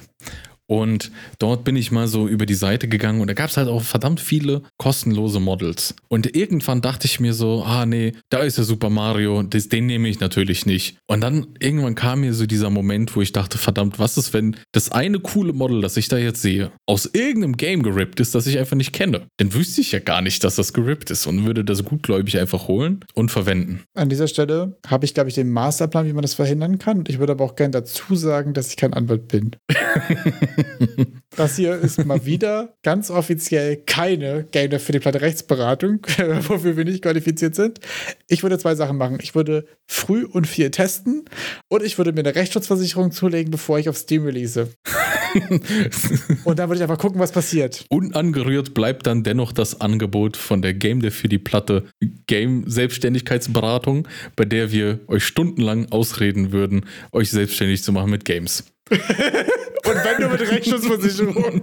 Und 0.71 1.11
dort 1.41 1.65
bin 1.65 1.75
ich 1.75 1.91
mal 1.91 2.07
so 2.07 2.29
über 2.29 2.47
die 2.47 2.55
Seite 2.55 2.87
gegangen 2.87 3.21
und 3.21 3.27
da 3.27 3.35
gab 3.35 3.51
es 3.51 3.57
halt 3.57 3.67
auch 3.67 3.83
verdammt 3.83 4.21
viele 4.21 4.63
kostenlose 4.79 5.41
Models. 5.41 5.97
Und 6.07 6.37
irgendwann 6.37 6.81
dachte 6.81 7.09
ich 7.09 7.19
mir 7.19 7.35
so, 7.35 7.65
ah 7.65 7.87
nee, 7.87 8.13
da 8.29 8.39
ist 8.39 8.57
ja 8.57 8.63
Super 8.63 8.89
Mario, 8.89 9.43
das, 9.43 9.69
den 9.69 9.87
nehme 9.87 10.09
ich 10.09 10.21
natürlich 10.21 10.67
nicht. 10.67 10.97
Und 11.09 11.23
dann 11.23 11.49
irgendwann 11.59 11.97
kam 11.97 12.21
mir 12.21 12.35
so 12.35 12.47
dieser 12.47 12.71
Moment, 12.71 13.17
wo 13.17 13.21
ich 13.21 13.33
dachte, 13.33 13.59
verdammt, 13.59 13.99
was 13.99 14.17
ist, 14.17 14.33
wenn 14.33 14.55
das 14.71 14.93
eine 14.93 15.19
coole 15.19 15.53
Model, 15.53 15.81
das 15.81 15.97
ich 15.97 16.07
da 16.07 16.19
jetzt 16.19 16.41
sehe, 16.41 16.71
aus 16.87 17.11
irgendeinem 17.13 17.57
Game 17.57 17.83
gerippt 17.83 18.21
ist, 18.21 18.37
das 18.37 18.47
ich 18.47 18.57
einfach 18.57 18.77
nicht 18.77 18.93
kenne? 18.93 19.27
Dann 19.39 19.53
wüsste 19.53 19.81
ich 19.81 19.91
ja 19.91 19.99
gar 19.99 20.23
nicht, 20.23 20.45
dass 20.45 20.55
das 20.55 20.73
gerippt 20.73 21.11
ist 21.11 21.27
und 21.27 21.45
würde 21.47 21.65
das 21.65 21.83
gutgläubig 21.85 22.39
einfach 22.39 22.69
holen 22.69 23.05
und 23.15 23.33
verwenden. 23.33 23.83
an 23.95 24.09
dieser 24.09 24.29
Stelle 24.29 24.79
habe 24.87 25.05
ich, 25.05 25.15
glaube 25.15 25.31
ich, 25.31 25.35
den 25.35 25.51
Masterplan, 25.51 26.07
wie 26.07 26.13
man 26.13 26.23
das 26.23 26.35
verhindern 26.35 26.79
kann. 26.79 27.03
Ich 27.09 27.19
würde 27.19 27.33
aber 27.33 27.45
auch 27.45 27.57
gerne 27.57 27.73
dazu 27.73 28.15
sagen, 28.15 28.55
dass 28.55 28.69
ich 28.69 28.77
kein 28.77 28.95
Anwalt 28.95 29.27
bin. 29.27 29.57
Das 31.37 31.57
hier 31.57 31.77
ist 31.77 32.05
mal 32.05 32.27
wieder 32.27 32.75
ganz 32.83 33.09
offiziell 33.09 33.77
keine 33.77 34.47
Game 34.51 34.71
Dev 34.71 34.85
für 34.85 34.93
die 34.93 34.99
Platte 34.99 35.21
Rechtsberatung, 35.21 36.01
wofür 36.49 36.77
wir 36.77 36.85
nicht 36.85 37.03
qualifiziert 37.03 37.55
sind. 37.55 37.79
Ich 38.27 38.43
würde 38.43 38.59
zwei 38.59 38.75
Sachen 38.75 38.97
machen. 38.97 39.19
Ich 39.23 39.35
würde 39.37 39.65
früh 39.87 40.25
und 40.25 40.49
viel 40.49 40.73
testen 40.73 41.25
und 41.69 41.85
ich 41.85 41.99
würde 41.99 42.13
mir 42.13 42.21
eine 42.21 42.35
Rechtsschutzversicherung 42.35 43.13
zulegen, 43.13 43.53
bevor 43.53 43.79
ich 43.79 43.89
auf 43.89 43.97
Steam 43.97 44.25
release. 44.25 44.69
Und 46.45 46.59
dann 46.59 46.69
würde 46.69 46.79
ich 46.79 46.83
einfach 46.83 46.99
gucken, 46.99 47.21
was 47.21 47.31
passiert. 47.31 47.85
Unangerührt 47.89 48.75
bleibt 48.75 49.07
dann 49.07 49.23
dennoch 49.23 49.53
das 49.53 49.81
Angebot 49.81 50.37
von 50.37 50.61
der 50.61 50.75
Game 50.75 51.01
Dev 51.01 51.17
für 51.17 51.29
die 51.29 51.39
Platte 51.39 51.85
Game 52.27 52.69
Selbstständigkeitsberatung, 52.69 54.09
bei 54.35 54.45
der 54.45 54.73
wir 54.73 54.99
euch 55.07 55.25
stundenlang 55.25 55.87
ausreden 55.93 56.51
würden, 56.51 56.85
euch 57.13 57.31
selbstständig 57.31 57.85
zu 57.85 57.93
machen 57.93 58.11
mit 58.11 58.25
Games. 58.25 58.65
Und 58.91 59.97
wenn 60.05 60.21
nur 60.21 60.31
mit 60.31 60.41
Rechtsschutzversicherung. 60.41 61.63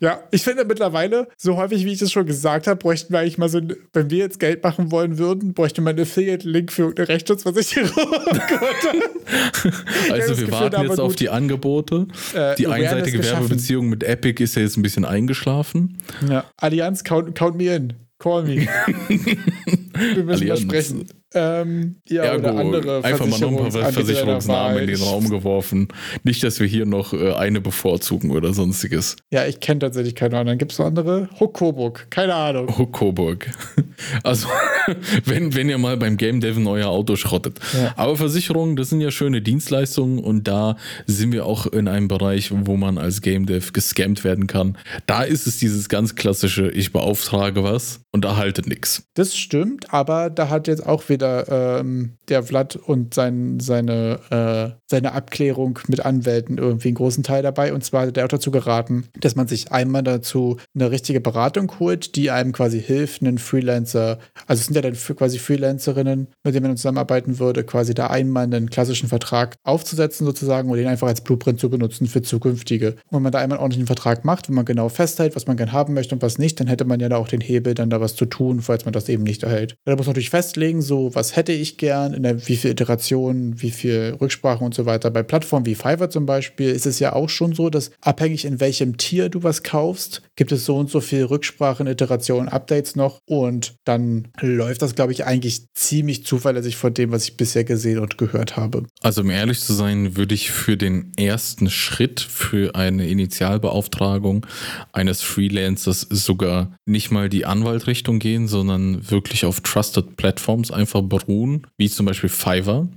ja, 0.00 0.20
ich 0.30 0.42
finde 0.42 0.64
mittlerweile, 0.64 1.28
so 1.36 1.56
häufig 1.56 1.84
wie 1.84 1.92
ich 1.92 1.98
das 1.98 2.12
schon 2.12 2.26
gesagt 2.26 2.66
habe, 2.66 2.76
bräuchten 2.78 3.12
wir 3.12 3.20
eigentlich 3.20 3.38
mal 3.38 3.48
so, 3.48 3.58
ein- 3.58 3.74
wenn 3.92 4.10
wir 4.10 4.18
jetzt 4.18 4.38
Geld 4.40 4.62
machen 4.62 4.90
wollen 4.90 5.18
würden, 5.18 5.54
bräuchte 5.54 5.80
man 5.80 5.90
einen 5.94 6.02
Affiliate-Link 6.02 6.72
für 6.72 6.92
eine 6.96 7.08
Rechtsschutzversicherung. 7.08 7.90
Also 10.10 10.28
das 10.32 10.40
wir 10.40 10.50
warten 10.52 10.82
jetzt 10.82 11.00
auf 11.00 11.12
gut. 11.12 11.20
die 11.20 11.28
Angebote. 11.30 12.06
Äh, 12.34 12.54
die 12.56 12.66
einseitige. 12.66 13.22
Werbebeziehung 13.24 13.88
mit 13.88 14.02
Epic 14.04 14.42
ist 14.42 14.54
ja 14.56 14.62
jetzt 14.62 14.76
ein 14.76 14.82
bisschen 14.82 15.04
eingeschlafen. 15.04 15.98
ja. 16.28 16.44
Allianz, 16.58 17.04
count, 17.04 17.34
count 17.36 17.56
me 17.56 17.74
in. 17.74 17.94
Call 18.18 18.44
me. 18.44 18.56
wir 19.08 20.24
müssen 20.24 20.26
mal 20.26 20.32
Allianz. 20.34 20.60
sprechen. 20.60 21.08
Ähm, 21.34 21.96
ja, 22.08 22.22
Ergo, 22.22 22.48
oder 22.50 22.58
andere 22.58 23.04
einfach 23.04 23.26
mal 23.26 23.38
noch 23.40 23.64
ein 23.64 23.72
paar 23.72 23.92
Versicherungsnamen 23.92 24.78
in 24.78 24.86
den. 24.86 25.04
Raum 25.04 25.28
geworfen. 25.28 25.88
Nicht, 26.22 26.42
dass 26.44 26.60
wir 26.60 26.66
hier 26.66 26.86
noch 26.86 27.12
äh, 27.12 27.32
eine 27.32 27.60
bevorzugen 27.60 28.30
oder 28.30 28.52
sonstiges. 28.52 29.16
Ja, 29.32 29.44
ich 29.44 29.60
kenne 29.60 29.80
tatsächlich 29.80 30.14
keine 30.14 30.38
anderen. 30.38 30.58
Gibt 30.58 30.72
es 30.72 30.78
noch 30.78 30.86
andere? 30.86 31.28
Huck 31.40 31.54
Coburg, 31.54 32.06
keine 32.10 32.34
Ahnung. 32.34 32.72
Oh, 32.78 32.86
Coburg. 32.86 33.50
Also, 34.24 34.48
wenn, 35.24 35.54
wenn 35.54 35.68
ihr 35.68 35.78
mal 35.78 35.96
beim 35.96 36.16
Game 36.16 36.40
Devon 36.40 36.66
euer 36.66 36.88
Auto 36.88 37.14
schrottet. 37.14 37.60
Ja. 37.72 37.94
Aber 37.96 38.16
Versicherungen, 38.16 38.74
das 38.74 38.90
sind 38.90 39.00
ja 39.00 39.12
schöne 39.12 39.40
Dienstleistungen 39.40 40.18
und 40.18 40.48
da 40.48 40.76
sind 41.06 41.32
wir 41.32 41.46
auch 41.46 41.66
in 41.66 41.86
einem 41.86 42.08
Bereich, 42.08 42.50
wo 42.52 42.76
man 42.76 42.98
als 42.98 43.20
Game 43.20 43.46
Dev 43.46 43.72
gescammt 43.72 44.24
werden 44.24 44.48
kann. 44.48 44.76
Da 45.06 45.22
ist 45.22 45.46
es 45.46 45.58
dieses 45.58 45.88
ganz 45.88 46.16
klassische, 46.16 46.70
ich 46.70 46.92
beauftrage 46.92 47.62
was 47.62 48.00
und 48.10 48.24
erhalte 48.24 48.68
nichts. 48.68 49.04
Das 49.14 49.36
stimmt, 49.36 49.92
aber 49.92 50.28
da 50.28 50.48
hat 50.48 50.66
jetzt 50.66 50.84
auch 50.84 51.08
wieder 51.08 51.23
ähm, 51.24 52.12
der 52.28 52.42
Vlad 52.42 52.76
und 52.76 53.14
sein, 53.14 53.60
seine, 53.60 54.18
äh, 54.30 54.76
seine 54.86 55.12
Abklärung 55.12 55.78
mit 55.88 56.04
Anwälten 56.04 56.58
irgendwie 56.58 56.88
einen 56.88 56.96
großen 56.96 57.22
Teil 57.22 57.42
dabei. 57.42 57.72
Und 57.72 57.84
zwar 57.84 58.06
hat 58.06 58.16
er 58.16 58.24
auch 58.24 58.28
dazu 58.28 58.50
geraten, 58.50 59.04
dass 59.18 59.36
man 59.36 59.48
sich 59.48 59.72
einmal 59.72 60.02
dazu 60.02 60.58
eine 60.74 60.90
richtige 60.90 61.20
Beratung 61.20 61.72
holt, 61.78 62.16
die 62.16 62.30
einem 62.30 62.52
quasi 62.52 62.80
hilft, 62.80 63.22
einen 63.22 63.38
Freelancer, 63.38 64.18
also 64.46 64.60
es 64.60 64.66
sind 64.66 64.74
ja 64.76 64.82
dann 64.82 64.94
quasi 64.94 65.38
Freelancerinnen, 65.38 66.28
mit 66.44 66.54
denen 66.54 66.66
man 66.66 66.76
zusammenarbeiten 66.76 67.38
würde, 67.38 67.64
quasi 67.64 67.94
da 67.94 68.08
einmal 68.08 68.44
einen 68.44 68.70
klassischen 68.70 69.08
Vertrag 69.08 69.56
aufzusetzen 69.64 70.26
sozusagen 70.26 70.70
und 70.70 70.76
den 70.76 70.86
einfach 70.86 71.08
als 71.08 71.20
Blueprint 71.20 71.60
zu 71.60 71.70
benutzen 71.70 72.06
für 72.06 72.22
zukünftige. 72.22 72.92
Und 73.10 73.12
wenn 73.12 73.22
man 73.22 73.32
da 73.32 73.38
einmal 73.38 73.58
einen 73.58 73.62
ordentlichen 73.62 73.86
Vertrag 73.86 74.24
macht, 74.24 74.48
wenn 74.48 74.54
man 74.54 74.64
genau 74.64 74.88
festhält, 74.88 75.36
was 75.36 75.46
man 75.46 75.56
gern 75.56 75.72
haben 75.72 75.94
möchte 75.94 76.14
und 76.14 76.22
was 76.22 76.38
nicht, 76.38 76.60
dann 76.60 76.66
hätte 76.66 76.84
man 76.84 77.00
ja 77.00 77.08
da 77.08 77.16
auch 77.16 77.28
den 77.28 77.40
Hebel, 77.40 77.74
dann 77.74 77.90
da 77.90 78.00
was 78.00 78.14
zu 78.14 78.26
tun, 78.26 78.60
falls 78.60 78.84
man 78.84 78.92
das 78.92 79.08
eben 79.08 79.22
nicht 79.22 79.42
erhält. 79.42 79.76
Da 79.84 79.96
muss 79.96 80.06
man 80.06 80.12
natürlich 80.12 80.30
festlegen, 80.30 80.82
so 80.82 81.13
was 81.14 81.36
hätte 81.36 81.52
ich 81.52 81.76
gern, 81.76 82.14
in 82.14 82.22
der, 82.22 82.46
wie 82.48 82.56
viel 82.56 82.70
Iterationen, 82.70 83.60
wie 83.60 83.70
viel 83.70 84.16
Rücksprachen 84.20 84.64
und 84.64 84.74
so 84.74 84.86
weiter. 84.86 85.10
Bei 85.10 85.22
Plattformen 85.22 85.66
wie 85.66 85.74
Fiverr 85.74 86.10
zum 86.10 86.26
Beispiel 86.26 86.70
ist 86.70 86.86
es 86.86 86.98
ja 86.98 87.12
auch 87.12 87.28
schon 87.28 87.54
so, 87.54 87.70
dass 87.70 87.90
abhängig 88.00 88.44
in 88.44 88.60
welchem 88.60 88.96
Tier 88.96 89.28
du 89.28 89.42
was 89.42 89.62
kaufst, 89.62 90.22
gibt 90.36 90.52
es 90.52 90.64
so 90.64 90.76
und 90.76 90.90
so 90.90 91.00
viel 91.00 91.24
Rücksprachen, 91.24 91.86
Iterationen, 91.86 92.48
Updates 92.48 92.96
noch 92.96 93.20
und 93.26 93.74
dann 93.84 94.28
läuft 94.40 94.82
das, 94.82 94.94
glaube 94.94 95.12
ich, 95.12 95.24
eigentlich 95.24 95.66
ziemlich 95.74 96.24
zuverlässig 96.24 96.76
von 96.76 96.94
dem, 96.94 97.12
was 97.12 97.24
ich 97.24 97.36
bisher 97.36 97.64
gesehen 97.64 97.98
und 97.98 98.18
gehört 98.18 98.56
habe. 98.56 98.84
Also 99.00 99.22
um 99.22 99.30
ehrlich 99.30 99.60
zu 99.60 99.72
sein, 99.72 100.16
würde 100.16 100.34
ich 100.34 100.50
für 100.50 100.76
den 100.76 101.12
ersten 101.16 101.70
Schritt 101.70 102.20
für 102.20 102.74
eine 102.74 103.06
Initialbeauftragung 103.08 104.46
eines 104.92 105.22
Freelancers 105.22 106.06
sogar 106.10 106.76
nicht 106.86 107.10
mal 107.10 107.28
die 107.28 107.46
Anwaltrichtung 107.46 108.18
gehen, 108.18 108.48
sondern 108.48 109.10
wirklich 109.10 109.44
auf 109.44 109.60
Trusted 109.60 110.16
Platforms 110.16 110.70
einfach 110.70 111.02
beruhen, 111.08 111.66
wie 111.76 111.88
zum 111.88 112.06
Beispiel 112.06 112.30
Fiverr. 112.30 112.88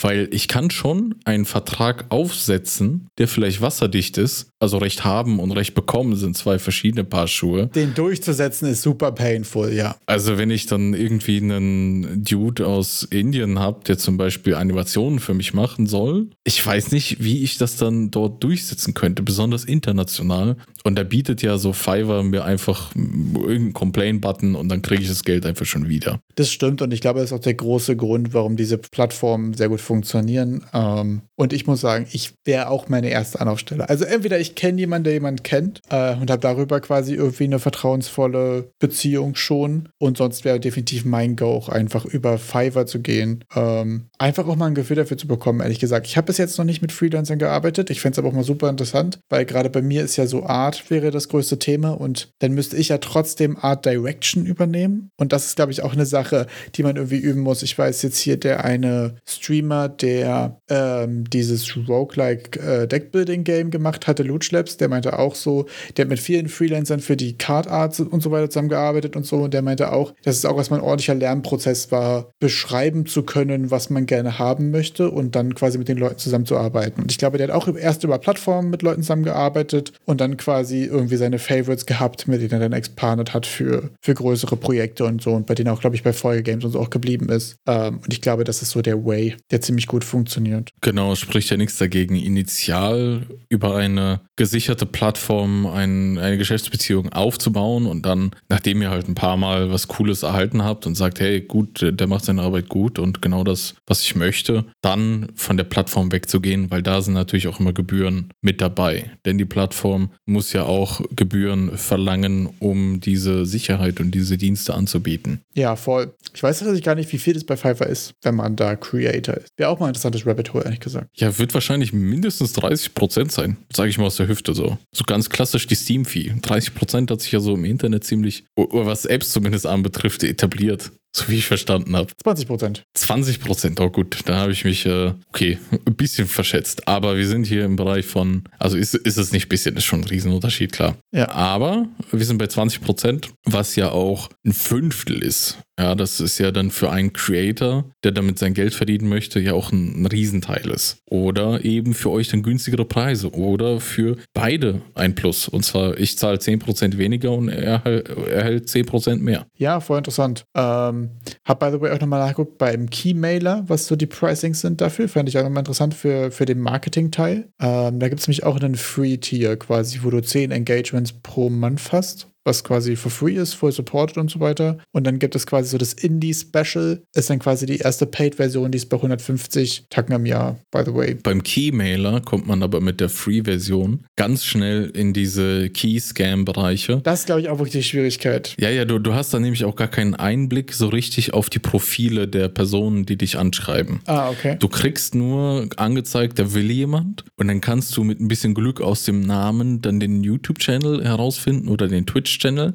Weil 0.00 0.28
ich 0.32 0.48
kann 0.48 0.70
schon 0.70 1.14
einen 1.24 1.44
Vertrag 1.44 2.06
aufsetzen, 2.08 3.08
der 3.18 3.28
vielleicht 3.28 3.60
wasserdicht 3.60 4.18
ist. 4.18 4.48
Also 4.58 4.78
Recht 4.78 5.04
haben 5.04 5.38
und 5.38 5.52
Recht 5.52 5.74
bekommen 5.74 6.16
sind 6.16 6.36
zwei 6.36 6.58
verschiedene 6.58 7.04
Paar 7.04 7.28
Schuhe. 7.28 7.66
Den 7.68 7.94
durchzusetzen 7.94 8.68
ist 8.68 8.82
super 8.82 9.12
painful, 9.12 9.72
ja. 9.72 9.96
Also 10.06 10.38
wenn 10.38 10.50
ich 10.50 10.66
dann 10.66 10.94
irgendwie 10.94 11.38
einen 11.38 12.24
Dude 12.24 12.66
aus 12.66 13.02
Indien 13.04 13.58
habe, 13.58 13.84
der 13.84 13.98
zum 13.98 14.16
Beispiel 14.16 14.54
Animationen 14.54 15.18
für 15.18 15.34
mich 15.34 15.52
machen 15.52 15.86
soll, 15.86 16.30
ich 16.44 16.64
weiß 16.64 16.92
nicht, 16.92 17.22
wie 17.22 17.42
ich 17.42 17.58
das 17.58 17.76
dann 17.76 18.10
dort 18.10 18.42
durchsetzen 18.42 18.94
könnte, 18.94 19.22
besonders 19.22 19.64
international. 19.64 20.56
Und 20.84 20.96
da 20.96 21.04
bietet 21.04 21.42
ja 21.42 21.58
so 21.58 21.72
Fiverr 21.72 22.22
mir 22.22 22.44
einfach 22.44 22.94
irgendeinen 22.94 23.72
Complain-Button 23.72 24.54
und 24.54 24.68
dann 24.68 24.82
kriege 24.82 25.02
ich 25.02 25.08
das 25.08 25.24
Geld 25.24 25.46
einfach 25.46 25.66
schon 25.66 25.88
wieder. 25.88 26.20
Das 26.34 26.50
stimmt 26.50 26.82
und 26.82 26.92
ich 26.92 27.00
glaube, 27.00 27.20
das 27.20 27.30
ist 27.30 27.32
auch 27.32 27.42
der 27.42 27.54
große 27.54 27.96
Grund, 27.96 28.32
warum 28.34 28.56
diese 28.56 28.78
Plattformen 28.78 29.54
sehr 29.54 29.68
gut 29.68 29.80
funktionieren. 29.82 30.64
Ähm, 30.72 31.22
und 31.36 31.52
ich 31.52 31.66
muss 31.66 31.80
sagen, 31.80 32.06
ich 32.12 32.34
wäre 32.44 32.68
auch 32.68 32.88
meine 32.88 33.10
erste 33.10 33.40
Anlaufstelle. 33.40 33.88
Also 33.88 34.04
entweder 34.04 34.38
ich 34.38 34.54
kenne 34.54 34.78
jemanden, 34.78 35.04
der 35.04 35.12
jemanden 35.14 35.42
kennt 35.42 35.80
äh, 35.90 36.14
und 36.14 36.30
habe 36.30 36.40
darüber 36.40 36.80
quasi 36.80 37.14
irgendwie 37.14 37.44
eine 37.44 37.58
vertrauensvolle 37.58 38.70
Beziehung 38.78 39.34
schon. 39.34 39.88
Und 39.98 40.18
sonst 40.18 40.44
wäre 40.44 40.60
definitiv 40.60 41.04
mein 41.04 41.36
Go 41.36 41.52
auch 41.52 41.68
einfach 41.68 42.04
über 42.04 42.38
Fiverr 42.38 42.86
zu 42.86 43.00
gehen. 43.00 43.44
Ähm, 43.54 44.06
einfach 44.18 44.46
auch 44.46 44.56
mal 44.56 44.66
ein 44.66 44.74
Gefühl 44.74 44.96
dafür 44.96 45.18
zu 45.18 45.26
bekommen, 45.26 45.60
ehrlich 45.60 45.80
gesagt. 45.80 46.06
Ich 46.06 46.16
habe 46.16 46.26
bis 46.26 46.38
jetzt 46.38 46.58
noch 46.58 46.64
nicht 46.64 46.82
mit 46.82 46.92
Freelancern 46.92 47.38
gearbeitet. 47.38 47.90
Ich 47.90 48.00
fände 48.00 48.14
es 48.14 48.18
aber 48.18 48.28
auch 48.28 48.32
mal 48.32 48.44
super 48.44 48.68
interessant, 48.68 49.20
weil 49.28 49.44
gerade 49.44 49.70
bei 49.70 49.82
mir 49.82 50.02
ist 50.02 50.16
ja 50.16 50.26
so 50.26 50.44
Art 50.44 50.90
wäre 50.90 51.10
das 51.10 51.28
größte 51.28 51.58
Thema 51.58 51.90
und 51.90 52.30
dann 52.38 52.52
müsste 52.52 52.76
ich 52.76 52.88
ja 52.88 52.98
trotzdem 52.98 53.56
Art 53.56 53.84
Direction 53.84 54.46
übernehmen. 54.46 55.10
Und 55.18 55.32
das 55.32 55.46
ist, 55.46 55.56
glaube 55.56 55.72
ich, 55.72 55.82
auch 55.82 55.92
eine 55.92 56.06
Sache, 56.06 56.46
die 56.74 56.82
man 56.82 56.96
irgendwie 56.96 57.18
üben 57.18 57.40
muss. 57.40 57.62
Ich 57.62 57.76
weiß 57.76 58.02
jetzt 58.02 58.18
hier, 58.18 58.36
der 58.36 58.64
eine 58.64 59.16
Streamer, 59.26 59.71
der 59.88 60.60
ähm, 60.68 61.24
dieses 61.30 61.76
Roguelike 61.88 62.60
äh, 62.60 62.86
Deckbuilding-Game 62.86 63.70
gemacht 63.70 64.06
hatte, 64.06 64.22
Loot 64.22 64.50
Labs, 64.50 64.76
der 64.76 64.88
meinte 64.88 65.18
auch 65.18 65.34
so, 65.34 65.66
der 65.96 66.04
hat 66.04 66.10
mit 66.10 66.20
vielen 66.20 66.48
Freelancern 66.48 67.00
für 67.00 67.16
die 67.16 67.36
Card 67.36 67.68
Arts 67.68 68.00
und 68.00 68.22
so 68.22 68.30
weiter 68.30 68.50
zusammengearbeitet 68.50 69.16
und 69.16 69.24
so. 69.24 69.36
Und 69.42 69.54
der 69.54 69.62
meinte 69.62 69.92
auch, 69.92 70.14
dass 70.24 70.36
es 70.36 70.44
auch 70.44 70.56
erstmal 70.56 70.80
ein 70.80 70.84
ordentlicher 70.84 71.14
Lernprozess 71.14 71.92
war, 71.92 72.30
beschreiben 72.38 73.06
zu 73.06 73.22
können, 73.22 73.70
was 73.70 73.90
man 73.90 74.06
gerne 74.06 74.38
haben 74.38 74.70
möchte 74.70 75.10
und 75.10 75.34
dann 75.34 75.54
quasi 75.54 75.78
mit 75.78 75.88
den 75.88 75.98
Leuten 75.98 76.18
zusammenzuarbeiten. 76.18 77.02
Und 77.02 77.10
ich 77.10 77.18
glaube, 77.18 77.38
der 77.38 77.48
hat 77.48 77.54
auch 77.54 77.68
erst 77.74 78.04
über 78.04 78.18
Plattformen 78.18 78.70
mit 78.70 78.82
Leuten 78.82 79.02
zusammengearbeitet 79.02 79.92
und 80.04 80.20
dann 80.20 80.36
quasi 80.36 80.84
irgendwie 80.84 81.16
seine 81.16 81.38
Favorites 81.38 81.86
gehabt, 81.86 82.28
mit 82.28 82.40
denen 82.40 82.52
er 82.52 82.60
dann 82.60 82.72
expandet 82.72 83.34
hat 83.34 83.46
für, 83.46 83.90
für 84.00 84.14
größere 84.14 84.56
Projekte 84.56 85.04
und 85.04 85.22
so 85.22 85.32
und 85.32 85.46
bei 85.46 85.54
denen 85.54 85.70
auch, 85.70 85.80
glaube 85.80 85.96
ich, 85.96 86.02
bei 86.02 86.12
Folgegames 86.12 86.64
und 86.64 86.72
so 86.72 86.80
auch 86.80 86.90
geblieben 86.90 87.28
ist. 87.28 87.56
Ähm, 87.66 88.00
und 88.04 88.12
ich 88.12 88.20
glaube, 88.20 88.44
das 88.44 88.62
ist 88.62 88.70
so 88.70 88.82
der 88.82 89.04
Way, 89.04 89.36
der 89.50 89.60
ziemlich 89.62 89.86
gut 89.86 90.04
funktioniert. 90.04 90.70
Genau, 90.80 91.14
spricht 91.14 91.50
ja 91.50 91.56
nichts 91.56 91.78
dagegen, 91.78 92.16
initial 92.16 93.26
über 93.48 93.76
eine 93.76 94.20
gesicherte 94.36 94.86
Plattform 94.86 95.66
ein, 95.66 96.18
eine 96.18 96.38
Geschäftsbeziehung 96.38 97.12
aufzubauen 97.12 97.86
und 97.86 98.06
dann, 98.06 98.32
nachdem 98.48 98.82
ihr 98.82 98.90
halt 98.90 99.08
ein 99.08 99.14
paar 99.14 99.36
Mal 99.36 99.70
was 99.70 99.88
Cooles 99.88 100.22
erhalten 100.22 100.64
habt 100.64 100.86
und 100.86 100.94
sagt, 100.94 101.20
hey, 101.20 101.40
gut, 101.40 101.80
der 101.82 102.06
macht 102.06 102.24
seine 102.24 102.42
Arbeit 102.42 102.68
gut 102.68 102.98
und 102.98 103.22
genau 103.22 103.44
das, 103.44 103.74
was 103.86 104.02
ich 104.02 104.16
möchte, 104.16 104.64
dann 104.80 105.28
von 105.34 105.56
der 105.56 105.64
Plattform 105.64 106.12
wegzugehen, 106.12 106.70
weil 106.70 106.82
da 106.82 107.02
sind 107.02 107.14
natürlich 107.14 107.48
auch 107.48 107.60
immer 107.60 107.72
Gebühren 107.72 108.30
mit 108.40 108.60
dabei. 108.60 109.10
Denn 109.24 109.38
die 109.38 109.44
Plattform 109.44 110.10
muss 110.24 110.52
ja 110.52 110.64
auch 110.64 111.00
Gebühren 111.14 111.76
verlangen, 111.76 112.48
um 112.58 113.00
diese 113.00 113.46
Sicherheit 113.46 114.00
und 114.00 114.12
diese 114.12 114.38
Dienste 114.38 114.74
anzubieten. 114.74 115.40
Ja, 115.54 115.76
voll. 115.76 116.14
Ich 116.34 116.42
weiß 116.42 116.58
tatsächlich 116.58 116.84
gar 116.84 116.94
nicht, 116.94 117.12
wie 117.12 117.18
viel 117.18 117.34
das 117.34 117.44
bei 117.44 117.56
Fiverr 117.56 117.86
ist, 117.86 118.14
wenn 118.22 118.34
man 118.34 118.56
da 118.56 118.76
Creator 118.76 119.36
ist. 119.36 119.51
Wäre 119.56 119.68
auch 119.68 119.78
mal 119.78 119.86
ein 119.86 119.90
interessantes 119.90 120.26
Rabbit 120.26 120.54
Hole, 120.54 120.64
ehrlich 120.64 120.80
gesagt. 120.80 121.08
Ja, 121.14 121.38
wird 121.38 121.52
wahrscheinlich 121.52 121.92
mindestens 121.92 122.56
30% 122.56 123.30
sein, 123.30 123.58
sage 123.72 123.90
ich 123.90 123.98
mal 123.98 124.06
aus 124.06 124.16
der 124.16 124.28
Hüfte 124.28 124.54
so. 124.54 124.78
So 124.92 125.04
ganz 125.04 125.28
klassisch 125.28 125.66
die 125.66 125.74
Steam-Fee. 125.74 126.32
30% 126.40 127.10
hat 127.10 127.20
sich 127.20 127.32
ja 127.32 127.40
so 127.40 127.54
im 127.54 127.64
Internet 127.64 128.04
ziemlich, 128.04 128.44
oder 128.56 128.86
was 128.86 129.04
Apps 129.04 129.32
zumindest 129.32 129.66
anbetrifft, 129.66 130.24
etabliert. 130.24 130.92
So 131.14 131.28
wie 131.28 131.36
ich 131.36 131.46
verstanden 131.46 131.94
habe. 131.94 132.08
20 132.22 132.46
Prozent. 132.46 132.84
20 132.94 133.40
Prozent, 133.40 133.80
oh 133.80 133.90
gut, 133.90 134.20
da 134.24 134.36
habe 134.36 134.52
ich 134.52 134.64
mich, 134.64 134.86
äh, 134.86 135.12
okay, 135.28 135.58
ein 135.86 135.94
bisschen 135.94 136.26
verschätzt. 136.26 136.88
Aber 136.88 137.16
wir 137.16 137.26
sind 137.26 137.46
hier 137.46 137.64
im 137.64 137.76
Bereich 137.76 138.06
von, 138.06 138.44
also 138.58 138.78
ist, 138.78 138.94
ist 138.94 139.18
es 139.18 139.32
nicht 139.32 139.46
ein 139.46 139.48
bisschen, 139.50 139.76
ist 139.76 139.84
schon 139.84 140.00
ein 140.00 140.08
Riesenunterschied, 140.08 140.72
klar. 140.72 140.96
Ja. 141.12 141.30
Aber 141.30 141.86
wir 142.10 142.24
sind 142.24 142.38
bei 142.38 142.46
20 142.46 142.80
Prozent, 142.80 143.28
was 143.44 143.76
ja 143.76 143.90
auch 143.90 144.30
ein 144.44 144.52
Fünftel 144.52 145.22
ist. 145.22 145.58
Ja, 145.78 145.94
das 145.94 146.20
ist 146.20 146.38
ja 146.38 146.50
dann 146.50 146.70
für 146.70 146.90
einen 146.90 147.12
Creator, 147.12 147.90
der 148.04 148.12
damit 148.12 148.38
sein 148.38 148.54
Geld 148.54 148.74
verdienen 148.74 149.08
möchte, 149.08 149.40
ja 149.40 149.54
auch 149.54 149.72
ein, 149.72 150.02
ein 150.02 150.06
Riesenteil 150.06 150.70
ist. 150.70 150.98
Oder 151.10 151.64
eben 151.64 151.94
für 151.94 152.10
euch 152.10 152.28
dann 152.28 152.42
günstigere 152.42 152.84
Preise. 152.84 153.32
Oder 153.32 153.80
für 153.80 154.16
beide 154.34 154.82
ein 154.94 155.14
Plus. 155.14 155.48
Und 155.48 155.64
zwar, 155.64 155.98
ich 155.98 156.18
zahle 156.18 156.36
10% 156.36 156.98
weniger 156.98 157.32
und 157.32 157.48
er 157.48 157.84
erhält 157.86 158.68
10% 158.68 159.16
mehr. 159.16 159.46
Ja, 159.56 159.80
voll 159.80 159.98
interessant. 159.98 160.44
Ähm, 160.54 161.01
hab 161.44 161.60
by 161.60 161.70
the 161.70 161.80
way 161.80 161.90
auch 161.90 162.00
nochmal 162.00 162.20
nachgeguckt 162.20 162.58
beim 162.58 162.90
Keymailer, 162.90 163.64
was 163.66 163.86
so 163.86 163.96
die 163.96 164.06
Pricings 164.06 164.60
sind 164.60 164.80
dafür. 164.80 165.08
Fand 165.08 165.28
ich 165.28 165.38
auch 165.38 165.42
nochmal 165.42 165.60
interessant 165.60 165.94
für, 165.94 166.30
für 166.30 166.44
den 166.44 166.60
Marketing-Teil. 166.60 167.48
Ähm, 167.60 167.98
da 168.00 168.08
gibt 168.08 168.20
es 168.20 168.26
nämlich 168.26 168.44
auch 168.44 168.56
einen 168.56 168.76
Free-Tier 168.76 169.56
quasi, 169.56 170.00
wo 170.02 170.10
du 170.10 170.22
10 170.22 170.50
Engagements 170.50 171.12
pro 171.12 171.50
Month 171.50 171.92
hast 171.92 172.31
was 172.44 172.64
quasi 172.64 172.96
for 172.96 173.10
free 173.10 173.34
ist, 173.34 173.54
voll 173.54 173.72
supported 173.72 174.18
und 174.18 174.30
so 174.30 174.40
weiter. 174.40 174.78
Und 174.92 175.06
dann 175.06 175.18
gibt 175.18 175.34
es 175.34 175.46
quasi 175.46 175.70
so 175.70 175.78
das 175.78 175.92
Indie-Special, 175.92 177.02
ist 177.14 177.30
dann 177.30 177.38
quasi 177.38 177.66
die 177.66 177.78
erste 177.78 178.06
Paid-Version, 178.06 178.70
die 178.70 178.76
ist 178.76 178.88
bei 178.88 178.96
150 178.96 179.86
Tacken 179.90 180.14
im 180.14 180.26
Jahr, 180.26 180.58
by 180.70 180.82
the 180.84 180.94
way. 180.94 181.14
Beim 181.14 181.42
Keymailer 181.42 182.20
kommt 182.20 182.46
man 182.46 182.62
aber 182.62 182.80
mit 182.80 183.00
der 183.00 183.08
Free-Version 183.08 184.04
ganz 184.16 184.44
schnell 184.44 184.90
in 184.94 185.12
diese 185.12 185.70
Key-Scam-Bereiche. 185.70 187.00
Das 187.04 187.20
ist, 187.20 187.26
glaube 187.26 187.42
ich, 187.42 187.48
auch 187.48 187.58
wirklich 187.58 187.72
die 187.72 187.82
Schwierigkeit. 187.82 188.54
Ja, 188.58 188.70
ja, 188.70 188.84
du, 188.84 188.98
du 188.98 189.14
hast 189.14 189.32
da 189.32 189.38
nämlich 189.38 189.64
auch 189.64 189.76
gar 189.76 189.88
keinen 189.88 190.14
Einblick 190.14 190.72
so 190.72 190.88
richtig 190.88 191.34
auf 191.34 191.50
die 191.50 191.58
Profile 191.58 192.28
der 192.28 192.48
Personen, 192.48 193.06
die 193.06 193.16
dich 193.16 193.38
anschreiben. 193.38 194.00
Ah, 194.06 194.30
okay. 194.30 194.56
Du 194.58 194.68
kriegst 194.68 195.14
nur 195.14 195.68
angezeigt, 195.76 196.38
da 196.38 196.54
will 196.54 196.70
jemand 196.70 197.24
und 197.36 197.48
dann 197.48 197.60
kannst 197.60 197.96
du 197.96 198.04
mit 198.04 198.20
ein 198.20 198.28
bisschen 198.28 198.54
Glück 198.54 198.80
aus 198.80 199.04
dem 199.04 199.20
Namen 199.20 199.80
dann 199.82 200.00
den 200.00 200.22
YouTube-Channel 200.22 201.04
herausfinden 201.04 201.68
oder 201.68 201.88
den 201.88 202.06
Twitch 202.06 202.31
Twitch-Channel, 202.32 202.74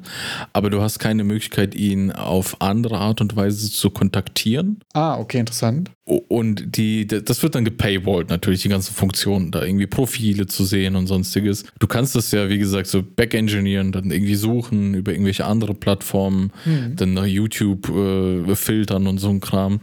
aber 0.52 0.70
du 0.70 0.80
hast 0.80 0.98
keine 0.98 1.24
Möglichkeit, 1.24 1.74
ihn 1.74 2.12
auf 2.12 2.60
andere 2.60 2.98
Art 2.98 3.20
und 3.20 3.36
Weise 3.36 3.70
zu 3.70 3.90
kontaktieren. 3.90 4.80
Ah, 4.94 5.18
okay, 5.18 5.38
interessant. 5.38 5.90
Und 6.04 6.76
die, 6.76 7.06
das 7.06 7.42
wird 7.42 7.54
dann 7.54 7.64
gepaywallt 7.64 8.30
natürlich, 8.30 8.62
die 8.62 8.70
ganzen 8.70 8.94
Funktionen, 8.94 9.50
da 9.50 9.62
irgendwie 9.62 9.86
Profile 9.86 10.46
zu 10.46 10.64
sehen 10.64 10.96
und 10.96 11.06
sonstiges. 11.06 11.64
Du 11.78 11.86
kannst 11.86 12.14
das 12.14 12.30
ja, 12.30 12.48
wie 12.48 12.58
gesagt, 12.58 12.86
so 12.86 13.02
back-engineeren, 13.02 13.92
dann 13.92 14.10
irgendwie 14.10 14.34
suchen 14.34 14.94
über 14.94 15.12
irgendwelche 15.12 15.44
andere 15.44 15.74
Plattformen, 15.74 16.52
mhm. 16.64 16.96
dann 16.96 17.12
nach 17.12 17.26
YouTube 17.26 17.88
äh, 17.90 18.54
filtern 18.54 19.06
und 19.06 19.18
so 19.18 19.28
ein 19.28 19.40
Kram. 19.40 19.80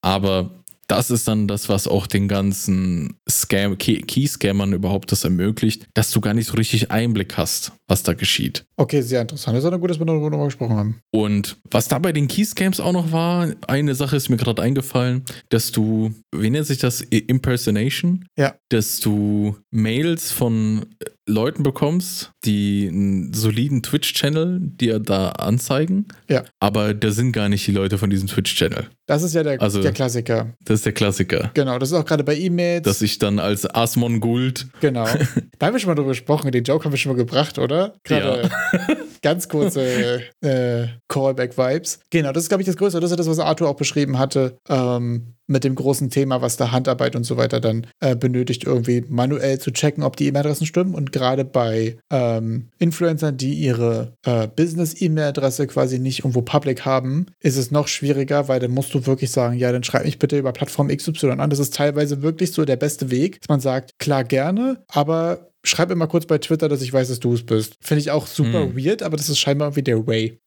Aber 0.00 0.63
das 0.86 1.10
ist 1.10 1.28
dann 1.28 1.48
das, 1.48 1.68
was 1.68 1.88
auch 1.88 2.06
den 2.06 2.28
ganzen 2.28 3.14
Scam, 3.28 3.78
Key-Scammern 3.78 4.72
überhaupt 4.72 5.12
das 5.12 5.24
ermöglicht, 5.24 5.86
dass 5.94 6.10
du 6.10 6.20
gar 6.20 6.34
nicht 6.34 6.46
so 6.46 6.54
richtig 6.54 6.90
Einblick 6.90 7.36
hast, 7.36 7.72
was 7.88 8.02
da 8.02 8.14
geschieht. 8.14 8.64
Okay, 8.76 9.02
sehr 9.02 9.22
interessant. 9.22 9.56
Das 9.56 9.64
ist 9.64 9.72
auch 9.72 9.78
gut, 9.78 9.90
dass 9.90 9.98
wir 9.98 10.06
darüber 10.06 10.44
gesprochen 10.44 10.76
haben. 10.76 11.00
Und 11.10 11.56
was 11.70 11.88
da 11.88 11.98
bei 11.98 12.12
den 12.12 12.28
Keyscams 12.28 12.80
auch 12.80 12.92
noch 12.92 13.12
war, 13.12 13.52
eine 13.68 13.94
Sache 13.94 14.16
ist 14.16 14.28
mir 14.28 14.36
gerade 14.36 14.62
eingefallen, 14.62 15.24
dass 15.48 15.72
du, 15.72 16.12
wie 16.34 16.50
nennt 16.50 16.66
sich 16.66 16.78
das, 16.78 17.00
Impersonation? 17.00 18.26
Ja. 18.36 18.54
Dass 18.68 19.00
du 19.00 19.56
Mails 19.70 20.32
von 20.32 20.86
Leuten 21.26 21.62
bekommst, 21.62 22.32
die 22.44 22.88
einen 22.88 23.32
soliden 23.32 23.82
Twitch-Channel 23.82 24.60
dir 24.60 24.98
da 24.98 25.30
anzeigen. 25.30 26.06
Ja. 26.28 26.44
Aber 26.60 26.92
da 26.92 27.10
sind 27.10 27.32
gar 27.32 27.48
nicht 27.48 27.66
die 27.66 27.72
Leute 27.72 27.96
von 27.96 28.10
diesem 28.10 28.28
Twitch-Channel. 28.28 28.88
Das 29.06 29.22
ist 29.22 29.34
ja 29.34 29.42
der, 29.42 29.60
also, 29.60 29.82
der 29.82 29.92
Klassiker. 29.92 30.54
Das 30.64 30.76
ist 30.76 30.86
der 30.86 30.92
Klassiker. 30.92 31.50
Genau, 31.54 31.78
das 31.78 31.90
ist 31.90 31.94
auch 31.94 32.06
gerade 32.06 32.24
bei 32.24 32.36
E-Mails. 32.36 32.84
Dass 32.84 33.02
ich 33.02 33.18
dann 33.18 33.38
als 33.38 33.66
Asmon 33.66 34.20
Guld. 34.20 34.66
Genau. 34.80 35.04
da 35.58 35.66
haben 35.66 35.74
wir 35.74 35.80
schon 35.80 35.88
mal 35.88 35.94
drüber 35.94 36.08
gesprochen. 36.08 36.50
Den 36.52 36.64
Joke 36.64 36.84
haben 36.84 36.92
wir 36.92 36.98
schon 36.98 37.12
mal 37.12 37.18
gebracht, 37.18 37.58
oder? 37.58 37.94
Gerade 38.04 38.50
ja. 38.72 38.96
ganz 39.22 39.48
kurze 39.48 40.22
äh, 40.40 40.86
Callback-Vibes. 41.08 42.00
Genau, 42.10 42.32
das 42.32 42.44
ist, 42.44 42.48
glaube 42.48 42.62
ich, 42.62 42.66
das 42.66 42.76
Größte. 42.76 43.00
Das 43.00 43.10
ist 43.10 43.18
das, 43.18 43.26
was 43.26 43.38
Arthur 43.38 43.68
auch 43.68 43.76
beschrieben 43.76 44.18
hatte. 44.18 44.56
Ähm, 44.68 45.34
mit 45.46 45.64
dem 45.64 45.74
großen 45.74 46.10
Thema, 46.10 46.40
was 46.40 46.56
da 46.56 46.72
Handarbeit 46.72 47.16
und 47.16 47.24
so 47.24 47.36
weiter 47.36 47.60
dann 47.60 47.86
äh, 48.00 48.16
benötigt, 48.16 48.64
irgendwie 48.64 49.04
manuell 49.08 49.58
zu 49.58 49.72
checken, 49.72 50.02
ob 50.02 50.16
die 50.16 50.26
E-Mail-Adressen 50.26 50.66
stimmen. 50.66 50.94
Und 50.94 51.12
gerade 51.12 51.44
bei 51.44 51.98
ähm, 52.10 52.68
Influencern, 52.78 53.36
die 53.36 53.54
ihre 53.54 54.14
äh, 54.24 54.48
Business-E-Mail-Adresse 54.48 55.66
quasi 55.66 55.98
nicht 55.98 56.20
irgendwo 56.20 56.42
public 56.42 56.84
haben, 56.84 57.26
ist 57.40 57.56
es 57.56 57.70
noch 57.70 57.88
schwieriger, 57.88 58.48
weil 58.48 58.60
dann 58.60 58.70
musst 58.70 58.93
du 58.94 59.06
wirklich 59.06 59.30
sagen, 59.30 59.58
ja, 59.58 59.72
dann 59.72 59.84
schreib 59.84 60.04
mich 60.04 60.18
bitte 60.18 60.38
über 60.38 60.52
Plattform 60.52 60.88
XY 60.88 61.30
an. 61.38 61.50
Das 61.50 61.58
ist 61.58 61.74
teilweise 61.74 62.22
wirklich 62.22 62.52
so 62.52 62.64
der 62.64 62.76
beste 62.76 63.10
Weg, 63.10 63.40
dass 63.40 63.48
man 63.48 63.60
sagt, 63.60 63.98
klar 63.98 64.24
gerne, 64.24 64.82
aber 64.88 65.50
schreib 65.64 65.90
immer 65.90 66.06
kurz 66.06 66.26
bei 66.26 66.38
Twitter, 66.38 66.68
dass 66.68 66.82
ich 66.82 66.92
weiß, 66.92 67.08
dass 67.08 67.20
du 67.20 67.34
es 67.34 67.44
bist. 67.44 67.76
Finde 67.80 68.00
ich 68.00 68.10
auch 68.10 68.26
super 68.26 68.64
hm. 68.64 68.76
weird, 68.76 69.02
aber 69.02 69.16
das 69.16 69.28
ist 69.28 69.38
scheinbar 69.38 69.68
irgendwie 69.68 69.82
der 69.82 70.06
Way. 70.06 70.38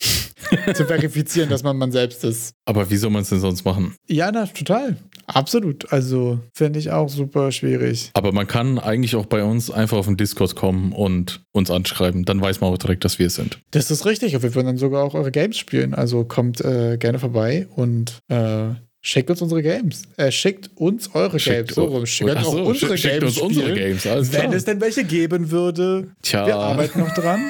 zu 0.75 0.85
verifizieren, 0.85 1.49
dass 1.49 1.63
man 1.63 1.77
man 1.77 1.91
selbst 1.91 2.23
ist. 2.23 2.53
Aber 2.65 2.89
wie 2.89 2.97
soll 2.97 3.09
man 3.09 3.23
es 3.23 3.29
denn 3.29 3.39
sonst 3.39 3.65
machen? 3.65 3.95
Ja, 4.07 4.31
na, 4.31 4.45
total. 4.45 4.97
Absolut. 5.27 5.91
Also 5.91 6.39
finde 6.53 6.79
ich 6.79 6.91
auch 6.91 7.09
super 7.09 7.51
schwierig. 7.51 8.11
Aber 8.13 8.31
man 8.31 8.47
kann 8.47 8.79
eigentlich 8.79 9.15
auch 9.15 9.25
bei 9.25 9.43
uns 9.43 9.69
einfach 9.69 9.97
auf 9.97 10.05
den 10.05 10.17
Discord 10.17 10.55
kommen 10.55 10.93
und 10.93 11.43
uns 11.51 11.69
anschreiben. 11.69 12.23
Dann 12.23 12.41
weiß 12.41 12.61
man 12.61 12.73
auch 12.73 12.77
direkt, 12.77 13.03
dass 13.03 13.19
wir 13.19 13.27
es 13.27 13.35
sind. 13.35 13.59
Das 13.71 13.91
ist 13.91 14.05
richtig. 14.05 14.35
Und 14.35 14.43
wir 14.43 14.55
würden 14.55 14.67
dann 14.67 14.77
sogar 14.77 15.03
auch 15.03 15.13
eure 15.13 15.31
Games 15.31 15.57
spielen. 15.57 15.93
Also 15.93 16.23
kommt 16.23 16.61
äh, 16.61 16.97
gerne 16.97 17.19
vorbei 17.19 17.67
und 17.75 18.19
äh, 18.29 18.69
Schickt 19.01 19.29
uns 19.29 19.41
unsere 19.41 19.61
Games. 19.61 20.01
Äh, 20.17 20.31
schickt 20.31 20.69
uns 20.75 21.13
eure 21.13 21.39
schickt 21.39 21.55
Games. 21.55 21.75
So 21.75 21.85
rum. 21.85 22.05
Schickt 22.05 22.37
auch 22.37 22.51
so, 22.51 22.63
unsere 22.63 22.97
schickt 22.97 23.19
Games. 23.19 23.37
Uns 23.37 23.57
unsere 23.57 23.73
Games. 23.73 24.05
Wenn 24.33 24.51
es 24.53 24.65
denn 24.65 24.81
welche 24.81 25.03
geben 25.03 25.51
würde. 25.51 26.09
Tja. 26.21 26.45
Wir 26.45 26.55
arbeiten 26.55 26.99
noch 26.99 27.13
dran. 27.13 27.49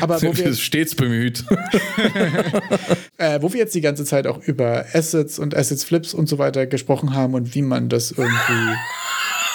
Aber 0.00 0.20
wo 0.22 0.36
wir 0.36 0.54
stets 0.54 0.94
bemüht. 0.94 1.44
äh, 3.16 3.40
wo 3.40 3.52
wir 3.52 3.60
jetzt 3.60 3.74
die 3.74 3.80
ganze 3.80 4.04
Zeit 4.04 4.26
auch 4.26 4.38
über 4.46 4.84
Assets 4.92 5.38
und 5.38 5.56
Assets 5.56 5.84
Flips 5.84 6.12
und 6.12 6.28
so 6.28 6.38
weiter 6.38 6.66
gesprochen 6.66 7.14
haben 7.14 7.34
und 7.34 7.54
wie 7.54 7.62
man 7.62 7.88
das 7.88 8.10
irgendwie 8.10 8.76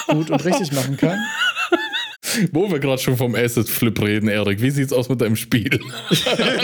gut 0.08 0.32
und 0.32 0.44
richtig 0.46 0.72
machen 0.72 0.98
kann. 0.98 1.20
Wo 2.52 2.72
wir 2.72 2.80
gerade 2.80 3.02
schon 3.02 3.18
vom 3.18 3.36
Asset 3.36 3.70
Flip 3.70 4.00
reden, 4.02 4.28
Erik, 4.28 4.62
wie 4.62 4.72
sieht's 4.72 4.94
aus 4.94 5.10
mit 5.10 5.22
deinem 5.22 5.36
Spiel? 5.36 5.80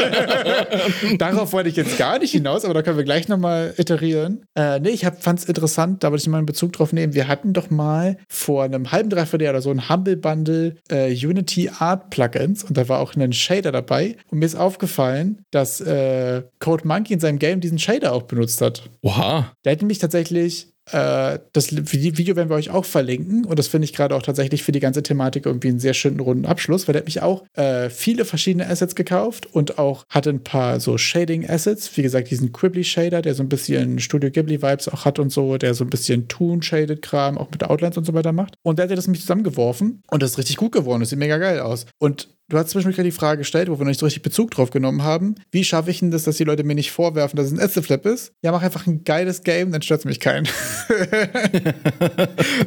Darauf 1.17 1.53
wollte 1.53 1.69
ich 1.69 1.75
jetzt 1.75 1.97
gar 1.97 2.19
nicht 2.19 2.31
hinaus, 2.31 2.65
aber 2.65 2.73
da 2.73 2.81
können 2.81 2.97
wir 2.97 3.03
gleich 3.03 3.27
nochmal 3.27 3.73
iterieren. 3.77 4.43
Äh, 4.55 4.79
nee, 4.79 4.89
ich 4.89 5.05
fand 5.19 5.39
es 5.39 5.45
interessant, 5.45 6.03
da 6.03 6.11
wollte 6.11 6.21
ich 6.21 6.27
mal 6.27 6.37
einen 6.37 6.45
Bezug 6.45 6.73
drauf 6.73 6.93
nehmen. 6.93 7.13
Wir 7.13 7.27
hatten 7.27 7.53
doch 7.53 7.69
mal 7.69 8.17
vor 8.27 8.63
einem 8.63 8.91
halben, 8.91 9.09
dreiviertel 9.09 9.45
Jahr 9.45 9.53
oder 9.53 9.61
so 9.61 9.71
ein 9.71 9.89
Humble 9.89 10.17
Bundle 10.17 10.75
äh, 10.89 11.13
Unity 11.13 11.69
Art 11.79 12.09
Plugins 12.09 12.63
und 12.63 12.77
da 12.77 12.87
war 12.89 12.99
auch 12.99 13.15
ein 13.15 13.33
Shader 13.33 13.71
dabei. 13.71 14.15
Und 14.29 14.39
mir 14.39 14.45
ist 14.45 14.55
aufgefallen, 14.55 15.43
dass 15.51 15.81
äh, 15.81 16.43
Code 16.59 16.87
Monkey 16.87 17.13
in 17.13 17.19
seinem 17.19 17.39
Game 17.39 17.59
diesen 17.59 17.79
Shader 17.79 18.13
auch 18.13 18.23
benutzt 18.23 18.61
hat. 18.61 18.89
Oha. 19.01 19.51
Der 19.65 19.71
hat 19.73 19.79
nämlich 19.81 19.99
tatsächlich 19.99 20.69
das 20.91 21.71
Video 21.71 22.35
werden 22.35 22.49
wir 22.49 22.55
euch 22.55 22.69
auch 22.69 22.85
verlinken 22.85 23.45
und 23.45 23.59
das 23.59 23.67
finde 23.67 23.85
ich 23.85 23.93
gerade 23.93 24.15
auch 24.15 24.21
tatsächlich 24.21 24.63
für 24.63 24.71
die 24.71 24.79
ganze 24.79 25.03
Thematik 25.03 25.45
irgendwie 25.45 25.69
einen 25.69 25.79
sehr 25.79 25.93
schönen 25.93 26.19
runden 26.19 26.45
Abschluss, 26.45 26.87
weil 26.87 26.93
der 26.93 27.01
hat 27.01 27.07
mich 27.07 27.21
auch 27.21 27.43
äh, 27.53 27.89
viele 27.89 28.25
verschiedene 28.25 28.67
Assets 28.67 28.95
gekauft 28.95 29.47
und 29.47 29.77
auch 29.77 30.03
hatte 30.09 30.29
ein 30.29 30.43
paar 30.43 30.79
so 30.79 30.97
Shading-Assets. 30.97 31.95
Wie 31.97 32.01
gesagt, 32.01 32.31
diesen 32.31 32.51
Quibbly-Shader, 32.51 33.21
der 33.21 33.35
so 33.35 33.43
ein 33.43 33.49
bisschen 33.49 33.99
Studio 33.99 34.29
Ghibli-Vibes 34.29 34.89
auch 34.89 35.05
hat 35.05 35.19
und 35.19 35.31
so, 35.31 35.57
der 35.57 35.73
so 35.73 35.83
ein 35.83 35.89
bisschen 35.89 36.27
Toon-Shaded-Kram 36.27 37.37
auch 37.37 37.51
mit 37.51 37.63
Outlines 37.63 37.97
und 37.97 38.05
so 38.05 38.13
weiter 38.13 38.31
macht. 38.31 38.55
Und 38.63 38.79
der 38.79 38.89
hat 38.89 38.97
das 38.97 39.07
mich 39.07 39.21
zusammengeworfen 39.21 40.01
und 40.09 40.23
das 40.23 40.31
ist 40.31 40.37
richtig 40.37 40.57
gut 40.57 40.71
geworden. 40.71 41.01
Das 41.01 41.09
sieht 41.09 41.19
mega 41.19 41.37
geil 41.37 41.59
aus. 41.59 41.85
Und 41.99 42.29
Du 42.49 42.57
hast 42.57 42.71
zwischendurch 42.71 42.95
gerade 42.95 43.07
die 43.07 43.15
Frage 43.15 43.37
gestellt, 43.39 43.69
wo 43.69 43.73
wir 43.73 43.85
noch 43.85 43.89
nicht 43.89 43.99
so 43.99 44.07
richtig 44.07 44.23
Bezug 44.23 44.49
drauf 44.49 44.71
genommen 44.71 45.03
haben. 45.03 45.35
Wie 45.51 45.63
schaffe 45.63 45.91
ich 45.91 45.99
denn 45.99 46.09
das, 46.09 46.23
dass 46.23 46.37
die 46.37 46.45
Leute 46.45 46.63
mir 46.63 46.73
nicht 46.73 46.89
vorwerfen, 46.89 47.37
dass 47.37 47.45
es 47.45 47.51
ein 47.51 47.59
Ätzeflip 47.59 48.07
ist? 48.07 48.33
Ja, 48.41 48.51
mach 48.51 48.63
einfach 48.63 48.87
ein 48.87 49.03
geiles 49.03 49.43
Game, 49.43 49.71
dann 49.71 49.83
stört 49.83 49.99
es 49.99 50.05
mich 50.05 50.19
keinen. 50.19 50.47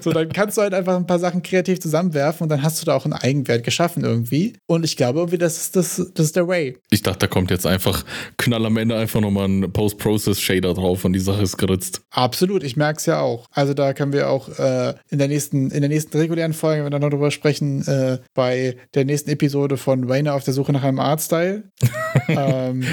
so, 0.01 0.13
dann 0.13 0.29
kannst 0.29 0.57
du 0.57 0.63
halt 0.63 0.73
einfach 0.73 0.97
ein 0.97 1.09
paar 1.09 1.19
Sachen 1.19 1.43
kreativ 1.43 1.81
zusammenwerfen 1.81 2.45
und 2.45 2.49
dann 2.49 2.63
hast 2.63 2.81
du 2.81 2.87
da 2.87 2.95
auch 2.95 3.07
einen 3.07 3.15
Eigenwert 3.15 3.65
geschaffen 3.65 4.05
irgendwie. 4.05 4.53
Und 4.69 4.85
ich 4.85 4.97
glaube 4.97 5.19
irgendwie, 5.19 5.39
das 5.39 5.57
ist, 5.57 5.75
das, 5.75 5.97
das 6.15 6.27
ist 6.27 6.37
der 6.37 6.47
Way. 6.47 6.79
Ich 6.91 7.03
dachte, 7.03 7.19
da 7.19 7.27
kommt 7.27 7.51
jetzt 7.51 7.67
einfach 7.67 8.05
knall 8.37 8.65
am 8.65 8.77
Ende 8.77 8.97
einfach 8.97 9.21
nochmal 9.21 9.49
ein 9.49 9.73
Post-Process-Shader 9.73 10.75
drauf 10.75 11.05
und 11.05 11.13
die 11.13 11.19
Sache 11.19 11.43
ist 11.43 11.57
geritzt. 11.57 12.03
Absolut, 12.11 12.63
ich 12.63 12.77
merke 12.77 12.99
es 12.99 13.07
ja 13.07 13.21
auch. 13.21 13.47
Also 13.51 13.75
da 13.75 13.95
können 13.95 14.13
wir 14.13 14.31
auch 14.31 14.49
äh, 14.61 14.95
in, 15.11 15.19
der 15.19 15.27
nächsten, 15.27 15.73
in 15.73 15.81
der 15.81 15.89
nächsten 15.89 16.17
regulären 16.17 16.53
Folge, 16.53 16.85
wenn 16.85 16.87
wir 16.87 16.91
dann 16.91 17.03
noch 17.03 17.11
drüber 17.11 17.33
sprechen, 17.33 17.85
äh, 17.89 18.19
bei 18.35 18.77
der 18.95 19.07
nächsten 19.07 19.31
Episode 19.31 19.72
Episode 19.73 19.77
von 19.77 20.09
Wayne 20.09 20.33
auf 20.33 20.45
der 20.45 20.55
Suche 20.55 20.73
nach 20.73 20.83
einem 20.83 20.99
Artstyle. 20.99 21.65
ähm, 22.29 22.85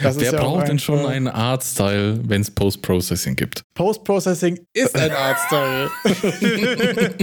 Wer 0.00 0.12
ja 0.22 0.32
braucht 0.32 0.68
denn 0.68 0.78
schon 0.78 1.06
einen 1.06 1.28
Artstyle, 1.28 2.20
wenn 2.24 2.40
es 2.40 2.50
Post-Processing 2.50 3.36
gibt? 3.36 3.62
Post-Processing 3.74 4.58
ist 4.72 4.96
ein 4.96 5.10
Artstyle. 5.16 5.90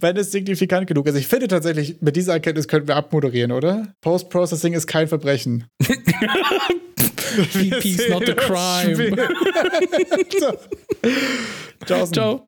wenn 0.00 0.16
es 0.16 0.32
signifikant 0.32 0.86
genug 0.86 1.06
ist. 1.06 1.16
Ich 1.16 1.26
finde 1.26 1.48
tatsächlich, 1.48 2.00
mit 2.00 2.16
dieser 2.16 2.32
Erkenntnis 2.34 2.68
könnten 2.68 2.88
wir 2.88 2.96
abmoderieren, 2.96 3.52
oder? 3.52 3.92
Post-Processing 4.00 4.72
ist 4.74 4.86
kein 4.86 5.08
Verbrechen. 5.08 5.66
PP's 7.52 8.08
not 8.08 8.28
a 8.28 8.34
crime. 8.34 9.16
Ciao. 11.86 12.06
Ciao. 12.06 12.38